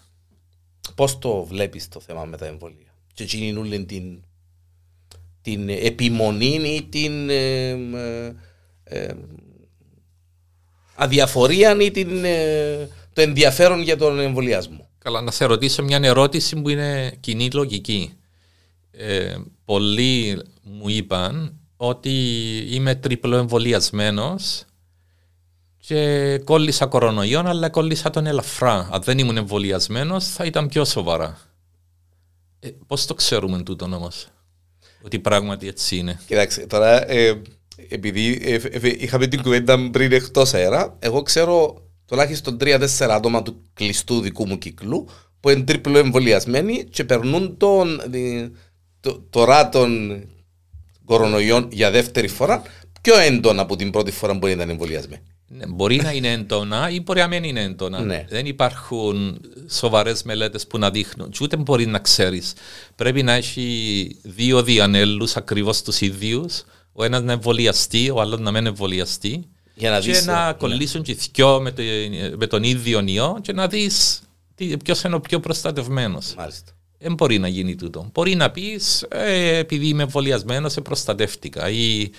Πώς 0.94 1.18
το 1.18 1.44
βλέπεις 1.44 1.88
το 1.88 2.00
θέμα 2.00 2.24
με 2.24 2.36
τα 2.36 2.46
εμβολία. 2.46 2.94
Και 3.14 3.22
εκείνη 3.22 3.58
όλη 3.58 3.84
την, 3.84 4.22
την 5.42 5.68
επιμονή 5.68 6.74
ή 6.76 6.82
την 6.82 7.30
ε, 7.30 7.68
ε, 7.70 8.32
ε, 8.84 9.14
αδιαφορία 10.94 11.76
ή 11.80 11.90
την, 11.90 12.24
ε, 12.24 12.88
το 13.12 13.20
ενδιαφέρον 13.20 13.82
για 13.82 13.96
τον 13.96 14.18
εμβολιασμό; 14.20 14.88
Καλά, 14.98 15.20
να 15.20 15.30
σε 15.30 15.44
ρωτήσω 15.44 15.82
μια 15.82 16.00
ερώτηση 16.02 16.56
που 16.60 16.68
είναι 16.68 17.16
κοινή 17.20 17.50
λογική. 17.50 18.12
Ε, 18.90 19.36
πολλοί 19.64 20.42
μου 20.62 20.88
είπαν 20.88 21.58
ότι 21.76 22.10
είμαι 22.70 22.94
τριπλοεμβολιασμένος 22.94 24.64
και 25.90 26.38
κόλλησα 26.44 26.86
κορονοϊόν, 26.86 27.46
αλλά 27.46 27.68
κόλλησα 27.68 28.10
τον 28.10 28.26
ελαφρά. 28.26 28.88
Αν 28.92 29.02
δεν 29.02 29.18
ήμουν 29.18 29.36
εμβολιασμένος, 29.36 30.26
θα 30.26 30.44
ήταν 30.44 30.68
πιο 30.68 30.84
σοβαρά. 30.84 31.38
Ε, 32.60 32.68
Πώς 32.86 33.06
το 33.06 33.14
ξέρουμε 33.14 33.62
τούτο 33.62 33.84
όμως, 33.84 34.28
ότι 35.02 35.18
πράγματι 35.18 35.68
έτσι 35.68 35.96
είναι; 35.96 36.20
Κοιτάξτε, 36.26 36.66
τώρα 36.66 37.10
ε, 37.10 37.42
επειδή 37.88 38.40
ε, 38.42 38.54
ε, 38.54 38.78
ε, 38.88 38.94
είχαμε 38.98 39.26
την 39.26 39.42
κουβέντα 39.42 39.90
πριν 39.90 40.12
εκτός 40.12 40.54
αέρα, 40.54 40.96
εγώ 40.98 41.22
ξέρω 41.22 41.84
τουλάχιστον 42.06 42.56
3-4 42.60 42.86
άτομα 42.98 43.42
του 43.42 43.62
κλειστού 43.74 44.20
δικού 44.20 44.46
μου 44.46 44.58
κύκλου 44.58 45.08
που 45.40 45.50
είναι 45.50 45.62
τρίπλο 45.62 45.98
εμβολιασμένοι 45.98 46.84
και 46.84 47.04
περνούν 47.04 47.56
τον, 47.56 48.00
ε, 48.12 48.50
το, 49.00 49.26
τώρα 49.30 49.68
των 49.68 50.20
κορονοϊών 51.04 51.68
για 51.72 51.90
δεύτερη 51.90 52.28
φορά 52.28 52.62
πιο 53.00 53.18
έντονα 53.18 53.62
από 53.62 53.76
την 53.76 53.90
πρώτη 53.90 54.10
φορά 54.10 54.38
που 54.38 54.46
ήταν 54.46 54.70
εμβολιασμένοι. 54.70 55.22
Ναι, 55.52 55.66
μπορεί 55.66 55.96
να 55.96 56.12
είναι 56.12 56.32
έντονα 56.32 56.90
ή 56.90 57.00
μπορεί 57.00 57.20
να 57.20 57.26
μην 57.26 57.44
είναι 57.44 57.62
έντονα. 57.62 58.00
Ναι. 58.00 58.24
Δεν 58.28 58.46
υπάρχουν 58.46 59.40
σοβαρές 59.70 60.22
μελέτες 60.22 60.66
που 60.66 60.78
να 60.78 60.90
δείχνουν. 60.90 61.30
Και 61.30 61.38
ούτε 61.42 61.56
μπορεί 61.56 61.86
να 61.86 61.98
ξέρεις. 61.98 62.52
Πρέπει 62.96 63.22
να 63.22 63.32
έχει 63.32 64.16
δύο 64.22 64.62
διανέλους 64.62 65.36
ακριβώς 65.36 65.82
τους 65.82 66.00
ίδιους. 66.00 66.62
Ο 66.92 67.04
ένας 67.04 67.22
να 67.22 67.32
εμβολιαστεί, 67.32 68.10
ο 68.10 68.20
άλλος 68.20 68.40
να 68.40 68.50
μην 68.50 68.66
εμβολιαστεί. 68.66 69.44
Για 69.74 69.90
να 69.90 70.00
και 70.00 70.12
δεις, 70.12 70.26
να 70.26 70.48
ε, 70.48 70.52
κολλήσουν 70.52 71.02
και 71.02 71.10
οι 71.10 71.18
δυο 71.34 71.60
με, 71.60 71.72
το- 71.72 71.82
με 72.38 72.46
τον 72.46 72.62
ίδιο 72.62 73.02
ιό 73.06 73.38
και 73.42 73.52
να 73.52 73.66
δεις 73.68 74.20
ποιος 74.84 75.02
είναι 75.02 75.14
ο 75.14 75.20
πιο 75.20 75.40
προστατευμένος. 75.40 76.34
Μάλιστα. 76.36 76.72
Δεν 76.98 77.14
μπορεί 77.14 77.38
να 77.38 77.48
γίνει 77.48 77.74
τούτο. 77.76 78.10
Μπορεί 78.12 78.34
να 78.34 78.50
πεις, 78.50 79.06
ε, 79.08 79.56
επειδή 79.56 79.88
είμαι 79.88 80.02
εμβολιασμένος, 80.02 80.72
σε 80.72 80.80
προστατεύτηκα 80.80 81.68
ή 81.70 82.10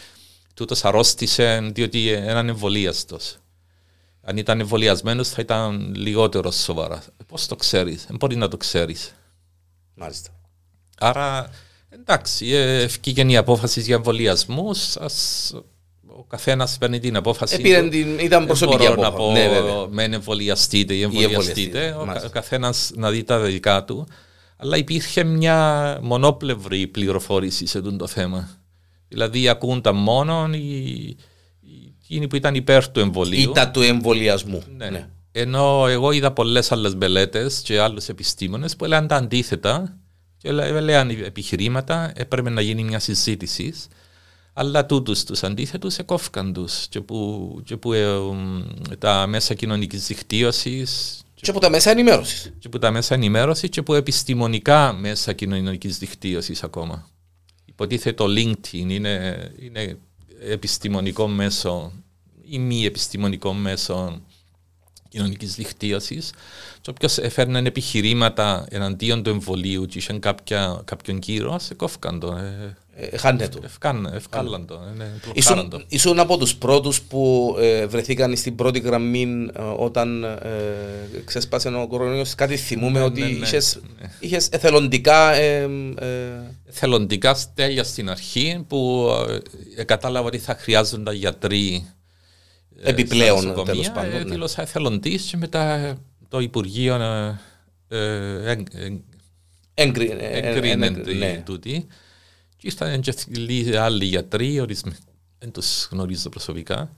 τούτος 0.53 0.85
αρρώστησε 0.85 1.69
διότι 1.73 2.03
είναι 2.09 2.39
εμβολίαστος. 2.49 3.35
Αν 4.23 4.37
ήταν 4.37 4.59
εμβολιασμένος, 4.59 5.29
θα 5.29 5.41
ήταν 5.41 5.93
λιγότερο 5.95 6.51
σοβαρά. 6.51 7.03
Πώς 7.27 7.45
το 7.47 7.55
ξέρεις, 7.55 8.05
δεν 8.07 8.15
μπορεί 8.17 8.35
να 8.35 8.47
το 8.47 8.57
ξέρεις. 8.57 9.13
Μάλιστα. 9.93 10.29
Άρα, 10.99 11.49
εντάξει, 11.89 12.47
ε, 12.51 12.81
ευκήγεν 12.81 13.29
η 13.29 13.37
απόφαση 13.37 13.81
για 13.81 13.95
εμβολιασμούς. 13.95 14.95
Ο 16.15 16.23
καθένας 16.27 16.77
παίρνει 16.77 16.99
την 16.99 17.15
απόφαση. 17.15 17.55
Επήρε 17.55 17.81
του. 17.81 17.89
την- 17.89 18.19
ήταν 18.19 18.29
Δεν 18.39 18.45
προσωπική 18.45 18.77
μπορώ 18.77 18.91
απόφαση. 18.93 19.11
να 19.11 19.17
πω 19.17 19.31
Ναι, 19.31 19.47
βέβαια. 19.47 19.87
μεν 19.87 20.13
εμβολιαστείτε 20.13 20.93
ή 20.93 21.01
εμβολιαστείτε, 21.01 21.35
εμβολιαστείτε. 21.37 21.95
Ο, 22.01 22.05
μάλιστα. 22.05 22.29
καθένας 22.29 22.91
να 22.95 23.09
δει 23.11 23.23
τα 23.23 23.39
δικά 23.39 23.83
του. 23.83 24.07
Αλλά 24.57 24.77
υπήρχε 24.77 25.23
μια 25.23 25.97
μονόπλευρη 26.01 26.87
πληροφόρηση 26.87 27.65
σε 27.65 27.77
αυτό 27.77 27.95
το 27.95 28.07
θέμα. 28.07 28.49
Δηλαδή 29.11 29.47
ακούνταν 29.49 29.95
μόνο 29.95 30.49
οι, 30.53 30.57
οι- 31.61 31.93
εκείνοι 32.03 32.27
που 32.27 32.35
ήταν 32.35 32.55
υπέρ 32.55 32.89
του 32.91 32.99
εμβολίου. 32.99 33.49
Ήτα 33.49 33.71
του 33.71 33.81
εμβολιασμού. 33.81 34.63
Ναι. 34.77 34.89
Ναι. 34.89 35.07
Ενώ 35.31 35.87
εγώ 35.87 36.11
είδα 36.11 36.31
πολλές 36.31 36.71
άλλες 36.71 36.95
μελέτε 36.95 37.49
και 37.63 37.79
άλλους 37.79 38.07
επιστήμονες 38.09 38.75
που 38.75 38.85
έλεγαν 38.85 39.07
τα 39.07 39.15
αντίθετα 39.15 39.97
και 40.37 40.51
λέ- 40.51 40.75
έλεγαν 40.75 41.09
επιχειρήματα, 41.09 42.11
έπρεπε 42.15 42.49
να 42.49 42.61
γίνει 42.61 42.83
μια 42.83 42.99
συζήτηση. 42.99 43.73
Αλλά 44.53 44.85
τούτους 44.85 45.23
τους 45.23 45.43
αντίθετους 45.43 45.97
εκόφηκαν 45.97 46.53
τους. 46.53 46.87
Και 46.89 47.01
που, 47.01 47.61
και 47.63 47.77
που 47.77 47.93
ε, 47.93 48.17
μ, 48.17 48.61
τα 48.99 49.27
μέσα 49.27 49.53
κοινωνικής 49.53 50.07
δικτύωσης 50.07 51.21
Και 51.33 51.49
από 51.49 51.59
τα 51.59 51.69
μέσα 51.69 51.91
ενημέρωσης. 51.91 52.53
και 52.59 52.69
που 52.69 52.79
τα 52.79 52.91
μέσα 52.91 53.13
ενημέρωσης 53.15 53.69
και 53.69 53.81
που 53.81 53.93
επιστημονικά 53.93 54.93
μέσα 54.93 55.33
κοινωνικής 55.33 55.97
δικτύωσης 55.97 56.63
ακόμα. 56.63 57.09
Υποτίθεται 57.83 58.15
το 58.15 58.25
LinkedIn 58.27 58.89
είναι, 58.89 59.51
είναι 59.59 59.97
επιστημονικό 60.39 61.27
μέσο 61.27 61.91
ή 62.43 62.59
μη 62.59 62.85
επιστημονικό 62.85 63.53
μέσο 63.53 64.21
κοινωνικής 65.09 65.55
δικτύωσης. 65.55 66.31
Και 66.81 66.89
όποιος 66.89 67.17
έφερνε 67.17 67.59
επιχειρήματα 67.59 68.65
εναντίον 68.69 69.23
του 69.23 69.29
εμβολίου 69.29 69.85
και 69.85 69.97
είχε 69.97 70.19
κάποια, 70.19 70.81
κάποιον 70.85 71.19
κύριο, 71.19 71.59
σε 71.59 71.73
κόφηκαν 71.73 72.19
το. 72.19 72.35
Ε, 72.35 72.51
Ε, 72.51 72.77
χάνε 73.17 73.47
του. 73.47 73.59
ευκάν, 73.63 74.09
ευκάλαν 74.13 74.65
το. 74.65 74.73
Ε, 74.73 74.97
ναι, 74.97 75.05
μπλοκάραν 75.33 75.69
το. 75.69 75.75
Ήσουν, 75.77 75.85
ήσουν 75.87 76.19
από 76.19 76.37
τους 76.37 76.55
πρώτους 76.55 77.01
που 77.01 77.55
ε, 77.59 77.85
βρεθήκαν 77.85 78.35
στην 78.37 78.55
πρώτη 78.55 78.79
γραμμή 78.79 79.47
ε, 79.57 79.61
όταν 79.77 80.23
ε, 80.23 80.39
ξέσπασε 81.25 81.67
ο 81.69 81.87
κορονοϊός. 81.87 82.35
Κάτι 82.35 82.57
θυμούμε 82.57 82.99
Ναι, 82.99 83.05
ότι 83.05 83.21
ναι, 83.21 83.27
ναι, 83.27 83.31
είχες, 83.33 83.79
ναι. 84.01 84.09
είχες 84.19 84.47
εθελοντικά 84.47 85.33
ε, 85.33 85.61
ε, 85.99 86.07
θελοντικά 86.69 87.33
στέλια 87.33 87.83
στην 87.83 88.09
αρχή 88.09 88.63
που 88.67 89.09
ε, 89.77 89.83
κατάλαβα 89.83 90.27
ότι 90.27 90.37
θα 90.37 90.55
χρειάζονταν 90.59 91.15
γιατροί 91.15 91.85
ε, 92.83 92.89
Επιπλέον, 92.89 93.37
στα 93.37 93.47
νοσοκομεία. 93.47 93.71
τέλος 93.73 93.91
πάντων, 93.91 94.11
Ε, 94.19 94.23
ναι. 94.23 94.29
Δήλωσα 94.29 94.61
εθελοντής 94.61 95.23
και 95.23 95.37
μετά 95.37 95.93
το 96.27 96.39
Υπουργείο 96.39 96.95
ε, 96.95 97.39
ε, 97.87 98.51
εγ- 98.51 98.67
εγ- 98.75 98.99
έγκρι- 99.73 100.11
ε, 100.11 100.15
ε, 100.27 100.49
εγκρίνε 100.49 100.85
ε, 100.85 100.89
τη- 100.91 101.13
ναι. 101.13 101.41
τούτη. 101.45 101.87
Και 102.61 102.67
ήρθαν 102.67 103.01
και 103.01 103.13
λίγοι 103.27 103.75
άλλοι 103.75 104.05
γιατροί, 104.05 104.59
ορισμέ- 104.59 104.97
δεν 105.39 105.51
τους 105.51 105.87
γνωρίζω 105.91 106.29
προσωπικά. 106.29 106.95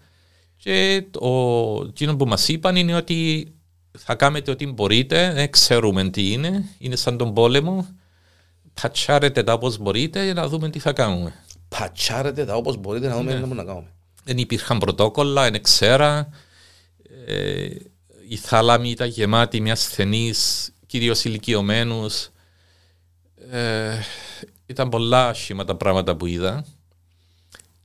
Και 0.58 1.06
το, 1.12 1.86
εκείνο 1.88 2.15
που 2.15 2.26
μας 2.26 2.47
είπαν 2.47 2.76
είναι 2.76 2.95
ότι 2.95 3.52
θα 3.97 4.15
κάνετε 4.15 4.52
ό,τι 4.52 4.67
μπορείτε, 4.67 5.34
δεν 5.34 5.49
ξέρουμε 5.52 6.10
τι 6.10 6.32
είναι, 6.32 6.65
είναι 6.78 6.95
σαν 6.95 7.17
τον 7.17 7.34
πόλεμο. 7.34 7.88
Πατσάρετε 8.82 9.43
τα 9.43 9.54
όπως 9.54 9.78
μπορείτε 9.78 10.23
για 10.23 10.34
να 10.34 10.47
δούμε 10.47 10.69
τι 10.69 10.80
θα 10.80 10.93
κάνουμε. 10.93 11.34
Πατσάρετε 11.69 12.45
τα 12.45 12.56
όπως 12.56 12.78
μπορείτε 12.78 13.08
να 13.08 13.13
Ναι. 13.13 13.19
δούμε 13.19 13.32
τι 13.32 13.38
μπορούμε 13.38 13.56
να 13.56 13.63
κάνουμε. 13.63 13.88
Δεν 14.23 14.38
υπήρχαν 14.38 14.78
πρωτόκολλα, 14.78 15.52
δεν 15.52 15.63
ξέρα. 15.63 16.30
Ε, 17.26 17.67
η 18.28 18.36
θάλαμη 18.36 18.89
ήταν 18.89 19.08
γεμάτη 19.10 19.62
με 19.62 19.71
ασθενείς, 19.71 20.71
κυρίως 20.86 21.23
ηλικιωμένους. 21.23 22.30
Ε, 23.52 23.99
ήταν 24.73 24.89
πολλά 24.89 25.27
άσχημα 25.27 25.65
τα 25.65 25.75
πράγματα 25.75 26.15
που 26.15 26.25
είδα. 26.25 26.65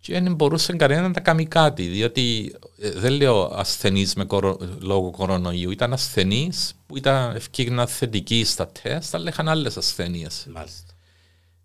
Και 0.00 0.20
δεν 0.20 0.34
μπορούσε 0.34 0.72
κανένα 0.72 1.08
να 1.08 1.20
κάνει 1.20 1.46
κάτι, 1.46 1.86
διότι 1.86 2.56
ε, 2.78 2.90
δεν 2.90 3.12
λέω 3.12 3.42
ασθενείς 3.54 4.14
με 4.14 4.24
κορο, 4.24 4.58
λόγω 4.80 5.10
κορονοϊού, 5.10 5.70
ήταν 5.70 5.92
ασθενείς 5.92 6.74
που 6.86 6.96
ήταν 6.96 7.36
ευκήγνα 7.36 7.86
θετικοί 7.86 8.44
στα 8.44 8.66
τεστ, 8.82 9.14
αλλά 9.14 9.28
είχαν 9.28 9.48
άλλες 9.48 9.76
ασθένειες. 9.76 10.46
Μάλιστα. 10.54 10.92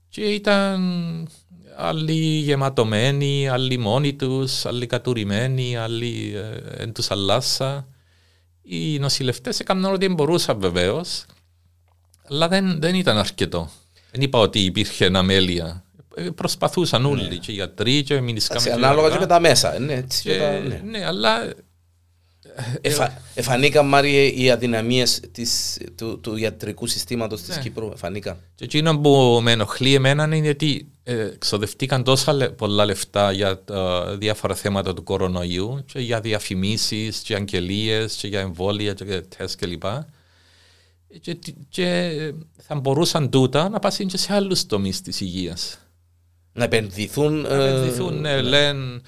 Και 0.10 0.22
ήταν 0.22 0.82
άλλοι 1.78 2.14
γεματωμένοι, 2.40 3.48
άλλοι 3.48 3.78
μόνοι 3.78 4.14
τους, 4.14 4.66
άλλοι 4.66 4.86
κατουρημένοι, 4.86 5.78
άλλοι 5.78 6.34
ε, 6.36 6.82
εν 6.82 6.94
τους 6.94 7.12
αλλάσα. 7.12 7.88
Οι 8.62 9.00
νοσηλευτές 9.00 9.60
έκαναν 9.60 9.94
ό,τι 9.94 10.08
μπορούσαν 10.08 10.60
βεβαίως, 10.60 11.26
αλλά 12.30 12.48
δεν, 12.48 12.80
δεν 12.82 12.96
ήταν 12.96 13.18
αρκετό. 13.18 13.70
Δεν 14.14 14.22
είπα 14.22 14.40
ότι 14.40 14.60
υπήρχε 14.60 15.10
αμέλεια. 15.14 15.84
Ε, 16.16 16.22
Προσπαθούσαν 16.36 17.06
όλοι, 17.06 17.38
και 17.38 17.52
οι 17.52 17.56
γιατροί 17.56 18.04
και 18.04 18.14
οι 18.14 18.22
μηνυσκάμοι. 18.22 18.62
Εντάξει, 18.66 18.86
Ανάλογα 18.86 19.10
και 19.10 19.20
με 19.20 19.26
τα 19.26 19.40
μέσα. 19.40 19.76
ε, 19.76 19.80
Ναι, 19.80 19.94
έτσι, 19.94 20.22
και 20.22 20.32
Και, 20.32 20.38
τα- 20.40 20.60
ναι. 20.60 20.82
ναι, 20.86 21.06
αλλά 21.06 21.54
Εφα, 22.82 23.22
εφανήκαν, 23.36 23.88
Μάριε, 23.88 24.22
οι 24.28 24.52
αδυναμίες 24.52 25.20
της, 25.32 25.78
του, 25.98 26.20
του 26.20 26.36
ιατρικού 26.38 26.88
συστήματος 26.88 27.42
της 27.42 27.56
Ναι. 27.56 27.62
Κύπρου. 27.62 27.90
Εφανήκαν. 27.94 28.38
Και 28.56 28.64
εκείνο 28.64 28.98
που 29.00 29.40
με 29.44 29.52
ενοχλεί 29.52 29.94
εμένα 29.94 30.36
είναι 30.36 30.50
ότι 30.50 30.88
ε, 31.04 31.28
ξοδευτήκαν 31.38 32.04
τόσα 32.04 32.34
λε- 32.34 32.50
πολλά 32.50 32.86
λεφτά 32.86 33.32
για 33.32 33.64
τα 33.64 34.06
διάφορα 34.20 34.56
θέματα 34.56 34.94
του 34.94 35.04
κορονοϊού 35.04 35.84
και 35.94 36.00
για 36.00 36.20
διαφημίσεις 36.22 37.18
και 37.18 37.36
αγγελίες 37.36 38.14
και 38.16 38.28
για 38.28 38.40
εμβόλια 38.40 38.94
και 38.94 39.04
για 39.04 39.28
τεστ 39.28 39.60
κλπ. 39.60 39.82
Και, 39.82 39.88
τι- 41.20 41.54
και 41.70 42.12
θα 42.58 42.76
μπορούσαν 42.76 43.30
τούτα 43.30 43.70
να 43.70 43.80
πάσουν 43.80 44.08
και 44.08 44.18
σε 44.18 44.34
άλλους 44.34 44.66
τομείς 44.66 45.02
της 45.02 45.22
υγείας. 45.22 45.78
Να 46.54 46.64
επενδυθούν. 46.64 47.42
Να 47.42 47.50
ε, 47.54 47.70
επενδυθούν, 47.70 48.20
ναι, 48.20 48.42
λένε, 48.42 49.02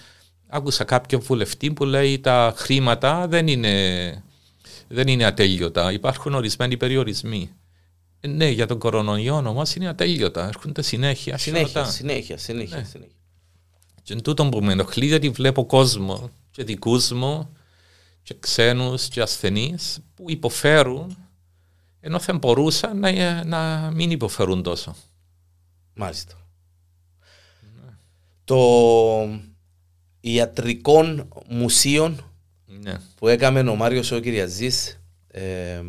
άκουσα 0.47 0.83
κάποιον 0.83 1.21
βουλευτή 1.21 1.71
που 1.71 1.85
λέει 1.85 2.19
τα 2.19 2.53
χρήματα 2.57 3.27
δεν 3.27 3.47
είναι, 3.47 4.23
δεν 4.87 5.07
είναι 5.07 5.25
ατέλειωτα. 5.25 5.91
Υπάρχουν 5.91 6.33
ορισμένοι 6.33 6.77
περιορισμοί. 6.77 7.49
Ε, 8.19 8.27
ναι, 8.27 8.49
για 8.49 8.67
τον 8.67 8.79
κορονοϊό 8.79 9.35
όμως 9.35 9.75
είναι 9.75 9.87
ατέλειωτα. 9.87 10.47
Έρχονται 10.47 10.81
συνέχεια. 10.81 11.37
Συνέχεια, 11.37 11.67
χρήματα. 11.67 11.91
συνέχεια, 11.91 12.37
συνέχεια. 12.37 12.77
Ναι. 12.77 12.83
συνέχεια. 12.83 13.15
Και 14.03 14.13
εν 14.13 14.21
τούτο 14.21 14.49
που 14.49 14.61
με 14.63 14.71
ενοχλεί 14.71 15.05
γιατί 15.05 15.29
βλέπω 15.29 15.65
κόσμο 15.65 16.29
και 16.51 16.63
δικούς 16.63 17.11
μου 17.11 17.49
και 18.23 18.35
ξένους 18.39 19.07
και 19.07 19.21
ασθενείς 19.21 19.99
που 20.15 20.25
υποφέρουν 20.27 21.17
ενώ 22.05 22.19
θα 22.19 22.33
μπορούσαν 22.33 22.99
να, 22.99 23.43
να 23.45 23.91
μην 23.91 24.11
υποφέρουν 24.11 24.63
τόσο. 24.63 24.95
Μάλιστα. 25.93 26.47
Το 28.43 28.59
ιατρικό 30.19 31.27
μουσείο 31.49 32.17
Ναι. 32.65 32.99
που 33.15 33.27
έκαμε 33.27 33.59
ο 33.59 33.75
Μάριος 33.75 34.11
ο 34.11 34.19
Κυριαζής 34.19 34.99
ε, 35.27 35.81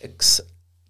εξ 0.00 0.44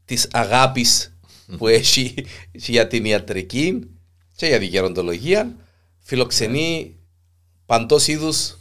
της 0.05 0.29
αγάπης 0.33 1.19
που 1.57 1.67
έχει 1.69 2.15
για 2.53 2.87
την 2.87 3.05
ιατρική 3.05 3.91
και 4.37 4.47
για 4.47 4.59
την 4.59 4.69
γεροντολογία 4.69 5.57
φιλοξενεί 5.99 6.97
παντός 7.67 8.07
είδους 8.07 8.59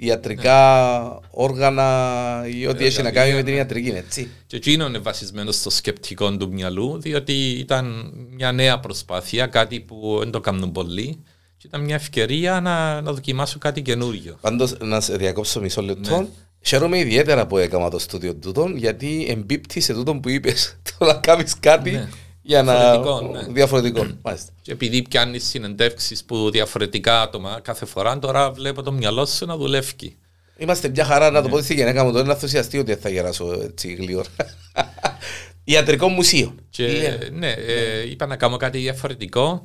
ιατρικά 0.00 1.20
όργανα 1.30 2.44
ή 2.54 2.66
ό,τι 2.66 2.84
έχει 2.84 3.02
να 3.02 3.10
κάνει 3.10 3.32
με 3.32 3.42
την 3.42 3.54
ιατρική, 3.54 3.88
έτσι. 3.88 4.28
Και 4.46 4.56
εκείνο 4.56 4.86
είναι 4.86 4.98
βασισμένο 4.98 5.52
στο 5.52 5.70
σκεπτικό 5.70 6.36
του 6.36 6.52
μυαλού, 6.52 7.00
διότι 7.00 7.32
ήταν 7.32 8.12
μια 8.30 8.52
νέα 8.52 8.80
προσπάθεια, 8.80 9.46
κάτι 9.46 9.80
που 9.80 10.16
δεν 10.18 10.30
το 10.30 10.40
κάνουν 10.40 10.72
πολλοί. 10.72 11.22
Και 11.56 11.66
ήταν 11.66 11.80
μια 11.84 11.94
ευκαιρία 11.94 12.60
να, 12.60 13.00
να 13.00 13.12
δοκιμάσω 13.12 13.58
κάτι 13.58 13.82
καινούριο. 13.82 14.36
Πάντως, 14.40 14.76
να 14.80 15.00
σε 15.00 15.16
διακόψω 15.16 15.60
μισό 15.60 15.82
λεπτό. 15.82 16.28
Χαίρομαι 16.62 16.98
ιδιαίτερα 16.98 17.46
που 17.46 17.58
έκανα 17.58 17.90
το 17.90 17.98
στούντιο 17.98 18.34
τούτο, 18.34 18.72
γιατί 18.74 19.26
εμπίπτει 19.28 19.80
σε 19.80 19.94
τούτο 19.94 20.14
που 20.14 20.28
είπες. 20.28 20.76
Το 20.98 21.04
να 21.04 21.14
κάνεις 21.14 21.54
κάτι 21.60 21.90
Ναι. 21.90 22.08
Για 22.50 22.62
να... 22.62 22.74
Διαφορετικό, 22.74 23.20
ναι. 23.20 23.52
Διαφορετικό. 23.52 24.06
Μάλιστα. 24.24 24.52
Και 24.62 24.72
επειδή 24.72 25.02
πιάνεις 25.02 25.48
συνεντεύξεις 25.48 26.24
που 26.24 26.50
διαφορετικά 26.50 27.22
άτομα 27.22 27.60
κάθε 27.62 27.86
φορά, 27.86 28.18
τώρα 28.18 28.50
βλέπω 28.50 28.82
το 28.82 28.92
μυαλό 28.92 29.26
σου 29.26 29.46
να 29.46 29.56
δουλεύει. 29.56 30.16
Είμαστε 30.56 30.88
μια 30.88 31.04
χαρά 31.04 31.30
Ναι. 31.30 31.36
να 31.36 31.42
το 31.42 31.48
πω 31.48 31.62
στη 31.62 31.74
γυναίκα 31.74 32.04
μου. 32.04 32.10
Τώρα 32.10 32.22
είναι 32.22 32.32
ενθουσιαστή 32.32 32.78
ότι 32.78 32.94
θα 32.94 33.08
γεράσω 33.08 33.60
έτσι 33.62 33.92
γλύωρα. 33.92 34.28
Ιατρικό 35.64 36.08
μουσείο. 36.08 36.54
Και 36.70 37.18
ναι, 37.32 37.50
ε, 37.50 38.10
είπα 38.10 38.26
να 38.26 38.36
κάνω 38.36 38.56
κάτι 38.56 38.78
διαφορετικό. 38.78 39.62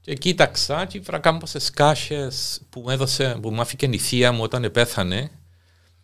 Και 0.00 0.14
κοίταξα 0.14 0.84
και 0.84 0.98
βρήκα 0.98 1.18
κάμποσες 1.18 1.70
κάσες 1.70 2.60
που 2.70 2.80
μου 2.80 2.90
έδωσε, 2.90 3.38
που 3.42 3.50
μου 3.50 3.60
άφηκε 3.60 3.88
η 3.90 3.98
θεία 3.98 4.32
μου 4.32 4.42
όταν 4.42 4.70
πέθανε. 4.72 5.30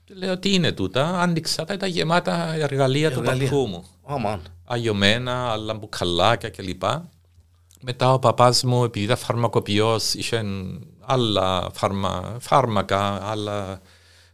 Και 0.07 0.15
λέω 0.15 0.39
τι 0.39 0.55
είναι 0.55 0.73
τούτα, 0.73 1.21
άνοιξα 1.21 1.65
τα, 1.65 1.75
ήταν 1.75 1.89
γεμάτα 1.89 2.55
εργαλεία 2.55 3.11
του 3.13 3.23
παππού 3.23 3.67
μου. 3.67 3.85
Oh, 4.03 4.39
Αγιωμένα, 4.65 5.51
άλλα 5.51 5.75
μπουκαλάκια 5.75 6.51
κλπ. 6.51 6.83
Μετά 7.81 8.13
ο 8.13 8.19
παπάς 8.19 8.65
μου, 8.65 8.85
επειδή 8.85 9.05
ήταν 9.05 9.17
φαρμακοποιός, 9.17 10.15
είχε 10.15 10.45
άλλα 11.01 11.71
φάρμα, 11.73 12.37
φάρμακα, 12.41 13.31
άλλα 13.31 13.81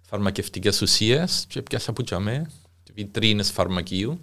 φαρμακευτικές 0.02 0.82
ουσίες 0.82 1.44
και 1.48 1.62
πιάσα 1.62 1.92
που 1.92 2.02
τζαμέ, 2.02 2.50
βιτρίνες 2.94 3.50
φαρμακείου. 3.50 4.20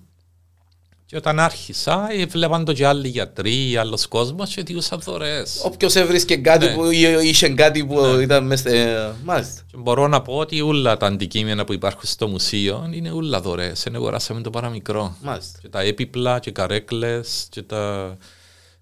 Και 1.09 1.15
όταν 1.15 1.39
άρχισα, 1.39 2.07
βλέπαν 2.27 2.65
το 2.65 2.73
και 2.73 2.85
άλλοι 2.85 3.07
γιατροί, 3.07 3.77
άλλος 3.77 4.07
κόσμος 4.07 4.53
και 4.53 4.63
διούσαν 4.63 4.99
δωρεές. 4.99 5.61
Όποιος 5.63 5.95
έβρισκε 5.95 6.35
κάτι 6.35 6.65
ναι. 6.65 6.73
που 6.73 6.85
είχε 7.21 7.49
κάτι 7.49 7.85
που 7.85 8.01
ναι. 8.01 8.21
ήταν 8.21 8.45
μέσα... 8.45 8.69
Ε, 8.69 9.13
μάλιστα. 9.23 9.61
Και 9.71 9.77
μπορώ 9.77 10.07
να 10.07 10.21
πω 10.21 10.33
ότι 10.33 10.61
όλα 10.61 10.97
τα 10.97 11.07
αντικείμενα 11.07 11.63
που 11.65 11.73
υπάρχουν 11.73 12.01
στο 12.03 12.27
μουσείο 12.27 12.89
είναι 12.93 13.11
όλα 13.11 13.41
δωρεές. 13.41 13.83
Είναι 13.83 13.97
αγοράσαμε 13.97 14.41
το 14.41 14.49
παραμικρό. 14.49 15.15
Μάλιστα. 15.21 15.59
Και 15.61 15.69
τα 15.69 15.81
έπιπλα 15.81 16.39
και 16.39 16.51
καρέκλες 16.51 17.47
και 17.49 17.61
τα... 17.61 18.17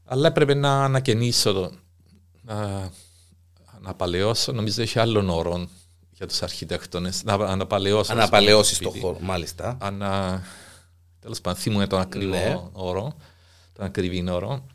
Αλλά 0.06 0.28
έπρεπε 0.28 0.54
να 0.54 0.84
ανακαινήσω 0.84 1.54
το... 1.54 1.72
Να, 2.42 2.90
να 3.80 3.94
παλαιώσω, 3.94 4.52
νομίζω 4.52 4.82
έχει 4.82 5.00
άλλον 5.00 5.30
όρο 5.30 5.68
για 6.12 6.28
τους 6.28 6.42
αρχιτέκτονες. 6.42 7.24
Να 7.24 7.34
αναπαλαιώσω. 7.34 8.12
Αναπαλαιώσεις 8.12 8.78
το 8.78 8.94
χώρο, 9.02 9.18
μάλιστα. 9.22 9.78
Ανα 9.80 10.42
Τέλος 11.28 11.42
πάντων, 11.42 11.62
θυμούμαι 11.62 11.88
τον 11.88 12.00
ακριβό 12.00 12.34
ναι. 12.34 12.60
όρο, 12.72 13.16
τον 13.74 13.86
ακριβή 13.86 14.30
όρο. 14.30 14.66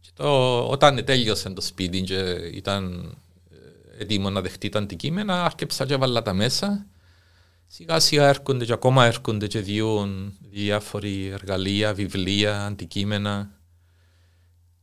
Και 0.00 0.10
το, 0.14 0.60
όταν 0.68 1.04
τέλειωσε 1.04 1.50
το 1.50 1.60
σπίτι 1.60 2.00
και 2.00 2.20
ήταν 2.52 3.14
ε, 3.50 4.02
έτοιμο 4.02 4.30
να 4.30 4.40
δεχτεί 4.40 4.68
τα 4.68 4.78
αντικείμενα, 4.78 5.44
άρχισα 5.44 5.86
και 5.86 5.94
έβαλα 5.94 6.22
τα 6.22 6.32
μέσα. 6.32 6.86
Σιγά 7.66 8.00
σιγά 8.00 8.28
έρχονται 8.28 8.64
και 8.64 8.72
ακόμα 8.72 9.06
έρχονται 9.06 9.46
και 9.46 9.60
διούν 9.60 10.32
διάφοροι 10.50 11.26
εργαλεία, 11.26 11.94
βιβλία, 11.94 12.64
αντικείμενα. 12.64 13.50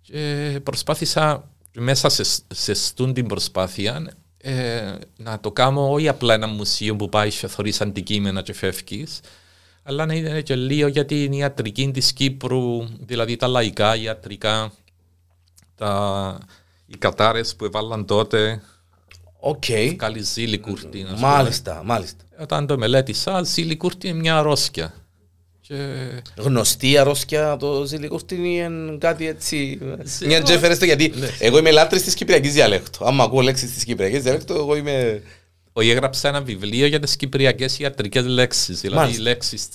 Και 0.01 0.59
προσπάθησα 0.63 1.51
μέσα 1.73 2.09
σε, 2.09 2.23
σε 2.47 2.73
στούν 2.73 3.13
την 3.13 3.27
προσπάθεια 3.27 4.07
ε, 4.38 4.95
να 5.17 5.39
το 5.39 5.51
κάνω 5.51 5.91
όχι 5.91 6.07
απλά 6.07 6.33
ένα 6.33 6.47
μουσείο 6.47 6.95
που 6.95 7.09
πάει 7.09 7.29
και 7.29 7.47
θωρείς 7.47 7.81
αντικείμενα 7.81 8.41
και 8.41 8.53
φεύγεις, 8.53 9.19
αλλά 9.89 10.05
να 10.05 10.13
είναι 10.13 10.41
και 10.41 10.55
λίγο 10.55 10.88
για 10.88 11.05
την 11.05 11.31
ιατρική 11.31 11.91
της 11.91 12.13
Κύπρου, 12.13 12.88
δηλαδή 12.99 13.35
τα 13.35 13.47
λαϊκά 13.47 13.95
ιατρικά, 13.95 14.71
τα, 15.75 16.39
οι 16.85 16.97
κατάρες 16.97 17.55
που 17.55 17.65
έβαλαν 17.65 18.05
τότε. 18.05 18.61
OK. 19.39 19.63
Okay. 19.67 19.93
Καλή 19.95 20.21
ζιλικούρτι. 20.21 21.05
Μάλιστα, 21.17 21.81
μάλιστα. 21.85 22.23
Όταν 22.39 22.67
το 22.67 22.77
μελέτησα, 22.77 23.43
ζιλικούρτι 23.43 24.07
είναι 24.07 24.19
μια 24.19 24.38
αρρώστια. 24.38 24.93
Και... 25.61 26.07
Γνωστή 26.38 26.97
αρρώστια 26.97 27.57
το 27.57 27.85
ζιλικούρτι 27.86 28.36
είναι 28.35 28.97
κάτι 28.97 29.27
έτσι. 29.27 29.79
Μια 30.25 30.41
τζέφερεστο 30.41 30.85
γιατί 30.85 31.13
εγώ 31.39 31.57
είμαι 31.57 31.71
λάτρης 31.71 32.03
της 32.03 32.13
Κυπριακής 32.13 32.53
διαλέκτου. 32.53 33.05
Αν 33.05 33.21
ακούω 33.21 33.41
λέξεις 33.41 33.73
της 33.73 33.83
Κυπριακής 33.83 34.23
διαλέκτου, 34.23 34.53
εγώ 34.53 34.75
είμαι 34.75 35.21
όχι, 35.78 35.89
έγραψα 35.89 36.28
ένα 36.28 36.41
βιβλίο 36.41 36.86
για 36.86 36.99
τις 36.99 37.15
κυπριακές 37.15 37.80
ιατρικές 37.80 38.25
λέξεις. 38.25 38.82
Δηλαδή 38.82 39.13
οι 39.13 39.17
λέξεις 39.17 39.69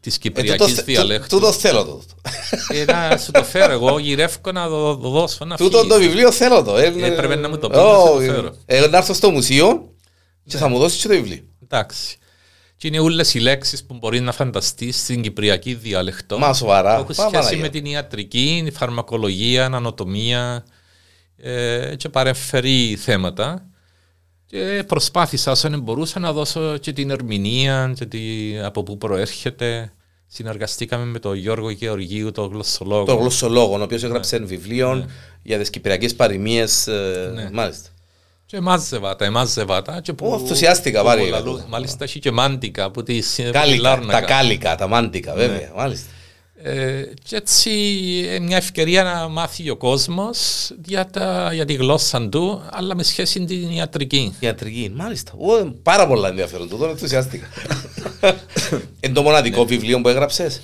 της 0.00 0.18
κυπριακής 0.18 0.78
ε, 0.78 0.82
διαλέκτου. 0.82 1.36
Τούτο 1.36 1.52
θέλω 1.52 1.84
το. 1.84 2.02
Ε, 2.68 2.84
να 2.84 3.16
σου 3.16 3.30
το 3.30 3.44
φέρω 3.44 3.72
εγώ, 3.72 3.98
γυρεύω 3.98 4.52
να 4.52 4.68
το 4.68 4.94
δώσω 4.94 5.44
να 5.44 5.56
Τούτο 5.56 5.86
το 5.86 5.98
βιβλίο 5.98 6.32
θέλω 6.32 6.62
το. 6.62 6.76
Ε, 6.76 6.86
Έπρεπε 6.86 7.34
να 7.34 7.48
μου 7.48 7.58
το 7.58 7.68
πεις. 7.68 7.78
Oh, 7.80 8.42
να 8.42 8.52
ε, 8.66 8.86
να 8.86 8.96
έρθω 8.96 9.14
στο 9.14 9.30
μουσείο 9.30 9.94
και 10.46 10.56
θα 10.56 10.68
μου 10.68 10.78
δώσεις 10.78 11.02
το 11.02 11.08
βιβλίο. 11.08 11.42
Εντάξει. 11.62 12.16
Και 12.76 12.86
είναι 12.86 12.98
όλες 12.98 13.34
οι 13.34 13.38
λέξεις 13.38 13.84
που 13.84 13.94
μπορεί 13.94 14.20
να 14.20 14.32
φανταστείς 14.32 14.96
στην 14.96 15.22
κυπριακή 15.22 15.74
διαλεκτό. 15.74 16.38
Μα 16.38 16.54
σοβαρά. 16.54 16.94
Έχουν 16.94 17.14
σχέση 17.14 17.56
με 17.56 17.68
την 17.68 17.84
ιατρική, 17.84 18.62
η 18.66 18.70
φαρμακολογία, 18.70 19.64
ανατομία 19.64 20.64
ε, 21.36 21.94
και 21.96 22.08
παρεμφερεί 22.08 22.96
θέματα. 22.96 23.68
Και 24.54 24.84
προσπάθησα 24.86 25.50
όσο 25.50 25.68
μπορούσα 25.78 26.18
να 26.18 26.32
δώσω 26.32 26.78
και 26.78 26.92
την 26.92 27.10
ερμηνεία 27.10 27.92
και 27.96 28.06
τη, 28.06 28.20
από 28.62 28.82
πού 28.82 28.98
προέρχεται. 28.98 29.92
Συνεργαστήκαμε 30.26 31.04
με 31.04 31.18
τον 31.18 31.34
Γιώργο 31.34 31.70
Γεωργίου, 31.70 32.32
τον 32.32 32.50
γλωσσολόγο. 32.52 33.04
Τον 33.04 33.18
γλωσσολόγο, 33.18 33.78
ο 33.78 33.82
οποίος 33.82 34.02
ναι. 34.02 34.08
έγραψε 34.08 34.38
ναι. 34.38 34.44
βιβλίο 34.44 34.94
ναι. 34.94 35.04
για 35.42 35.58
τις 35.58 35.70
κυπριακές 35.70 36.14
παροιμίες. 36.14 36.86
Ε, 36.86 37.30
ναι. 37.34 37.50
Μάλιστα. 37.52 37.88
Και 38.46 38.60
μάζευα 38.60 39.16
τα, 39.16 39.30
μάζευα 39.30 39.82
τα. 39.82 40.00
Και 40.00 40.12
που, 40.12 40.36
Ενθουσιάστηκα 40.40 41.02
πάλι. 41.02 41.32
Μάλιστα 41.68 42.04
έχει 42.04 42.18
και 42.18 42.30
μάντικα 42.30 42.90
που 42.90 43.02
τη 43.02 43.20
Τα 44.10 44.20
κάλικα, 44.20 44.74
τα 44.74 44.86
μάντικα, 44.86 45.34
βέβαια. 45.34 45.58
Ναι. 45.58 45.70
Μάλιστα. 45.76 46.08
Ε, 46.66 47.04
και 47.22 47.36
έτσι 47.36 47.70
ε, 48.28 48.38
μια 48.38 48.56
ευκαιρία 48.56 49.02
να 49.02 49.28
μάθει 49.28 49.70
ο 49.70 49.76
κόσμος 49.76 50.70
για, 50.84 51.10
για 51.52 51.64
τη 51.64 51.74
γλώσσα 51.74 52.28
του, 52.28 52.62
αλλά 52.70 52.94
με 52.94 53.02
σχέση 53.02 53.40
με 53.40 53.46
την 53.46 53.70
ιατρική. 53.70 54.34
Ιατρική, 54.40 54.92
μάλιστα. 54.94 55.32
Ο, 55.32 55.72
πάρα 55.82 56.06
πολλά 56.06 56.28
ενδιαφέρον 56.28 56.68
του, 56.68 56.76
τον 56.76 56.88
ενθουσιάστηκα. 56.88 57.46
Εν 59.00 59.12
το 59.12 59.22
μοναδικό 59.22 59.64
βιβλίο 59.64 60.00
που 60.00 60.08
έγραψες. 60.08 60.60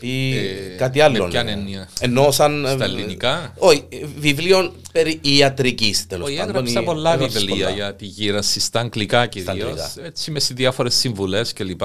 Ή 0.00 0.36
ε, 0.36 0.42
κάτι 0.76 1.00
άλλο. 1.00 1.22
Με 1.22 1.28
ποια 1.30 1.44
έννοια; 1.46 1.88
Ενώ 2.00 2.30
σαν. 2.30 2.66
Στα 2.68 2.84
ελληνικά; 2.84 3.54
Όχι, 3.58 3.84
βιβλίο 4.18 4.72
περί 4.92 5.20
ιατρικής 5.22 6.06
τέλος 6.06 6.30
πάντων. 6.30 6.48
Έγραψα 6.48 6.82
πολλά 6.82 7.16
βιβλία 7.16 7.70
για 7.70 7.94
τη 7.94 8.06
γύραση 8.06 8.60
στα 8.60 8.80
αγγλικά 8.80 9.26
κυρίως. 9.26 9.96
Έτσι 10.02 10.30
με 10.30 10.40
διάφορε 10.50 10.90
συμβουλές 10.90 11.52
κλπ. 11.52 11.82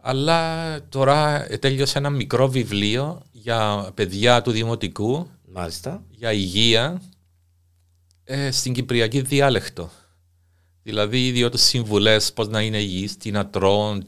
Αλλά 0.00 0.78
τώρα 0.88 1.46
τέλειωσε 1.60 1.98
ένα 1.98 2.10
μικρό 2.10 2.48
βιβλίο 2.48 3.22
για 3.32 3.90
παιδιά 3.94 4.42
του 4.42 4.50
Δημοτικού. 4.50 5.28
Μάλιστα. 5.52 6.02
Για 6.10 6.32
υγεία 6.32 7.02
ε, 8.24 8.50
στην 8.50 8.72
Κυπριακή 8.72 9.20
διάλεκτο. 9.20 9.90
Δηλαδή, 10.82 11.26
οι 11.26 11.30
δύο 11.30 11.50
συμβουλές 11.54 12.32
πώς 12.32 12.48
να 12.48 12.60
είναι 12.60 12.78
υγιείς, 12.78 13.16
τι 13.16 13.30
να 13.30 13.46
τρώνε, 13.46 14.02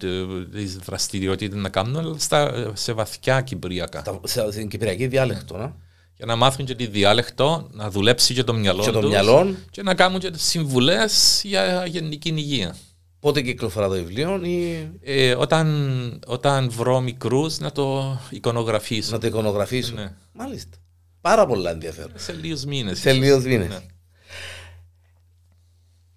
τι 0.53 0.65
δραστηριότητες 0.65 1.61
να 1.61 1.69
κάνουν, 1.69 1.97
αλλά 1.97 2.19
στα, 2.19 2.73
σε 2.75 2.93
βαθιά 2.93 3.41
Κυπριακά. 3.41 4.21
Στην 4.25 4.69
Κυπριακή 4.69 5.07
διάλεκτο, 5.07 5.57
να. 5.57 5.77
Για 6.17 6.27
να 6.27 6.37
μάθουν 6.37 6.65
και 6.65 6.75
τη 6.75 6.87
διάλεκτο, 6.87 7.69
να 7.73 7.91
δουλέψει 7.91 8.35
και 8.35 8.45
το 8.45 8.55
μυαλό 8.55 8.83
και, 8.83 8.91
τους, 8.91 9.01
το 9.01 9.09
μυαλό. 9.09 9.55
και 9.71 9.83
να 9.83 9.95
κάνουν 9.95 10.21
και 10.21 10.31
τις 10.31 10.43
συμβουλές 10.43 11.41
για 11.45 11.87
γενική 11.87 12.29
υγεία. 12.29 12.77
Πότε 13.23 13.41
κυκλοφορά 13.43 13.89
το 13.89 13.95
βιβλίο, 13.95 14.45
ή... 14.45 14.91
ε, 15.01 15.35
όταν, 15.35 16.21
όταν 16.27 16.71
βρω 16.71 17.01
μικρούς 17.01 17.59
να 17.59 17.73
το 17.73 18.19
εικονογραφήσω. 18.31 19.11
Να 19.11 19.19
το 19.19 19.27
εικονογραφήσω. 19.27 19.95
Ναι. 19.95 20.15
Μάλιστα. 20.33 20.77
Πάρα 21.21 21.47
πολλά 21.47 21.71
ενδιαφέρον. 21.71 22.13
Σε 22.15 22.33
λίγους 22.33 22.65
μήνες. 22.65 22.99
Σε 22.99 23.13
λίγους 23.13 23.45
μήνες. 23.45 23.69
Ναι. 23.69 23.81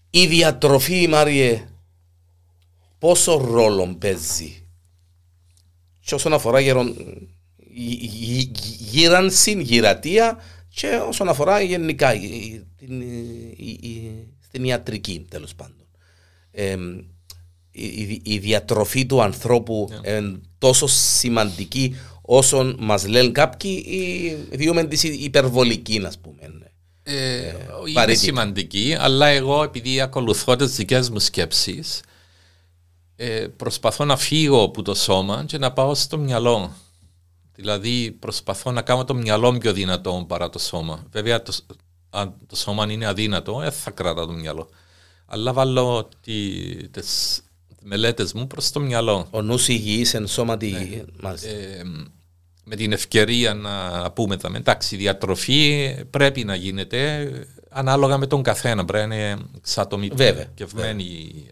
Η 0.10 0.28
διατροφή, 0.28 1.08
Μάριε, 1.08 1.68
πόσο 2.97 3.38
ρόλο 3.38 3.95
παίζει; 3.99 4.68
Και 5.99 6.16
όσον 6.16 6.34
αφορά 6.34 6.60
γερον... 6.60 6.95
γύρανση, 8.78 9.62
γυρατεία 9.62 10.38
και 10.70 10.88
όσον 11.08 11.30
αφορά 11.30 11.62
γενικά 11.62 12.12
την, 12.76 13.03
στην 14.39 14.64
ιατρική 14.64 15.26
τέλος 15.30 15.56
πάντων 15.56 15.84
η, 17.72 18.22
η, 18.24 18.38
διατροφή 18.38 19.06
του 19.06 19.22
ανθρώπου 19.22 19.89
yeah. 19.91 20.08
είναι 20.08 20.39
τόσο 20.58 20.88
σημαντική 20.88 21.95
όσο 22.22 22.76
μας 22.80 23.08
λένε 23.08 23.30
κάποιοι 23.30 23.72
ή 23.72 24.34
διούμε 24.56 24.84
της 24.84 25.03
υπερβολική 25.03 25.99
να 25.99 26.12
πούμε. 26.22 26.70
Ε, 27.03 27.47
ε, 27.47 27.56
είναι 27.88 28.14
σημαντική, 28.14 28.95
αλλά 28.99 29.28
εγώ 29.28 29.64
επειδή 29.64 30.01
ακολουθώ 30.01 30.56
τις 30.56 30.76
δικές 30.76 31.10
μου 31.10 31.20
σκέψεις, 31.20 32.01
ε, 33.16 33.47
προσπαθώ 33.58 34.06
να 34.06 34.18
φύγω 34.18 34.64
από 34.64 34.82
το 34.82 34.93
σώμα 34.93 35.43
και 35.47 35.58
να 35.58 35.72
πάω 35.72 35.95
στο 35.95 36.18
μυαλό. 36.18 36.72
Δηλαδή 37.56 38.12
προσπαθώ 38.12 38.72
να 38.72 38.82
κάνω 38.82 39.03
το 39.03 39.14
μυαλό 39.14 39.58
πιο 39.58 39.74
δυνατό 39.74 40.26
παρά 40.28 40.49
το 40.49 40.60
σώμα. 40.60 41.06
Βέβαια 41.12 41.41
το, 41.41 41.56
αν 42.10 42.36
το 42.47 42.56
σώμα 42.56 42.91
είναι 42.91 43.06
αδύνατο, 43.06 43.60
δεν 43.60 43.72
θα 43.72 43.91
κρατά 43.91 44.26
το 44.26 44.32
μυαλό 44.32 44.70
αλλά 45.36 45.53
βάλω 45.53 46.09
τις 46.91 47.41
μελέτες 47.81 48.33
μου 48.33 48.47
προς 48.47 48.71
το 48.71 48.79
μυαλό. 48.79 49.27
Ο 49.31 49.41
νους 49.41 49.67
υγιής 49.67 50.13
εν 50.13 50.27
σώματι. 50.27 50.71
Ναι. 51.21 51.29
Ε, 51.29 51.81
με 52.63 52.75
την 52.75 52.91
ευκαιρία 52.91 53.53
να 53.53 54.11
πούμε 54.11 54.38
τα 54.38 54.51
εντάξει, 54.55 54.95
η 54.95 54.97
διατροφή 54.97 55.95
πρέπει 56.09 56.43
να 56.43 56.55
γίνεται 56.55 57.31
ανάλογα 57.69 58.17
με 58.17 58.27
τον 58.27 58.43
καθένα. 58.43 58.86
Πρέπει 58.86 59.07
να 59.07 59.15
είναι 59.15 59.38
εξατομικευμένη. 59.57 61.45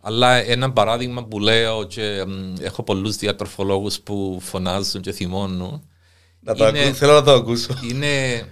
Αλλά 0.00 0.34
ένα 0.34 0.72
παράδειγμα 0.72 1.24
που 1.24 1.40
λέω 1.40 1.84
και 1.84 2.24
έχω 2.60 2.82
πολλούς 2.82 3.16
διατροφολόγους 3.16 4.00
που 4.00 4.38
φωνάζουν 4.42 5.00
και 5.00 5.12
θυμώνουν. 5.12 5.88
Να 6.40 6.54
το 6.54 6.68
είναι, 6.68 6.78
ακούσω, 6.78 6.94
θέλω 6.94 7.12
να 7.12 7.22
το 7.22 7.32
ακούσω. 7.32 7.74
Είναι 7.90 8.44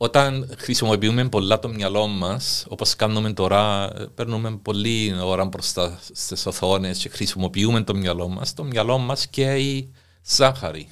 όταν 0.00 0.54
χρησιμοποιούμε 0.58 1.28
πολλά 1.28 1.58
το 1.58 1.68
μυαλό 1.68 2.06
μας, 2.06 2.66
όπως 2.68 2.96
κάνουμε 2.96 3.32
τώρα, 3.32 3.92
παίρνουμε 4.14 4.56
πολλή 4.56 5.14
ώρα 5.20 5.44
μπροστά 5.44 5.98
στις 6.12 6.46
οθόνες 6.46 6.98
και 6.98 7.08
χρησιμοποιούμε 7.08 7.82
το 7.82 7.94
μυαλό 7.94 8.28
μας, 8.28 8.54
το 8.54 8.64
μυαλό 8.64 8.98
μας 8.98 9.26
καίει 9.26 9.92
ζάχαρη, 10.22 10.88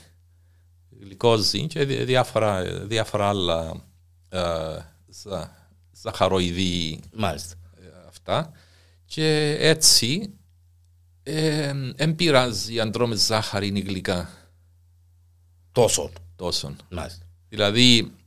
γλυκόζη 1.01 1.67
και 1.67 1.85
διάφορα, 1.85 2.63
διάφορα 2.87 3.29
άλλα 3.29 3.85
ε, 4.29 4.41
ζα, 5.23 5.69
ζαχαροειδή 5.93 7.01
Μάλιστα. 7.13 7.55
αυτά. 8.09 8.53
Και 9.05 9.57
έτσι 9.61 10.35
δεν 11.97 12.15
πειράζει 12.17 12.81
αν 12.81 12.93
τρώμε 12.93 13.17
ζάχαρη 13.17 13.73
ή 13.75 13.81
γλυκά. 13.81 14.31
Τόσο. 15.73 16.11
Τόσο. 16.37 16.77
Μάλιστα. 16.91 17.27
Δηλαδή, 17.49 17.99
ε, 17.99 18.26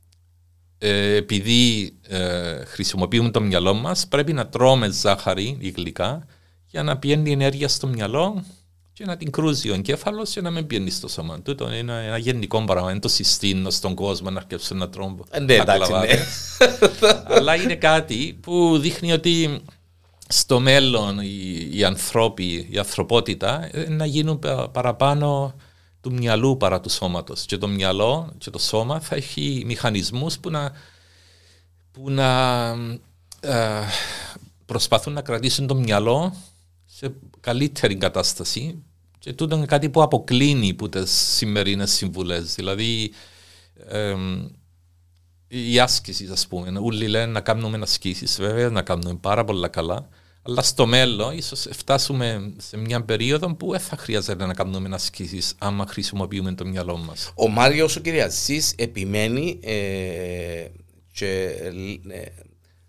επειδή 0.88 1.92
ε, 2.08 2.64
χρησιμοποιούμε 2.64 3.30
το 3.30 3.40
μυαλό 3.40 3.74
μας, 3.74 4.06
πρέπει 4.08 4.32
να 4.32 4.46
τρώμε 4.48 4.88
ζάχαρη 4.90 5.56
ή 5.60 5.68
γλυκά 5.68 6.26
για 6.66 6.82
να 6.82 6.98
πιένει 6.98 7.32
ενέργεια 7.32 7.68
στο 7.68 7.86
μυαλό 7.86 8.44
και 8.92 9.04
να 9.04 9.16
την 9.16 9.30
κρούζει 9.30 9.70
ο 9.70 9.74
εγκέφαλος 9.74 10.30
και 10.30 10.40
να 10.40 10.50
μην 10.50 10.66
πιένει 10.66 10.90
στο 10.90 11.08
σώμα. 11.08 11.40
Τούτο 11.42 11.66
είναι 11.66 11.76
ένα, 11.76 11.94
ένα 11.94 12.18
γενικό 12.18 12.64
πράγμα. 12.64 12.88
Δεν 12.88 13.00
το 13.00 13.08
συστήνω 13.08 13.70
στον 13.70 13.94
κόσμο 13.94 14.30
να 14.30 14.38
αρκέψουν 14.38 14.76
να 14.76 14.88
τρώνε. 14.88 15.22
Ε, 15.30 15.40
ναι, 15.40 15.54
εντάξει, 15.54 15.92
ναι. 15.92 16.08
Αλλά 17.24 17.54
είναι 17.54 17.74
κάτι 17.74 18.38
που 18.40 18.78
δείχνει 18.78 19.12
ότι 19.12 19.60
στο 20.28 20.60
μέλλον 20.60 21.18
οι, 21.18 21.68
οι 21.72 21.84
ανθρώποι, 21.84 22.68
η 22.70 22.78
ανθρωπότητα 22.78 23.68
ε, 23.72 23.88
να 23.88 24.06
γίνουν 24.06 24.38
παραπάνω 24.72 25.54
του 26.00 26.12
μυαλού 26.12 26.56
παρά 26.56 26.80
του 26.80 26.90
σώματος. 26.90 27.46
Και 27.46 27.58
το 27.58 27.68
μυαλό 27.68 28.32
και 28.38 28.50
το 28.50 28.58
σώμα 28.58 29.00
θα 29.00 29.16
έχει 29.16 29.62
μηχανισμούς 29.66 30.38
που 30.38 30.50
να, 30.50 30.72
που 31.92 32.10
να 32.10 32.68
ε, 33.40 33.82
προσπαθούν 34.66 35.12
να 35.12 35.22
κρατήσουν 35.22 35.66
το 35.66 35.74
μυαλό 35.74 36.36
σε 36.86 37.14
καλύτερη 37.40 37.96
κατάσταση 37.96 38.82
και 39.20 39.32
τούτο 39.32 39.56
είναι 39.56 39.66
κάτι 39.66 39.90
που 39.90 40.02
αποκλίνει 40.02 40.70
από 40.70 40.88
τις 40.88 41.10
σημερινές 41.10 41.90
συμβουλές. 41.90 42.54
Δηλαδή, 42.54 43.12
ε, 43.86 44.14
η 45.48 45.80
άσκηση, 45.80 46.28
ας 46.32 46.46
πούμε. 46.46 46.78
Όλοι 46.78 47.08
λένε 47.08 47.32
να 47.32 47.40
κάνουμε 47.40 47.78
ασκήσει, 47.82 48.42
βέβαια, 48.42 48.68
να 48.68 48.82
κάνουμε 48.82 49.14
πάρα 49.14 49.44
πολλά 49.44 49.68
καλά. 49.68 50.08
Αλλά 50.42 50.62
στο 50.62 50.86
μέλλον, 50.86 51.36
ίσως 51.36 51.66
φτάσουμε 51.70 52.52
σε 52.56 52.76
μια 52.76 53.02
περίοδο 53.02 53.54
που 53.54 53.70
δεν 53.70 53.80
θα 53.80 53.96
χρειάζεται 53.96 54.46
να 54.46 54.54
κάνουμε 54.54 54.94
ασκήσεις 54.94 55.54
άμα 55.58 55.86
χρησιμοποιούμε 55.86 56.52
το 56.52 56.66
μυαλό 56.66 56.96
μας. 56.96 57.32
Ο 57.34 57.48
Μάριο 57.48 57.88
ο 57.96 58.00
Κυριαζή 58.00 58.62
επιμένει 58.76 59.58
ε, 59.62 60.66
και 61.12 61.34
ε, 62.08 62.22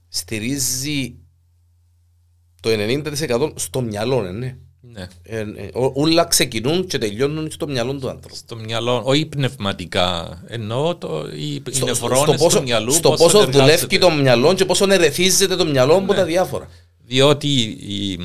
στηρίζει 0.07 1.15
το 2.61 2.69
90% 2.69 3.51
στο 3.55 3.81
μυαλό, 3.81 4.25
ε, 4.25 4.31
ναι. 4.31 4.57
Ναι. 4.83 5.07
Ε, 5.23 5.39
ε, 5.39 5.69
όλα 5.73 6.25
ξεκινούν 6.25 6.87
και 6.87 6.97
τελειώνουν 6.97 7.51
στο 7.51 7.67
μυαλό 7.67 7.93
του 7.93 8.09
άνθρωπου. 8.09 8.35
Στο 8.35 8.55
μυαλό, 8.55 9.01
όχι 9.05 9.25
πνευματικά. 9.25 10.41
Εννοώ 10.47 10.95
το, 10.95 11.27
οι 11.35 11.61
στο, 11.71 11.85
νευρώνες 11.85 12.21
στο 12.21 12.33
πόσο, 12.33 12.57
του 12.57 12.63
μυαλού. 12.63 12.91
Στο 12.91 13.09
πόσο, 13.09 13.23
πόσο 13.23 13.51
δουλεύει 13.51 13.97
το 13.97 14.11
μυαλό 14.11 14.53
και 14.53 14.65
πόσο 14.65 14.91
ερεθίζεται 14.91 15.55
το 15.55 15.65
μυαλό 15.65 15.93
ναι. 15.97 16.03
από 16.03 16.13
τα 16.13 16.25
διάφορα. 16.25 16.69
Διότι 17.11 17.61
η, 17.79 18.19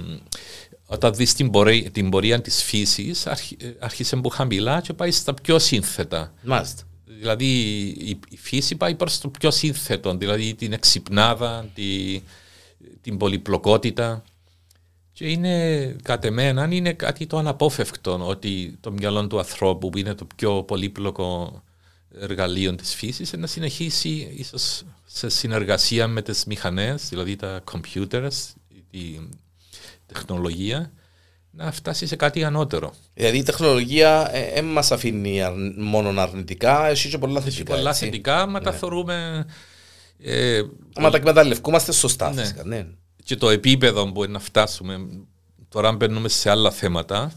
όταν 0.86 1.14
δεις 1.14 1.34
την 1.34 1.50
πορεία, 1.50 1.90
την 1.90 2.10
πορεία 2.10 2.40
της 2.40 2.62
φύσης 2.62 3.26
άρχισε 3.78 4.16
που 4.16 4.28
χαμηλά 4.28 4.80
και 4.80 4.92
πάει 4.92 5.10
στα 5.10 5.34
πιο 5.34 5.58
σύνθετα. 5.58 6.32
Μάλιστα. 6.42 6.82
Δηλαδή 7.04 7.46
η, 7.98 8.20
η 8.28 8.36
φύση 8.36 8.76
πάει 8.76 8.94
προς 8.94 9.18
το 9.18 9.28
πιο 9.28 9.50
σύνθετο, 9.50 10.16
δηλαδή 10.16 10.54
την 10.54 10.72
εξυπνάδα, 10.72 11.68
τη, 11.74 12.20
την 13.00 13.16
πολυπλοκότητα. 13.16 14.22
Και 15.12 15.28
είναι 15.30 15.86
κατ' 16.02 16.24
εμένα 16.24 16.68
είναι 16.70 16.92
κάτι 16.92 17.26
το 17.26 17.38
αναπόφευκτο 17.38 18.26
ότι 18.26 18.76
το 18.80 18.92
μυαλό 18.92 19.26
του 19.26 19.38
ανθρώπου 19.38 19.90
που 19.90 19.98
είναι 19.98 20.14
το 20.14 20.26
πιο 20.36 20.62
πολύπλοκο 20.62 21.62
εργαλείο 22.20 22.74
της 22.74 22.94
φύσης 22.94 23.32
να 23.32 23.46
συνεχίσει 23.46 24.34
ίσως 24.36 24.82
σε 25.06 25.28
συνεργασία 25.28 26.06
με 26.06 26.22
τις 26.22 26.44
μηχανές, 26.44 27.08
δηλαδή 27.08 27.36
τα 27.36 27.64
computers, 27.72 28.54
η 28.90 29.28
τεχνολογία, 30.06 30.92
να 31.50 31.72
φτάσει 31.72 32.06
σε 32.06 32.16
κάτι 32.16 32.44
ανώτερο. 32.44 32.94
Δηλαδή 33.14 33.38
η 33.38 33.42
τεχνολογία 33.42 34.30
δεν 34.32 34.68
ε, 34.68 34.72
μας 34.72 34.92
αφήνει 34.92 35.40
μόνο 35.76 36.20
αρνητικά, 36.20 36.86
εσύ 36.86 37.08
και 37.08 37.18
πολλά 37.18 37.40
θετικά. 37.40 37.74
Πολλά 37.74 37.94
θετικά, 37.94 38.46
μα 38.46 38.60
τα 38.60 38.70
ναι. 38.70 38.76
θεωρούμε. 38.76 39.46
Ε, 40.18 40.62
μα 41.00 41.10
τα 41.10 41.16
εκμεταλλευκούμαστε 41.16 41.92
σωστά, 41.92 42.32
ναι. 42.32 42.40
φυσικά. 42.40 42.64
Ναι 42.64 42.86
και 43.26 43.36
το 43.36 43.48
επίπεδο 43.48 44.12
που 44.12 44.24
είναι 44.24 44.32
να 44.32 44.38
φτάσουμε, 44.38 45.06
τώρα 45.68 45.92
μπαίνουμε 45.92 46.28
σε 46.28 46.50
άλλα 46.50 46.70
θέματα, 46.70 47.32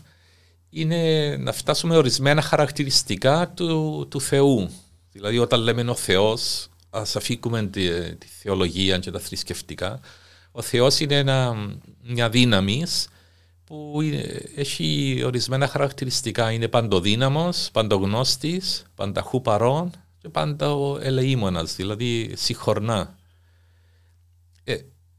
είναι 0.69 1.35
να 1.37 1.51
φτάσουμε 1.51 1.97
ορισμένα 1.97 2.41
χαρακτηριστικά 2.41 3.51
του, 3.55 4.07
του 4.09 4.21
Θεού. 4.21 4.69
Δηλαδή 5.11 5.37
όταν 5.37 5.59
λέμε 5.59 5.91
ο 5.91 5.95
Θεός, 5.95 6.69
ας 6.89 7.15
αφήκουμε 7.15 7.63
τη, 7.63 8.15
τη 8.15 8.27
θεολογία 8.27 8.97
και 8.97 9.11
τα 9.11 9.19
θρησκευτικά, 9.19 9.99
ο 10.51 10.61
Θεός 10.61 10.99
είναι 10.99 11.17
ένα, 11.17 11.55
μια 12.03 12.29
δύναμη 12.29 12.85
που 13.69 13.99
έχει 14.55 15.21
ορισμένα 15.25 15.67
χαρακτηριστικά. 15.67 16.51
Είναι 16.51 16.67
παντοδύναμος, 16.67 17.69
παντογνώστης, 17.71 18.83
πανταχού 18.95 19.41
παρών 19.41 19.91
και 20.17 20.29
πάντα 20.29 20.73
ο 20.73 20.99
ελεήμονας, 21.01 21.75
δηλαδή 21.75 22.31
συγχωρνά. 22.35 23.15
Ε, 24.63 24.75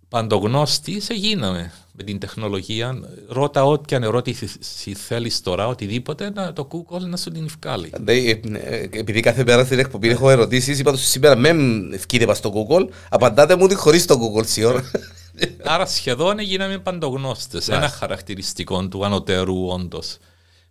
παντογνώστης 0.08 1.08
γίναμε 1.10 1.72
με 1.92 2.02
την 2.02 2.18
τεχνολογία. 2.18 3.00
Ρώτα 3.28 3.64
ό,τι 3.64 3.96
αν 3.96 4.02
ερώτηση 4.02 4.94
θέλεις 4.94 5.40
τώρα, 5.40 5.66
οτιδήποτε, 5.66 6.30
να, 6.30 6.52
το 6.52 6.68
Google 6.72 7.00
να 7.00 7.16
σου 7.16 7.30
την 7.30 7.48
βγάλει. 7.60 7.92
Ε, 8.04 8.30
ε, 8.30 8.88
επειδή 8.92 9.20
κάθε 9.20 9.44
μέρα 9.44 9.64
στην 9.64 9.78
εκπομπή 9.78 10.08
έχω 10.08 10.30
ερωτήσεις, 10.30 10.78
είπα 10.78 10.92
τους 10.92 11.08
σήμερα 11.08 11.36
με 11.36 11.56
ευκαιρία 11.94 12.34
στο 12.34 12.52
Google, 12.54 12.88
απαντάτε 13.08 13.56
μου 13.56 13.62
ότι 13.64 13.74
χωρίς 13.74 14.04
το 14.04 14.18
Google 14.20 14.46
σιωρ. 14.46 14.82
Άρα 15.64 15.86
σχεδόν 15.86 16.38
γίναμε 16.38 16.78
παντογνώστες. 16.78 17.68
Ένα 17.68 17.88
χαρακτηριστικό 17.88 18.88
του 18.88 19.04
ανωτέρου 19.04 19.66
όντως. 19.66 20.16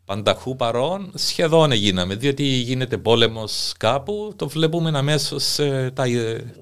Πανταχού 0.05 0.55
παρόν 0.55 1.11
σχεδόν 1.15 1.71
γίναμε, 1.71 2.15
διότι 2.15 2.43
γίνεται 2.43 2.97
πόλεμος 2.97 3.73
κάπου, 3.77 4.33
το 4.35 4.47
βλέπουμε 4.47 4.97
αμέσως 4.97 5.55
τα 5.93 6.05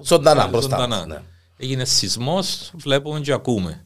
ζωντανά 0.02 0.46
μπροστά. 0.46 1.06
Ναι 1.06 1.22
έγινε 1.58 1.84
σεισμός, 1.84 2.70
βλέπουμε 2.74 3.20
και 3.20 3.32
ακούμε. 3.32 3.84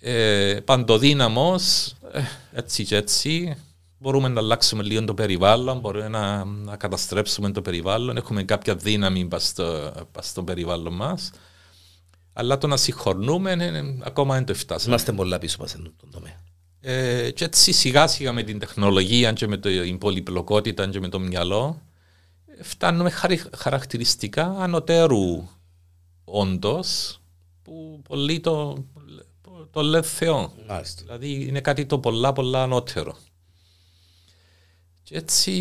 Ε, 0.00 0.60
Παντοδύναμος, 0.64 1.94
ε, 2.12 2.20
έτσι 2.52 2.84
και 2.84 2.96
έτσι, 2.96 3.56
μπορούμε 3.98 4.28
να 4.28 4.40
αλλάξουμε 4.40 4.82
λίγο 4.82 5.04
το 5.04 5.14
περιβάλλον, 5.14 5.78
μπορούμε 5.78 6.08
να, 6.08 6.44
να 6.44 6.76
καταστρέψουμε 6.76 7.50
το 7.50 7.62
περιβάλλον, 7.62 8.16
έχουμε 8.16 8.42
κάποια 8.42 8.74
δύναμη 8.74 9.28
στο, 9.36 9.92
στο 10.20 10.42
περιβάλλον 10.42 10.94
μας. 10.94 11.30
Αλλά 12.36 12.58
το 12.58 12.66
να 12.66 12.76
συγχωρνούμε 12.76 13.50
είναι, 13.52 13.98
ακόμα 14.02 14.34
δεν 14.34 14.44
το 14.44 14.54
φτάσαμε. 14.54 14.88
Είμαστε 14.90 15.12
πολλά 15.12 15.38
πίσω 15.38 15.56
μας 15.60 15.70
στον 15.70 16.10
τομέα. 16.10 16.42
Ε, 16.80 17.30
και 17.30 17.44
έτσι 17.44 17.72
σιγά 17.72 18.06
σιγά 18.06 18.32
με 18.32 18.42
την 18.42 18.58
τεχνολογία 18.58 19.32
και 19.32 19.46
με 19.46 19.56
την 19.56 19.98
πολυπλοκότητα 19.98 20.88
και 20.88 21.00
με 21.00 21.08
το 21.08 21.18
μυαλό 21.18 21.82
φτάνουμε 22.62 23.10
χαρακτηριστικά 23.56 24.56
ανωτέρου 24.58 25.48
όντως 26.24 27.20
που 27.62 28.02
πολλοί 28.08 28.40
το, 28.40 28.84
το 29.70 29.82
λένε 29.82 30.04
Θεό. 30.04 30.52
Δηλαδή 30.98 31.46
είναι 31.46 31.60
κάτι 31.60 31.86
το 31.86 31.98
πολλά 31.98 32.32
πολλά 32.32 32.62
ανώτερο. 32.62 33.16
Και 35.02 35.16
έτσι 35.16 35.52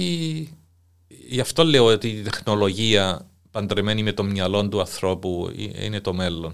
γι' 1.08 1.40
αυτό 1.40 1.64
λέω 1.64 1.86
ότι 1.86 2.08
η 2.08 2.22
τεχνολογία 2.22 3.30
παντρεμένη 3.54 4.04
με 4.04 4.12
το 4.14 4.24
μυαλό 4.24 4.68
του 4.68 4.80
ανθρώπου 4.80 5.52
είναι 5.82 6.00
το 6.00 6.14
μέλλον. 6.14 6.54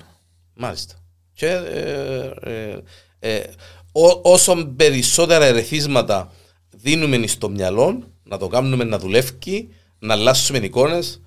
Μάλιστα. 0.54 0.96
Και 1.34 1.48
ε, 1.48 2.32
ε, 2.42 2.82
ε, 3.20 3.44
όσο 4.22 4.74
περισσότερα 4.76 5.46
ερεθίσματα 5.46 6.32
δίνουμε 6.70 7.28
στο 7.28 7.50
μυαλό, 7.50 8.04
να 8.24 8.38
το 8.38 8.48
κάνουμε 8.48 8.84
να 8.84 9.00
δουλεύει, 9.00 9.70
να 10.00 10.14
αλλάσουμε 10.14 10.58
εικόνες, 10.58 11.22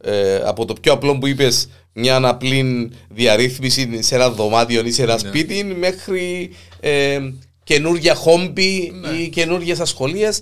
ε, 0.00 0.36
από 0.36 0.64
το 0.64 0.74
πιο 0.74 0.92
απλό 0.92 1.18
που 1.18 1.26
είπες, 1.26 1.68
μια 1.92 2.16
απλή 2.28 2.90
διαρρύθμιση 3.08 4.02
σε 4.02 4.14
ένα 4.14 4.30
δωμάτιο 4.30 4.84
ή 4.84 4.90
σε 4.90 5.02
ένα 5.02 5.12
ναι. 5.12 5.28
σπίτι, 5.28 5.64
μέχρι 5.64 6.50
ε, 6.80 7.20
καινούργια 7.64 8.14
χόμπι 8.14 8.92
ναι. 8.94 9.08
ή 9.08 9.28
καινούργιες 9.28 9.80
ασχολίες, 9.80 10.40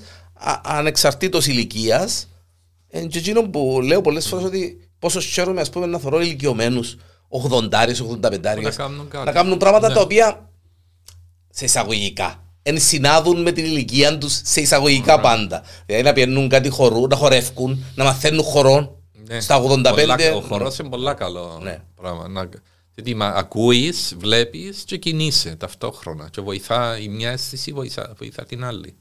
ανεξαρτήτως 0.62 1.46
ηλικίας. 1.46 2.28
Ε, 2.96 3.00
και 3.06 3.18
εκείνο 3.18 3.42
που 3.42 3.80
λέω 3.82 4.00
πολλές 4.00 4.26
φορές 4.26 4.44
ότι 4.44 4.88
πόσο 4.98 5.20
χαίρομαι 5.20 5.60
ας 5.60 5.70
πούμε, 5.70 5.86
να 5.86 5.98
θεωρώ 5.98 6.20
ηλικιωμένους 6.20 6.96
80 7.28 7.70
85 8.20 8.40
να 9.24 9.32
κάνουν, 9.32 9.56
πράγματα 9.58 9.88
ναι. 9.88 9.94
τα 9.94 10.00
οποία 10.00 10.50
σε 11.50 11.64
εισαγωγικά 11.64 12.44
εν 12.62 12.80
συνάδουν 12.80 13.42
με 13.42 13.52
την 13.52 13.64
ηλικία 13.64 14.18
τους 14.18 14.40
σε 14.44 14.60
εισαγωγικά 14.60 15.20
πάντα. 15.20 15.62
Δηλαδή 15.86 16.04
να 16.04 16.12
πιένουν 16.12 16.48
κάτι 16.48 16.68
χορού, 16.68 17.06
να 17.06 17.16
χορεύουν, 17.16 17.84
να 17.94 18.04
μαθαίνουν 18.04 18.42
χορών 18.42 18.96
Ναι. 19.28 19.40
Στα 19.40 19.62
85. 19.62 20.34
ο 20.36 20.40
χορός 20.40 20.78
είναι 20.78 20.88
πολύ 20.88 21.14
καλό 21.14 21.58
ναι. 21.62 21.82
πράγμα. 21.94 22.28
Να, 22.28 22.48
γιατί 22.94 23.16
ακούεις, 23.20 24.14
βλέπεις 24.18 24.82
και 24.84 24.96
κινείσαι 24.96 25.56
ταυτόχρονα. 25.56 26.28
Και 26.30 26.40
βοηθά 26.40 26.98
η 26.98 27.08
μια 27.08 27.30
αίσθηση, 27.30 27.72
βοηθά, 27.72 28.14
βοηθά 28.18 28.44
την 28.44 28.64
άλλη. 28.64 28.96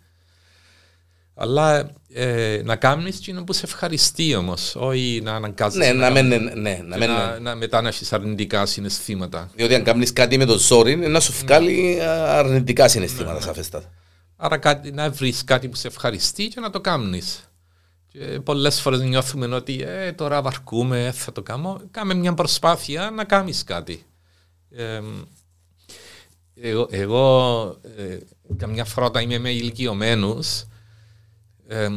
Αλλά 1.35 1.91
ε, 2.13 2.61
να 2.63 2.75
κάνεις 2.75 3.19
τι 3.21 3.33
που 3.33 3.53
σε 3.53 3.65
ευχαριστεί 3.65 4.35
όμως, 4.35 4.75
όχι 4.75 5.21
να 5.23 5.35
αναγκάζεις. 5.35 5.77
Ναι, 5.79 5.93
να, 5.93 6.09
μην, 6.09 6.27
ναι, 6.27 6.37
ναι, 6.37 6.79
να, 6.83 6.97
μην, 6.97 7.09
να, 7.09 7.39
να 7.39 7.55
μετά 7.55 7.81
να 7.81 7.87
έχει 7.87 8.05
αρνητικά 8.11 8.65
συναισθήματα. 8.65 9.51
Διότι 9.55 9.75
αν 9.75 9.83
κάνεις 9.83 10.13
κάτι 10.13 10.37
με 10.37 10.45
το 10.45 10.57
ζόρι, 10.57 10.95
να 10.95 11.19
σου 11.19 11.33
βγάλει 11.33 11.95
ναι. 11.97 12.03
αρνητικά 12.05 12.87
συναισθήματα, 12.87 13.33
ναι, 13.33 13.39
ναι. 13.39 13.45
σαφέστατα. 13.45 13.89
Άρα 14.35 14.57
κάτι, 14.57 14.91
να 14.91 15.09
βρεις 15.09 15.43
κάτι 15.43 15.67
που 15.67 15.75
σε 15.75 15.87
ευχαριστεί 15.87 16.47
και 16.47 16.59
να 16.59 16.69
το 16.69 16.81
κάνεις. 16.81 17.47
Πολλές 18.43 18.81
φορές 18.81 19.01
νιώθουμε 19.01 19.55
ότι 19.55 19.83
ε, 19.87 20.11
τώρα 20.11 20.41
βαρκούμε, 20.41 21.11
θα 21.15 21.31
το 21.31 21.41
κάνω. 21.41 21.81
Κάμε 21.91 22.13
μια 22.13 22.33
προσπάθεια 22.33 23.09
να 23.09 23.23
κάνεις 23.23 23.63
κάτι. 23.63 24.05
Ε, 24.69 24.99
εγώ, 26.55 26.87
εγώ 26.91 27.65
ε, 27.97 28.17
καμιά 28.57 28.85
φορά 28.85 29.05
όταν 29.05 29.23
είμαι 29.23 29.37
με 29.37 29.49
ηλικιωμένους, 29.49 30.65
ε, 31.73 31.89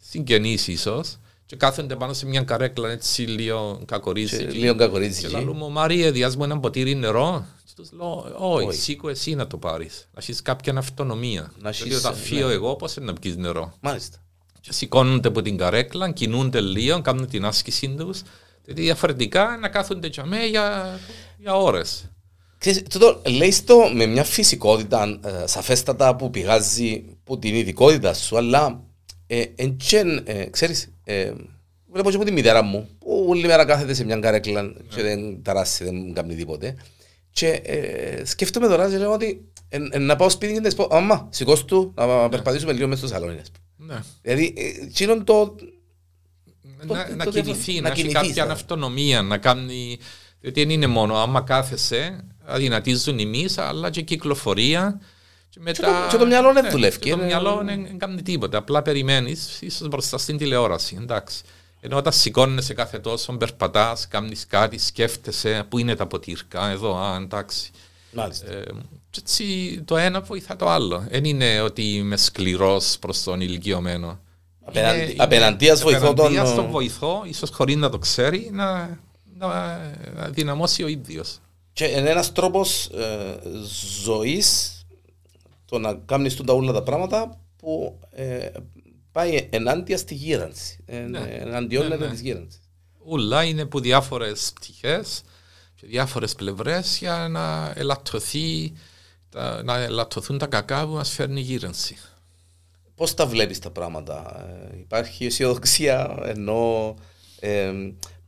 συγγενείς 0.00 0.68
ίσως, 0.68 1.18
και 1.46 1.58
κάθονται 1.58 1.96
πάνω 1.96 2.12
σε 2.12 2.26
μια 2.26 2.42
καρέκλα 2.42 2.90
έτσι 2.90 3.22
λίγο 3.22 3.82
κακορίζει. 3.86 4.42
Λίγο 4.42 4.74
κακορίζει. 4.74 5.20
Και 5.20 5.28
λέω 5.28 5.54
μου, 5.54 5.70
Μαρία, 5.70 6.12
διάζει 6.12 6.36
μου 6.36 6.44
ένα 6.44 6.60
ποτήρι 6.60 6.94
νερό. 6.94 7.46
Και 7.64 7.72
τους 7.76 7.92
λέω, 7.92 8.34
Όχι, 8.38 8.78
σήκω 8.78 9.08
εσύ 9.08 9.34
να 9.34 9.46
το 9.46 9.56
πάρεις. 9.56 10.08
Να 10.12 10.20
έχεις 10.20 10.42
κάποια 10.42 10.74
αυτονομία. 10.76 11.52
Να 11.58 11.70
Γιατί 11.70 11.94
όταν 11.94 12.14
φύγω 12.14 12.46
ναι. 12.46 12.52
εγώ, 12.52 12.76
πώς 12.76 12.96
να 13.00 13.12
πιεις 13.12 13.36
νερό. 13.36 13.74
Μάλιστα. 13.80 14.18
Και 14.60 14.72
σηκώνονται 14.72 15.28
από 15.28 15.42
την 15.42 15.56
καρέκλα, 15.56 16.10
κινούνται 16.10 16.60
λίγο, 16.60 17.00
κάνουν 17.02 17.26
την 17.26 17.44
άσκησή 17.44 17.88
τους. 17.88 18.22
Γιατί 18.64 18.82
διαφορετικά 18.82 19.58
να 19.60 19.68
κάθονται 19.68 20.06
για 20.06 20.24
για, 20.50 20.98
για 21.38 21.54
ώρες. 21.54 22.04
Τούτο 22.90 23.22
λέει 23.26 23.54
το 23.64 23.76
με 23.94 24.06
μια 24.06 24.24
φυσικότητα 24.24 25.18
ε, 25.24 25.46
σαφέστατα 25.46 26.16
που 26.16 26.30
πηγάζει 26.30 27.04
από 27.20 27.38
την 27.38 27.54
ειδικότητα 27.54 28.14
σου, 28.14 28.36
αλλά 28.36 28.64
ε, 28.66 28.70
εν, 28.70 28.78
ε, 28.78 28.91
ξέρεις, 30.50 30.92
ε, 31.04 31.32
βλέπω 31.92 32.10
και 32.10 32.16
από 32.16 32.24
τη 32.24 32.32
μητέρα 32.32 32.62
μου 32.62 32.88
που 32.98 33.24
όλη 33.28 33.46
μέρα 33.46 33.64
κάθεται 33.64 33.94
σε 33.94 34.04
μια 34.04 34.16
καρέκλα 34.16 34.62
yeah. 34.62 34.82
και 34.94 35.02
δεν 35.02 35.42
ταράσει, 35.42 35.84
δεν 35.84 36.12
κάνει 36.12 36.34
τίποτε. 36.34 36.76
Και 37.30 37.48
ε, 37.48 38.24
σκέφτομαι 38.24 38.66
τώρα 38.68 38.90
και 38.90 38.98
λέω 38.98 39.12
ότι 39.12 39.52
ε, 39.68 39.78
ε, 39.90 39.98
να 39.98 40.16
πάω 40.16 40.28
σπίτι 40.28 40.52
και 40.52 40.60
να 40.60 40.74
πω 40.74 40.88
«Αμά, 40.90 41.28
σηκώσου 41.30 41.64
του, 41.64 41.92
να 41.96 42.28
περπατήσουμε 42.28 42.72
λίγο 42.72 42.86
μέσα 42.86 43.06
στο 43.06 43.14
σαλόνι». 43.14 43.40
Ναι. 43.76 44.02
Δηλαδή, 44.22 44.54
εκείνον 44.82 45.24
το... 45.24 45.54
Να, 46.86 47.14
να 47.14 47.26
κινηθεί, 47.26 47.80
να, 47.80 47.88
έχει 47.88 48.08
κάποια 48.08 48.44
αυτονομία, 48.44 49.22
να 49.22 49.38
κάνει... 49.38 49.98
Διότι 50.40 50.60
δεν 50.60 50.70
είναι 50.70 50.86
μόνο, 50.86 51.16
άμα 51.16 51.40
κάθεσαι, 51.40 52.24
αδυνατίζουν 52.44 53.18
οι 53.18 53.26
μυς, 53.26 53.58
αλλά 53.58 53.90
και 53.90 54.02
κυκλοφορία. 54.02 55.00
Και, 55.54 55.60
μετά, 55.60 55.72
και, 55.72 55.86
το, 55.86 56.08
και 56.10 56.16
το 56.16 56.26
μυαλό 56.26 56.52
δεν 56.52 56.62
ναι, 56.62 56.70
δουλεύει. 56.70 56.98
Και 56.98 57.10
το 57.10 57.16
μυαλό 57.16 57.62
δεν 57.64 57.98
κάνει 57.98 58.22
τίποτα. 58.22 58.58
Απλά 58.58 58.82
περιμένεις, 58.82 59.60
ίσως 59.60 59.88
μπροστά 59.88 60.18
στην 60.18 60.36
τηλεόραση. 60.36 60.98
Εντάξει. 61.00 61.42
Ενώ 61.80 61.96
όταν 61.96 62.12
σηκώνεσαι 62.12 62.74
κάθε 62.74 62.98
τόσο, 62.98 63.32
περπατάς, 63.32 64.08
κάνεις 64.08 64.46
κάτι, 64.46 64.78
σκέφτεσαι 64.78 65.64
πού 65.68 65.78
είναι 65.78 65.96
τα 65.96 66.06
ποτήρκα, 66.06 66.68
εδώ, 66.68 66.96
α, 66.96 67.16
εντάξει. 67.16 67.70
Μάλιστα. 68.12 68.52
Ε, 68.52 68.62
και 69.10 69.20
έτσι 69.22 69.44
το 69.84 69.96
ένα 69.96 70.20
βοηθά 70.20 70.56
το 70.56 70.68
άλλο. 70.68 71.04
Δεν 71.08 71.24
είναι 71.24 71.60
ότι 71.60 71.82
είμαι 71.82 72.16
σκληρός 72.16 72.96
προς 73.00 73.22
τον 73.22 73.40
ηλικιωμένο. 73.40 74.20
Απέναντία 75.16 75.74
βοηθώ 75.74 76.14
τον. 76.14 76.26
Απέναντία 76.26 76.54
τον 76.54 76.70
βοηθώ, 76.70 77.22
ίσως 77.24 77.50
χωρίς 77.50 77.76
να 77.76 77.90
το 77.90 77.98
ξέρει, 77.98 78.50
να, 78.52 78.98
να 79.38 79.80
δυναμώσει 80.30 80.82
ο 80.82 80.86
ίδιος. 80.86 81.38
Και 81.72 81.84
είναι 81.84 82.10
ένας 82.10 82.32
τρόπος 82.32 82.86
ε, 82.86 83.38
ζωής 84.04 84.76
το 85.72 85.78
να 85.78 85.94
κάνεις 85.94 86.36
τα 86.36 86.52
όλα 86.52 86.72
τα 86.72 86.82
πράγματα 86.82 87.40
που 87.56 87.98
ε, 88.10 88.48
πάει 89.12 89.48
ενάντια 89.50 89.96
στη 89.96 90.14
γύρανση. 90.14 90.84
Ε, 90.84 90.98
ναι. 90.98 91.18
Εναντιώνεται 91.18 91.96
ναι, 91.96 92.04
ναι. 92.04 92.10
της 92.10 92.20
γύρανσης. 92.20 92.60
Ούλα 93.04 93.44
είναι 93.44 93.62
από 93.62 93.80
διάφορες 93.80 94.52
πτυχές 94.54 95.22
και 95.74 95.86
διάφορες 95.86 96.34
πλευρές 96.34 96.98
για 96.98 97.28
να 97.30 97.72
ελαττωθεί 97.76 98.72
να 99.64 99.78
ελαττωθούν 99.78 100.38
τα 100.38 100.46
κακά 100.46 100.86
που 100.86 100.92
μας 100.92 101.10
φέρνει 101.10 101.40
η 101.40 101.42
γύρανση. 101.42 101.96
Πώς 102.94 103.14
τα 103.14 103.26
βλέπεις 103.26 103.58
τα 103.58 103.70
πράγματα, 103.70 104.46
ε, 104.72 104.78
Υπάρχει 104.78 105.26
αισιοδοξία 105.26 106.18
ενώ 106.22 106.94
ε, 107.40 107.72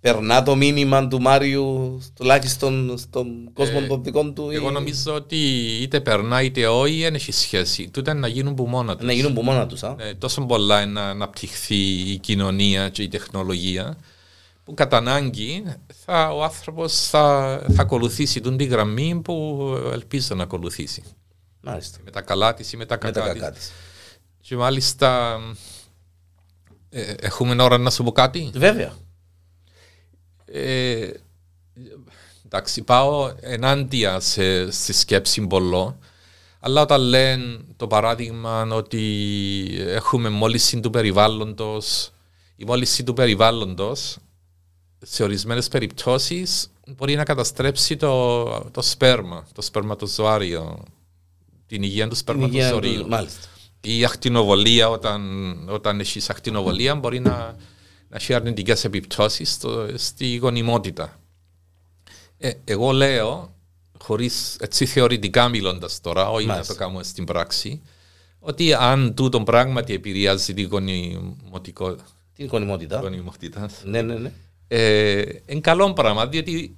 περνά 0.04 0.42
το 0.42 0.56
μήνυμα 0.56 1.08
του 1.08 1.20
Μάριου 1.20 2.00
τουλάχιστον 2.14 2.98
στον 2.98 3.52
κόσμο 3.52 3.80
ε, 3.82 3.86
των 3.86 4.02
δικών 4.02 4.34
του. 4.34 4.50
Εγώ 4.50 4.70
νομίζω 4.70 5.14
ότι 5.14 5.36
είτε 5.80 6.00
περνά 6.00 6.42
είτε 6.42 6.66
όχι 6.66 7.02
δεν 7.02 7.14
έχει 7.14 7.32
σχέση. 7.32 7.90
Τούτα 7.90 8.14
να 8.14 8.28
γίνουν 8.28 8.54
που 8.54 8.66
μόνα 8.66 8.96
τους. 8.96 9.06
Να 9.06 9.12
γίνουν 9.12 9.34
που 9.34 9.42
μόνα 9.42 9.66
τους. 9.66 9.82
Ε, 9.82 10.14
τόσο 10.18 10.46
πολλά 10.46 10.82
είναι 10.82 10.92
να 10.92 11.08
αναπτυχθεί 11.08 12.10
η 12.12 12.18
κοινωνία 12.18 12.88
και 12.88 13.02
η 13.02 13.08
τεχνολογία 13.08 13.96
που 14.64 14.74
κατά 14.74 14.96
ανάγκη 14.96 15.64
θα, 16.04 16.28
ο 16.28 16.42
άνθρωπος 16.42 17.08
θα, 17.08 17.60
θα 17.74 17.82
ακολουθήσει 17.82 18.40
την 18.40 18.56
τη 18.56 18.64
γραμμή 18.64 19.20
που 19.24 19.66
ελπίζω 19.92 20.34
να 20.34 20.42
ακολουθήσει. 20.42 21.02
Μάλιστα. 21.60 21.98
Με 22.04 22.10
τα 22.10 22.20
καλά 22.20 22.54
της 22.54 22.72
ή 22.72 22.76
με 22.76 22.86
τα 22.86 22.96
κακά 22.96 23.52
της. 23.52 23.72
Και 24.40 24.56
μάλιστα 24.56 25.38
ε, 26.90 27.14
έχουμε 27.20 27.62
ώρα 27.62 27.78
να 27.78 27.90
σου 27.90 28.02
πω 28.04 28.12
κάτι; 28.12 28.50
Βέβαια. 28.54 28.92
Ε, 30.56 31.10
εντάξει, 32.44 32.82
πάω 32.82 33.34
ενάντια 33.40 34.20
σε, 34.20 34.70
στη 34.70 34.92
σκέψη 34.92 35.46
πολλών, 35.46 35.98
αλλά 36.60 36.80
όταν 36.82 37.00
λένε 37.00 37.58
το 37.76 37.86
παράδειγμα 37.86 38.62
ότι 38.62 39.02
έχουμε 39.78 40.28
μόλιση 40.28 40.80
του 40.80 40.90
περιβάλλοντος, 40.90 42.10
η 42.56 42.64
μόλιση 42.64 43.04
του 43.04 43.12
περιβάλλοντος 43.12 44.16
σε 45.02 45.22
ορισμένες 45.22 45.68
περιπτώσεις 45.68 46.72
μπορεί 46.96 47.14
να 47.14 47.24
καταστρέψει 47.24 47.96
το, 47.96 48.44
το 48.70 48.82
σπέρμα, 48.82 49.46
το 49.54 49.62
σπερματοζωάριο, 49.62 50.82
την 51.66 51.82
υγεία 51.82 52.08
του 52.08 52.16
σπερματοζωαρίου. 52.16 53.08
Η 53.80 54.04
ακτινοβολία, 54.04 54.88
όταν, 54.88 55.54
όταν 55.68 56.00
έχεις 56.00 56.30
ακτινοβολία, 56.30 56.94
μπορεί 56.94 57.20
να 57.20 57.56
να 58.14 58.20
έχει 58.20 58.34
αρνητικές 58.34 58.84
επιπτώσεις 58.84 59.58
στη 59.94 60.36
γονιμότητα. 60.36 61.20
Ε, 62.38 62.52
εγώ 62.64 62.92
λέω, 62.92 63.54
χωρίς 63.98 64.56
έτσι 64.60 64.86
θεωρητικά 64.86 65.48
μιλώντας 65.48 66.00
τώρα, 66.00 66.30
όχι 66.30 66.46
να 66.46 66.64
το 66.64 66.74
κάνουμε 66.74 67.02
στην 67.02 67.24
πράξη, 67.24 67.82
ότι 68.38 68.74
αν 68.74 69.14
τούτο 69.14 69.40
πράγματι 69.42 69.94
επηρεάζει 69.94 70.54
την 70.54 70.68
γονιμοτικότητα. 70.68 72.04
Την 72.34 72.46
γονιμότητα; 72.46 73.00
γονιμότητα. 73.00 73.70
Ναι, 73.84 74.02
ναι, 74.02 74.14
ναι. 74.14 74.32
Ε, 74.68 75.22
είναι 75.46 75.60
καλό 75.60 75.92
πράγμα, 75.92 76.26
διότι 76.26 76.76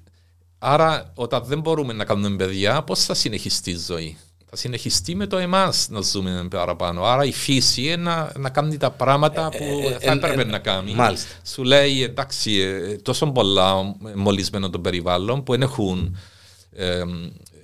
άρα 0.58 1.12
όταν 1.14 1.44
δεν 1.44 1.60
μπορούμε 1.60 1.92
να 1.92 2.04
κάνουμε 2.04 2.36
παιδιά, 2.36 2.82
πώς 2.82 3.04
θα 3.04 3.14
συνεχιστεί 3.14 3.70
η 3.70 3.76
ζωή; 3.76 4.16
Θα 4.56 4.62
συνεχιστεί 4.62 5.14
με 5.14 5.26
το 5.26 5.36
εμάς 5.36 5.88
να 5.90 6.00
ζούμε 6.00 6.46
παραπάνω. 6.50 7.04
Άρα 7.04 7.24
η 7.24 7.32
φύση 7.32 7.82
είναι 7.82 7.96
να, 7.96 8.32
να 8.38 8.50
κάνει 8.50 8.76
τα 8.76 8.90
πράγματα 8.90 9.48
που 9.48 9.64
ε, 9.64 9.94
ε, 9.94 9.98
θα 9.98 10.12
έπρεπε 10.12 10.44
να 10.44 10.58
κάνει. 10.58 10.94
Μάλιστα. 10.94 11.28
Σου 11.46 11.62
λέει 11.62 12.02
εντάξει, 12.02 12.60
τόσο 13.02 13.26
πολλά 13.26 13.96
μολυσμένο 14.14 14.70
το 14.70 14.78
περιβάλλον 14.78 15.42
που 15.42 15.52
δεν 15.52 15.62
έχουν 15.62 16.16
ε, 16.72 17.02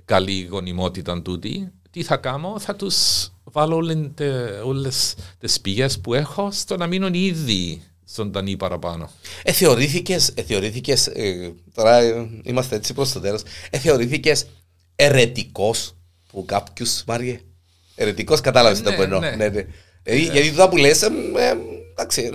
καλή 0.04 0.48
γονιμότητα 0.50 1.22
τούτη. 1.22 1.72
Τι 1.90 2.02
θα 2.02 2.16
κάνω, 2.16 2.58
θα 2.58 2.76
τους 2.76 3.28
βάλω 3.42 3.82
όλες 4.64 5.14
τις 5.38 5.60
πηγές 5.60 6.00
που 6.00 6.14
έχω 6.14 6.48
στο 6.52 6.76
να 6.76 6.86
μείνουν 6.86 7.14
ήδη 7.14 7.82
ζωντανοί 8.14 8.56
παραπάνω. 8.56 9.10
Ε, 9.42 9.52
θεωρήθηκες, 9.52 10.32
ε, 10.34 10.42
θεωρήθηκες 10.42 11.06
ε, 11.06 11.52
τώρα 11.74 12.00
είμαστε 12.42 12.76
έτσι 12.76 12.94
προς 12.94 13.12
το 13.12 13.20
τέλος, 13.20 13.42
ε, 13.70 13.78
θεωρήθηκες 13.78 14.46
ερετικός 14.96 15.94
που 16.32 16.44
κάποιου 16.44 16.86
Μάριε. 17.06 17.40
Ερετικός 17.94 18.40
κατάλαβες 18.40 18.82
το 18.82 18.90
ναι, 18.90 18.96
που 18.96 19.02
εννοώ. 19.02 19.20
Ναι. 19.20 19.30
Ναι, 19.30 19.48
ναι. 19.48 19.66
Ε, 20.02 20.16
γιατί 20.16 20.52
τώρα 20.52 20.68
που 20.68 20.76
λες, 20.76 21.02
ε, 21.02 21.08
εντάξει, 21.92 22.30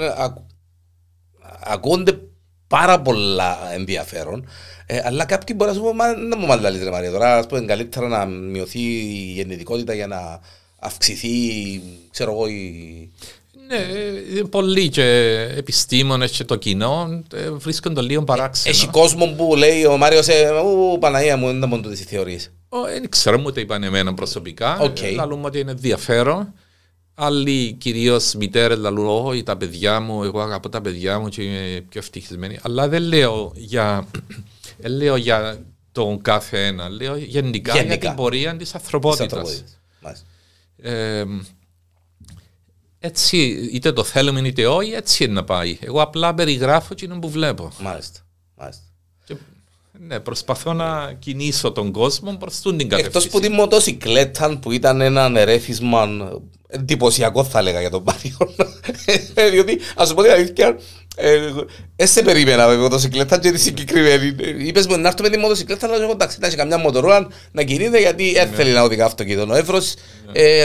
ακούγονται 1.64 2.20
πάρα 2.68 3.02
πολλά 3.02 3.74
ενδιαφέρον. 3.74 4.48
Ε, 4.86 5.02
αλλά 5.04 5.26
κάποιοι 5.26 5.56
μπορεί 5.58 5.70
να 5.70 5.76
σου 5.76 5.84
πούνε, 5.84 6.14
δεν 6.30 6.38
μου 6.38 6.46
μάλλον 6.46 6.84
ρε 6.84 6.90
Μαρία, 6.90 7.12
τώρα 7.12 7.38
ας 7.38 7.48
πούμε 7.48 7.62
καλύτερα 7.62 8.08
να 8.08 8.26
μειωθεί 8.26 8.80
η 8.80 9.32
γεννητικότητα 9.36 9.94
για 9.94 10.08
να 10.08 10.40
αυξηθεί, 10.80 11.30
ξέρω 12.12 12.32
εγώ, 12.32 12.48
η... 12.48 13.12
Ναι, 13.68 14.44
πολλοί 14.44 14.90
και 14.90 15.04
επιστήμονες 15.56 16.32
και 16.32 16.44
το 16.44 16.56
κοινό 16.56 17.24
βρίσκονται 17.52 17.96
το 17.96 18.02
λίγο 18.02 18.24
παράξενο. 18.24 18.76
Έχει 18.76 18.88
κόσμο 18.88 19.26
που 19.26 19.56
λέει 19.56 19.86
ο 19.86 19.98
Μάριος, 19.98 20.28
ε, 20.28 20.52
Παναγία 21.00 21.38
μου, 21.38 21.60
δεν 21.60 21.70
μπορούν 21.70 21.90
τις 21.90 22.02
θεωρίες. 22.02 22.52
Δεν 22.70 23.10
ξέρουμε 23.10 23.44
ούτε 23.46 23.62
είπαν 23.62 23.84
εμένα 23.84 24.14
προσωπικά. 24.14 24.78
Okay. 24.82 25.14
Λαλούμε 25.16 25.46
ότι 25.46 25.60
είναι 25.60 25.72
ενδιαφέρον. 25.72 26.54
Άλλοι 27.14 27.72
κυρίως 27.74 28.34
μητέρες 28.34 28.78
λαλούν, 28.78 29.08
Όχι, 29.08 29.44
τα 29.44 29.58
παιδιά 29.58 30.00
μου, 30.00 30.24
εγώ 30.24 30.42
αγαπώ 30.42 30.70
τα 30.70 30.82
παιδιά 30.82 31.20
μου 31.20 31.30
και 31.30 31.44
είμαι 31.44 31.86
πιο 31.90 32.00
ευτυχισμένη. 32.00 32.60
Αλλά 32.62 32.88
δεν 32.88 33.04
λέω 33.04 33.52
για, 33.56 34.08
δεν 34.82 34.92
λέω 34.92 35.16
για 35.16 35.66
τον 35.92 36.22
κάθε 36.22 36.66
ένα. 36.66 36.90
Λέω 36.90 37.18
γενικά, 37.18 37.74
γενικά. 37.74 37.94
για 37.94 37.98
την 37.98 38.16
πορεία 38.16 38.58
της 38.58 38.76
ανθρωπότητας. 38.76 39.64
Ε, 40.82 41.24
έτσι, 43.00 43.38
είτε 43.74 43.92
το 43.92 44.04
θέλουμε 44.04 44.40
είτε 44.40 44.68
όχι, 44.68 44.92
έτσι 44.92 45.24
είναι 45.24 45.34
να 45.34 45.44
πάει. 45.44 45.78
Εγώ 45.82 46.02
απλά 46.02 46.34
περιγράφω 46.34 46.94
και 46.94 47.06
είναι 47.06 47.20
που 47.20 47.30
βλέπω. 47.30 47.72
Μάλιστα. 47.80 48.20
Μάλιστα. 48.56 48.84
Και, 49.98 50.04
ναι, 50.06 50.20
προσπαθώ 50.20 50.74
να 50.74 51.14
κινήσω 51.20 51.72
τον 51.72 51.92
κόσμο 51.92 52.38
προς 52.40 52.60
την 52.60 52.78
κατεύθυνση. 52.78 53.06
Εκτός 53.06 53.28
που 53.28 53.40
τη 53.40 53.50
μοτοσυκλέτα 53.50 54.58
που 54.62 54.72
ήταν 54.72 55.02
ένα 55.02 55.32
ερέθισμα 55.36 56.08
εντυπωσιακό 56.68 57.44
θα 57.44 57.60
έλεγα 57.60 57.80
για 57.80 57.90
τον 57.90 58.04
Μάριο. 58.06 58.38
Ε, 59.34 59.50
διότι, 59.50 59.80
α 60.02 60.06
σου 60.06 60.14
πω 60.14 60.22
την 60.22 60.32
αλήθεια, 60.32 60.78
δεν 61.96 62.08
σε 62.08 62.22
περίμενα 62.22 62.68
με 62.68 62.78
μοτοσυκλέτα 62.78 63.40
και 63.40 63.52
τη 63.52 63.60
συγκεκριμένη. 63.60 64.36
Είπες 64.58 64.88
μου 64.88 64.98
να 64.98 65.08
έρθω 65.08 65.24
με 65.24 65.30
τη 65.30 65.38
μοτοσυκλέτα, 65.38 65.88
αλλά 65.88 65.96
εγώ 66.04 66.12
εντάξει, 66.12 66.38
να 66.40 66.48
έχει 66.48 66.56
καμιά 66.56 66.78
μοτορούα 66.78 67.28
να 67.52 67.64
κινείται 67.64 68.00
γιατί 68.00 68.34
έθελε 68.36 68.72
να 68.72 68.82
οδηγά 68.82 69.06
αυτοκίνητο. 69.06 69.54
Ο 69.54 69.56
Εύρος, 69.56 69.94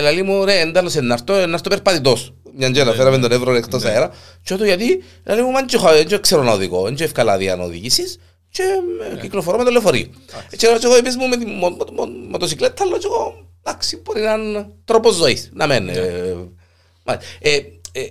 λέει 0.03 0.23
μου, 0.23 0.45
ρε, 0.45 0.61
εντάλλωσε 0.61 1.01
να 1.01 1.15
έρθω 1.15 1.69
περπατητός. 1.69 2.35
Μια 2.57 2.71
τζέλα, 2.71 2.93
φέραμε 2.93 3.19
τον 3.19 3.33
Εύρο 3.33 3.55
εκτός 3.55 3.85
αέρα. 3.85 4.11
Και 4.43 4.55
όταν 4.55 4.67
γιατί, 4.67 5.03
λέει 5.25 5.43
μου, 5.43 5.51
μαν 5.51 5.67
δεν 6.09 6.21
ξέρω 6.21 6.43
να 6.43 6.53
οδηγώ, 6.53 6.83
δεν 6.83 6.97
έχω 6.99 7.13
καλά 7.13 7.37
δια 7.37 7.57
να 7.57 7.65
οδηγήσεις 7.65 8.19
και 8.53 8.65
κυκλοφορώ 9.21 9.59
με 9.59 9.65
το 9.65 9.71
λεωφορείο. 9.71 10.07
Και 10.57 10.67
εγώ 10.83 10.97
είπες 10.97 11.17
μου 11.17 11.29
με 11.29 11.37
τη 11.37 11.45
μοτοσυκλέτα, 12.29 12.85
λέω 12.85 12.99
εγώ, 13.05 13.47
εντάξει, 13.63 13.97
μπορεί 13.97 14.21
να 14.21 14.33
είναι 14.33 14.67
τρόπος 14.85 15.15
ζωής, 15.15 15.51
να 15.53 15.67
μένει. 15.67 15.93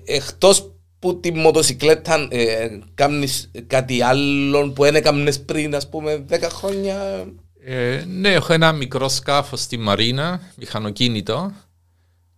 Εκτός 0.05 0.71
που 0.99 1.19
τη 1.19 1.33
μοτοσυκλέτα 1.33 2.27
ε, 2.29 2.69
κάνεις 2.93 3.51
κάτι 3.67 4.01
άλλο 4.01 4.71
που 4.71 4.83
δεν 4.83 4.95
έκαμνες 4.95 5.41
πριν, 5.41 5.75
ας 5.75 5.89
πούμε, 5.89 6.25
10 6.29 6.47
χρόνια. 6.51 7.25
Ε, 7.63 8.03
ναι, 8.07 8.33
έχω 8.33 8.53
ένα 8.53 8.71
μικρό 8.71 9.09
σκάφος 9.09 9.61
στη 9.61 9.77
Μαρίνα, 9.77 10.41
μηχανοκίνητο. 10.55 11.51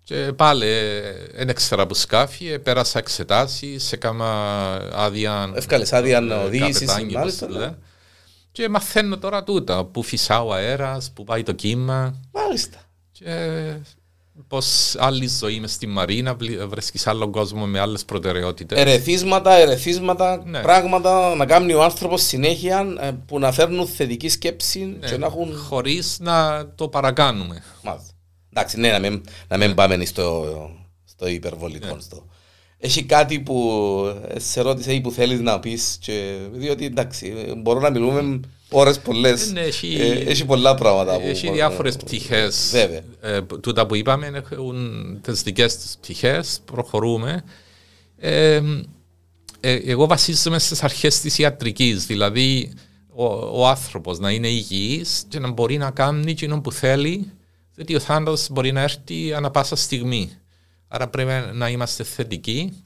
Και 0.04 0.16
πάλι 0.16 0.66
δεν 1.36 1.49
ήξερα 1.49 1.82
από 1.82 1.93
σκάφη, 1.93 2.60
πέρασα 2.60 2.99
εξετάσεις, 2.99 3.84
σε 3.84 3.95
κάμα 3.95 4.72
άδεια. 4.93 5.51
Εύκαλε 5.56 5.86
άδεια 5.91 6.20
να 6.20 6.41
οδήγηση. 6.41 6.86
Ναι. 7.49 7.76
Και 8.54 8.70
μαθαίνω 8.70 9.18
τώρα 9.18 9.43
τούτα, 9.43 9.86
που 9.86 10.04
φυσά 10.04 10.43
ο 10.43 10.54
αέρας, 10.54 11.12
που 11.12 11.24
πάει 11.24 11.43
το 11.43 11.51
κύμα. 11.51 12.20
Μάλιστα. 12.32 12.78
Και 13.12 13.30
Πώς 14.47 14.95
άλλη 14.99 15.28
ζωή 15.28 15.60
μες 15.60 15.72
στη 15.72 15.88
Μαρίνα, 15.88 16.38
βρίσκεις 16.68 17.08
άλλον 17.08 17.32
κόσμο 17.32 17.66
με 17.66 17.80
άλλες 17.80 18.06
προτεραιότητες. 18.06 18.80
Ερεθίσματα, 18.80 19.54
ερεθίσματα, 19.54 20.43
ναι. 20.45 20.62
πράγματα 20.62 21.36
να 21.36 21.45
κάνει 21.45 21.74
ο 21.74 21.84
άνθρωπος 21.84 22.22
συνέχεια 22.22 22.95
ε, 22.99 23.12
που 23.26 23.39
να 23.39 23.51
φέρνουν 23.51 23.88
θετική 23.88 24.30
σκέψη 24.30 24.97
ναι. 24.99 25.08
και 25.08 25.18
να 25.18 25.26
έχουν. 25.26 25.58
Χωρίς 25.58 26.18
να 26.20 26.68
το 26.76 26.88
παρακάνουμε. 26.88 27.64
Μάλιστα. 27.84 28.14
Εντάξει, 28.49 28.80
ναι, 28.80 28.91
να 28.91 28.99
μην, 28.99 29.24
να 29.47 29.58
μην 29.58 29.76
πάμε 29.76 30.06
στο, 30.06 30.45
στο 31.04 31.28
υπερβολικό. 31.28 31.95
Ναι. 31.95 32.01
Στο. 32.01 32.26
Έχει 32.86 33.04
κάτι 33.04 33.40
που 33.40 34.02
σε 34.38 34.62
ρώτησε 34.62 34.94
ή 34.94 35.02
που 35.02 35.12
θέλεις 35.12 35.40
να 35.40 35.60
πεις, 35.60 36.00
διότι 36.52 36.86
εντάξει, 36.86 37.34
μπορώ 37.58 37.80
να 37.80 37.90
μιλούμε 37.90 38.40
ώρες 38.70 39.00
πολλές. 39.00 39.52
Ναι, 39.52 39.60
έχει, 39.62 39.96
ε, 40.00 40.12
έχει 40.12 40.46
πολλά 40.46 40.76
πράγματα. 40.76 41.22
Έχει 41.22 41.48
που, 41.48 41.54
διάφορες 41.54 41.98
πτυχές. 41.98 42.70
Βέβαια. 42.72 43.02
Ε, 43.22 43.42
τούτα 43.42 43.86
που 43.86 43.96
είπαμε 43.96 44.44
έχουν 44.50 45.20
τις 45.22 45.42
δικές 45.42 45.78
τους 45.78 45.96
πτυχές, 46.02 46.60
προχωρούμε. 46.66 47.44
Ε, 48.18 48.62
ε, 49.60 49.74
εγώ 49.74 50.08
βασίζομαι 50.08 50.60
στις 50.60 50.84
αρχές 50.84 51.20
της 51.20 51.38
ιατρικής, 51.38 52.06
δηλαδή 52.06 52.74
ο, 53.10 53.26
ο 53.62 53.68
άνθρωπος 53.68 54.20
να 54.20 54.32
είναι 54.32 54.48
υγιής 54.48 55.26
και 55.28 55.40
να 55.40 55.52
μπορεί 55.52 55.78
να 55.78 55.92
κάνει 55.92 56.32
εκείνο 56.32 56.62
που 56.62 56.72
θέλει, 56.72 57.32
διότι 57.76 57.96
ο 57.96 58.00
θάνατος 58.00 58.48
μπορεί 58.52 58.72
να 58.72 58.82
έρθει 58.82 59.34
ανα 59.34 59.52
πάσα 59.52 59.76
στιγμή. 59.76 60.38
Άρα 60.96 61.08
πρέπει 61.08 61.56
να 61.56 61.70
είμαστε 61.70 62.04
θετικοί, 62.04 62.84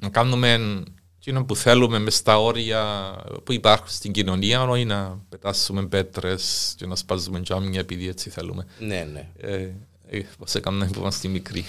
να 0.00 0.08
κάνουμε 0.08 0.82
εκείνο 1.18 1.44
που 1.44 1.56
θέλουμε 1.56 1.98
μες 1.98 2.14
στα 2.14 2.38
όρια 2.38 3.12
που 3.44 3.52
υπάρχουν 3.52 3.88
στην 3.88 4.12
κοινωνία, 4.12 4.62
όχι 4.62 4.84
να 4.84 5.22
πετάσουμε 5.28 5.86
πέτρες 5.86 6.74
και 6.76 6.86
να 6.86 6.96
σπάζουμε 6.96 7.40
τζάμια 7.40 7.80
επειδή 7.80 8.08
έτσι 8.08 8.30
θέλουμε. 8.30 8.66
Ναι, 8.78 9.08
ναι. 9.12 9.28
Ε, 9.36 9.68
ε, 10.06 10.26
Πώς 10.38 10.54
έκαναμε 10.54 10.86
που 10.92 11.00
είμαστε 11.00 11.28
μικροί. 11.28 11.64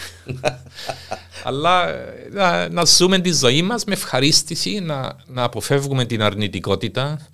Αλλά 1.44 1.90
ε, 1.90 2.30
να, 2.32 2.70
να 2.70 2.86
ζούμε 2.86 3.20
τη 3.20 3.34
ζωή 3.34 3.62
μας 3.62 3.84
με 3.84 3.94
ευχαρίστηση, 3.94 4.80
να, 4.80 5.16
να 5.28 5.44
αποφεύγουμε 5.44 6.06
την 6.06 6.22
αρνητικότητα 6.22 7.28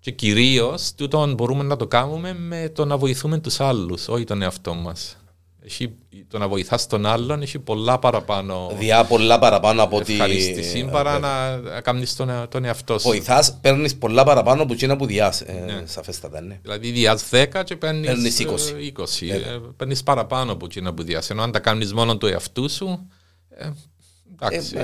και 0.00 0.10
κυρίως 0.10 0.94
τούτο 0.94 1.34
μπορούμε 1.34 1.62
να 1.62 1.76
το 1.76 1.86
κάνουμε 1.86 2.34
με 2.34 2.70
το 2.74 2.84
να 2.84 2.96
βοηθούμε 2.96 3.38
τους 3.38 3.60
άλλους, 3.60 4.08
όχι 4.08 4.24
τον 4.24 4.42
εαυτό 4.42 4.74
μας 4.74 5.16
έχει, 5.66 5.94
το 6.28 6.38
να 6.38 6.48
βοηθάς 6.48 6.86
τον 6.86 7.06
άλλον 7.06 7.42
έχει 7.42 7.58
πολλά 7.58 7.98
παραπάνω. 7.98 8.72
Διά 8.78 9.04
πολλά 9.04 9.38
παραπάνω 9.38 9.82
από 9.82 9.96
ότι. 9.96 10.12
Ευχαρίστηση 10.12 10.84
παρά 10.84 11.18
να 11.18 11.60
κάνεις 11.80 12.16
τον, 12.16 12.46
τον 12.48 12.64
εαυτό 12.64 12.98
σου. 12.98 13.08
Βοηθάς, 13.08 13.58
παίρνεις 13.60 13.96
πολλά 13.96 14.24
παραπάνω 14.24 14.62
από 14.62 14.72
εκείνα 14.72 14.96
που 14.96 15.06
διάς. 15.06 15.40
Ε, 15.40 15.52
ναι. 15.52 15.82
Σαφέστατα, 15.86 16.40
ναι. 16.40 16.58
Δηλαδή 16.62 16.90
διάς 16.90 17.24
10 17.30 17.46
και 17.64 17.76
παίρνεις 17.76 18.40
20. 18.40 18.48
20. 18.96 19.30
Ε, 19.30 19.58
παίρνεις 19.76 20.02
παραπάνω 20.02 20.52
από 20.52 20.64
εκείνα 20.64 20.94
που 20.94 21.02
διάς. 21.02 21.30
Ενώ 21.30 21.42
αν 21.42 21.52
τα 21.52 21.58
κάνεις 21.58 21.92
μόνο 21.92 22.16
του 22.16 22.26
εαυτού 22.26 22.70
σου. 22.70 23.08
Ε, 23.48 23.70
εντάξει, 24.32 24.76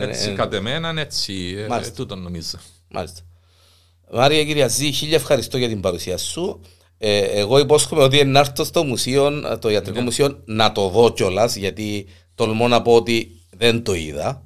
έτσι 0.00 0.32
κατ' 0.32 0.54
εμένα, 0.54 1.00
έτσι. 1.00 1.56
Τούτο 1.96 2.16
νομίζω. 2.16 2.58
Μάλιστα. 2.88 3.20
Μάρια 4.10 4.44
Κυριαζή, 4.44 4.92
χίλια 4.92 5.16
ευχαριστώ 5.16 5.58
για 5.58 5.68
την 5.68 5.80
παρουσία 5.80 6.16
σου. 6.18 6.60
Ε, 6.98 7.18
εγώ 7.18 7.58
υπόσχομαι 7.58 8.02
ότι 8.02 8.24
να 8.24 8.38
έρθω 8.38 8.64
στο 8.64 8.84
μουσείο, 8.84 9.58
το 9.58 9.70
ιατρικό 9.70 9.98
ναι. 9.98 10.04
μουσείο, 10.04 10.42
να 10.44 10.72
το 10.72 10.88
δω 10.88 11.12
κιόλας, 11.12 11.56
γιατί 11.56 12.06
τολμώ 12.34 12.68
να 12.68 12.82
πω 12.82 12.94
ότι 12.94 13.40
δεν 13.56 13.82
το 13.82 13.94
είδα. 13.94 14.45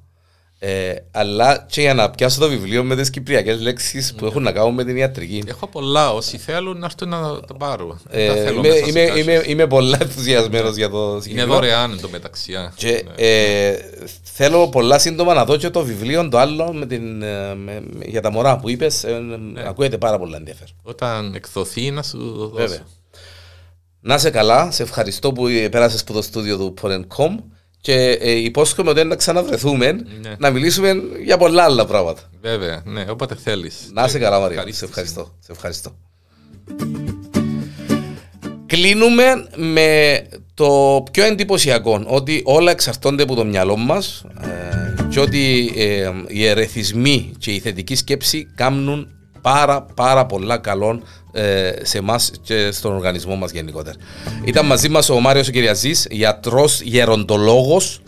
Ε, 0.62 0.94
αλλά 1.10 1.66
και 1.68 1.80
για 1.80 1.94
να 1.94 2.10
πιάσω 2.10 2.40
το 2.40 2.48
βιβλίο 2.48 2.84
με 2.84 2.96
τις 2.96 3.10
κυπριακές 3.10 3.60
λέξεις 3.60 4.14
που 4.14 4.26
έχουν 4.26 4.42
να 4.42 4.52
κάνουν 4.52 4.74
με 4.74 4.84
την 4.84 4.96
ιατρική. 4.96 5.42
Έχω 5.46 5.66
πολλά. 5.66 6.12
Όσοι 6.12 6.38
θέλουν 6.38 6.78
να 6.78 6.84
έρθουν 6.84 7.08
να 7.08 7.40
το 7.40 7.54
πάρω. 7.54 7.98
Ε, 8.10 8.52
είμαι, 8.52 8.68
είμαι, 8.86 9.12
είμαι, 9.16 9.42
είμαι 9.46 9.66
πολλά 9.66 9.98
ενθουσιασμένος 10.00 10.76
για 10.76 10.90
το 10.90 11.22
Είναι 11.26 11.44
δωρεάν 11.44 12.00
το 12.00 12.08
μεταξύ. 12.08 12.52
Και, 12.74 13.04
ναι. 13.06 13.26
ε, 13.26 13.76
θέλω 14.22 14.68
πολλά 14.68 14.98
σύντομα 14.98 15.34
να 15.34 15.44
δω 15.44 15.56
και 15.56 15.70
το 15.70 15.84
βιβλίο 15.84 16.28
το 16.28 16.38
άλλο 16.38 16.72
με 16.72 16.86
την, 16.86 17.22
ε, 17.22 17.54
με, 17.54 17.82
για 18.04 18.20
τα 18.20 18.30
μωρά 18.30 18.58
που 18.58 18.68
είπες. 18.68 19.04
Ε, 19.04 19.18
ναι. 19.18 19.62
Ακούγεται 19.68 19.98
πάρα 19.98 20.18
πολύ 20.18 20.34
ενδιαφέρον. 20.34 20.74
Όταν 20.82 21.34
εκδοθεί 21.34 21.90
να 21.90 22.02
σου 22.02 22.18
δώσω. 22.18 22.54
Βέβαια. 22.54 22.86
Να 24.00 24.18
σε 24.18 24.30
καλά. 24.30 24.70
Σε 24.70 24.82
ευχαριστώ 24.82 25.32
που 25.32 25.44
πέρασες 25.70 26.00
από 26.00 26.12
το 26.12 26.22
στούντιο 26.22 26.56
του 26.56 26.74
Porn.com 26.82 27.36
και 27.80 28.18
ε, 28.20 28.30
υπόσχομαι 28.30 28.90
ότι 28.90 29.04
να 29.04 29.16
ξαναβρεθούμε 29.16 29.92
ναι. 29.92 30.34
να 30.38 30.50
μιλήσουμε 30.50 31.02
για 31.24 31.36
πολλά 31.36 31.62
άλλα 31.62 31.86
πράγματα. 31.86 32.20
Βέβαια, 32.40 32.82
ναι, 32.84 33.04
όποτε 33.08 33.34
θέλεις. 33.34 33.90
Να 33.92 34.04
είσαι 34.04 34.18
καλά, 34.18 34.40
Μαρία. 34.40 34.64
Σε 34.68 34.84
ευχαριστώ. 34.84 35.34
Σε 35.38 35.52
ευχαριστώ. 35.52 35.96
Κλείνουμε 38.66 39.46
με 39.56 40.22
το 40.54 41.02
πιο 41.12 41.24
εντυπωσιακό 41.24 42.02
ότι 42.06 42.42
όλα 42.44 42.70
εξαρτώνται 42.70 43.22
από 43.22 43.34
το 43.34 43.44
μυαλό 43.44 43.76
μας 43.76 44.24
ε, 44.40 45.06
και 45.08 45.20
ότι 45.20 45.72
ε, 45.76 46.10
οι 46.26 46.46
ερεθισμοί 46.46 47.32
και 47.38 47.50
η 47.50 47.58
θετική 47.58 47.94
σκέψη 47.94 48.48
κάνουν 48.54 49.08
πάρα 49.40 49.86
πάρα 49.94 50.26
πολλά 50.26 50.58
καλό 50.58 50.88
ε, 50.90 51.02
σε 51.82 51.98
εμάς 51.98 52.30
και 52.42 52.70
στον 52.70 52.94
οργανισμό 52.94 53.36
μας 53.36 53.50
γενικότερα. 53.50 53.96
Ήταν 54.44 54.66
μαζί 54.66 54.88
μας 54.88 55.08
ο 55.08 55.20
Μάριος 55.20 55.50
Κυριαζής, 55.50 56.06
γιατρός 56.10 56.80
γεροντολόγος. 56.80 58.00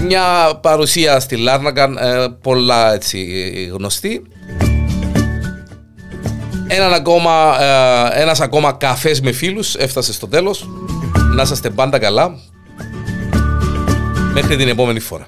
Μια 0.00 0.58
παρουσία 0.62 1.20
στη 1.20 1.36
Λάρναγκαν 1.36 1.96
ε, 1.96 2.28
πολλά 2.42 2.94
έτσι 2.94 3.18
γνωστή. 3.72 4.22
Έναν 6.66 6.92
ακόμα, 6.92 7.62
ε, 7.62 8.20
ένας 8.20 8.40
ακόμα 8.40 8.72
καφές 8.72 9.20
με 9.20 9.32
φίλους 9.32 9.74
έφτασε 9.74 10.12
στο 10.12 10.26
τέλος. 10.26 10.68
Να 11.34 11.42
είστε 11.42 11.70
πάντα 11.70 11.98
καλά. 11.98 12.38
Μέχρι 14.32 14.56
την 14.56 14.68
επόμενη 14.68 15.00
φορά. 15.00 15.26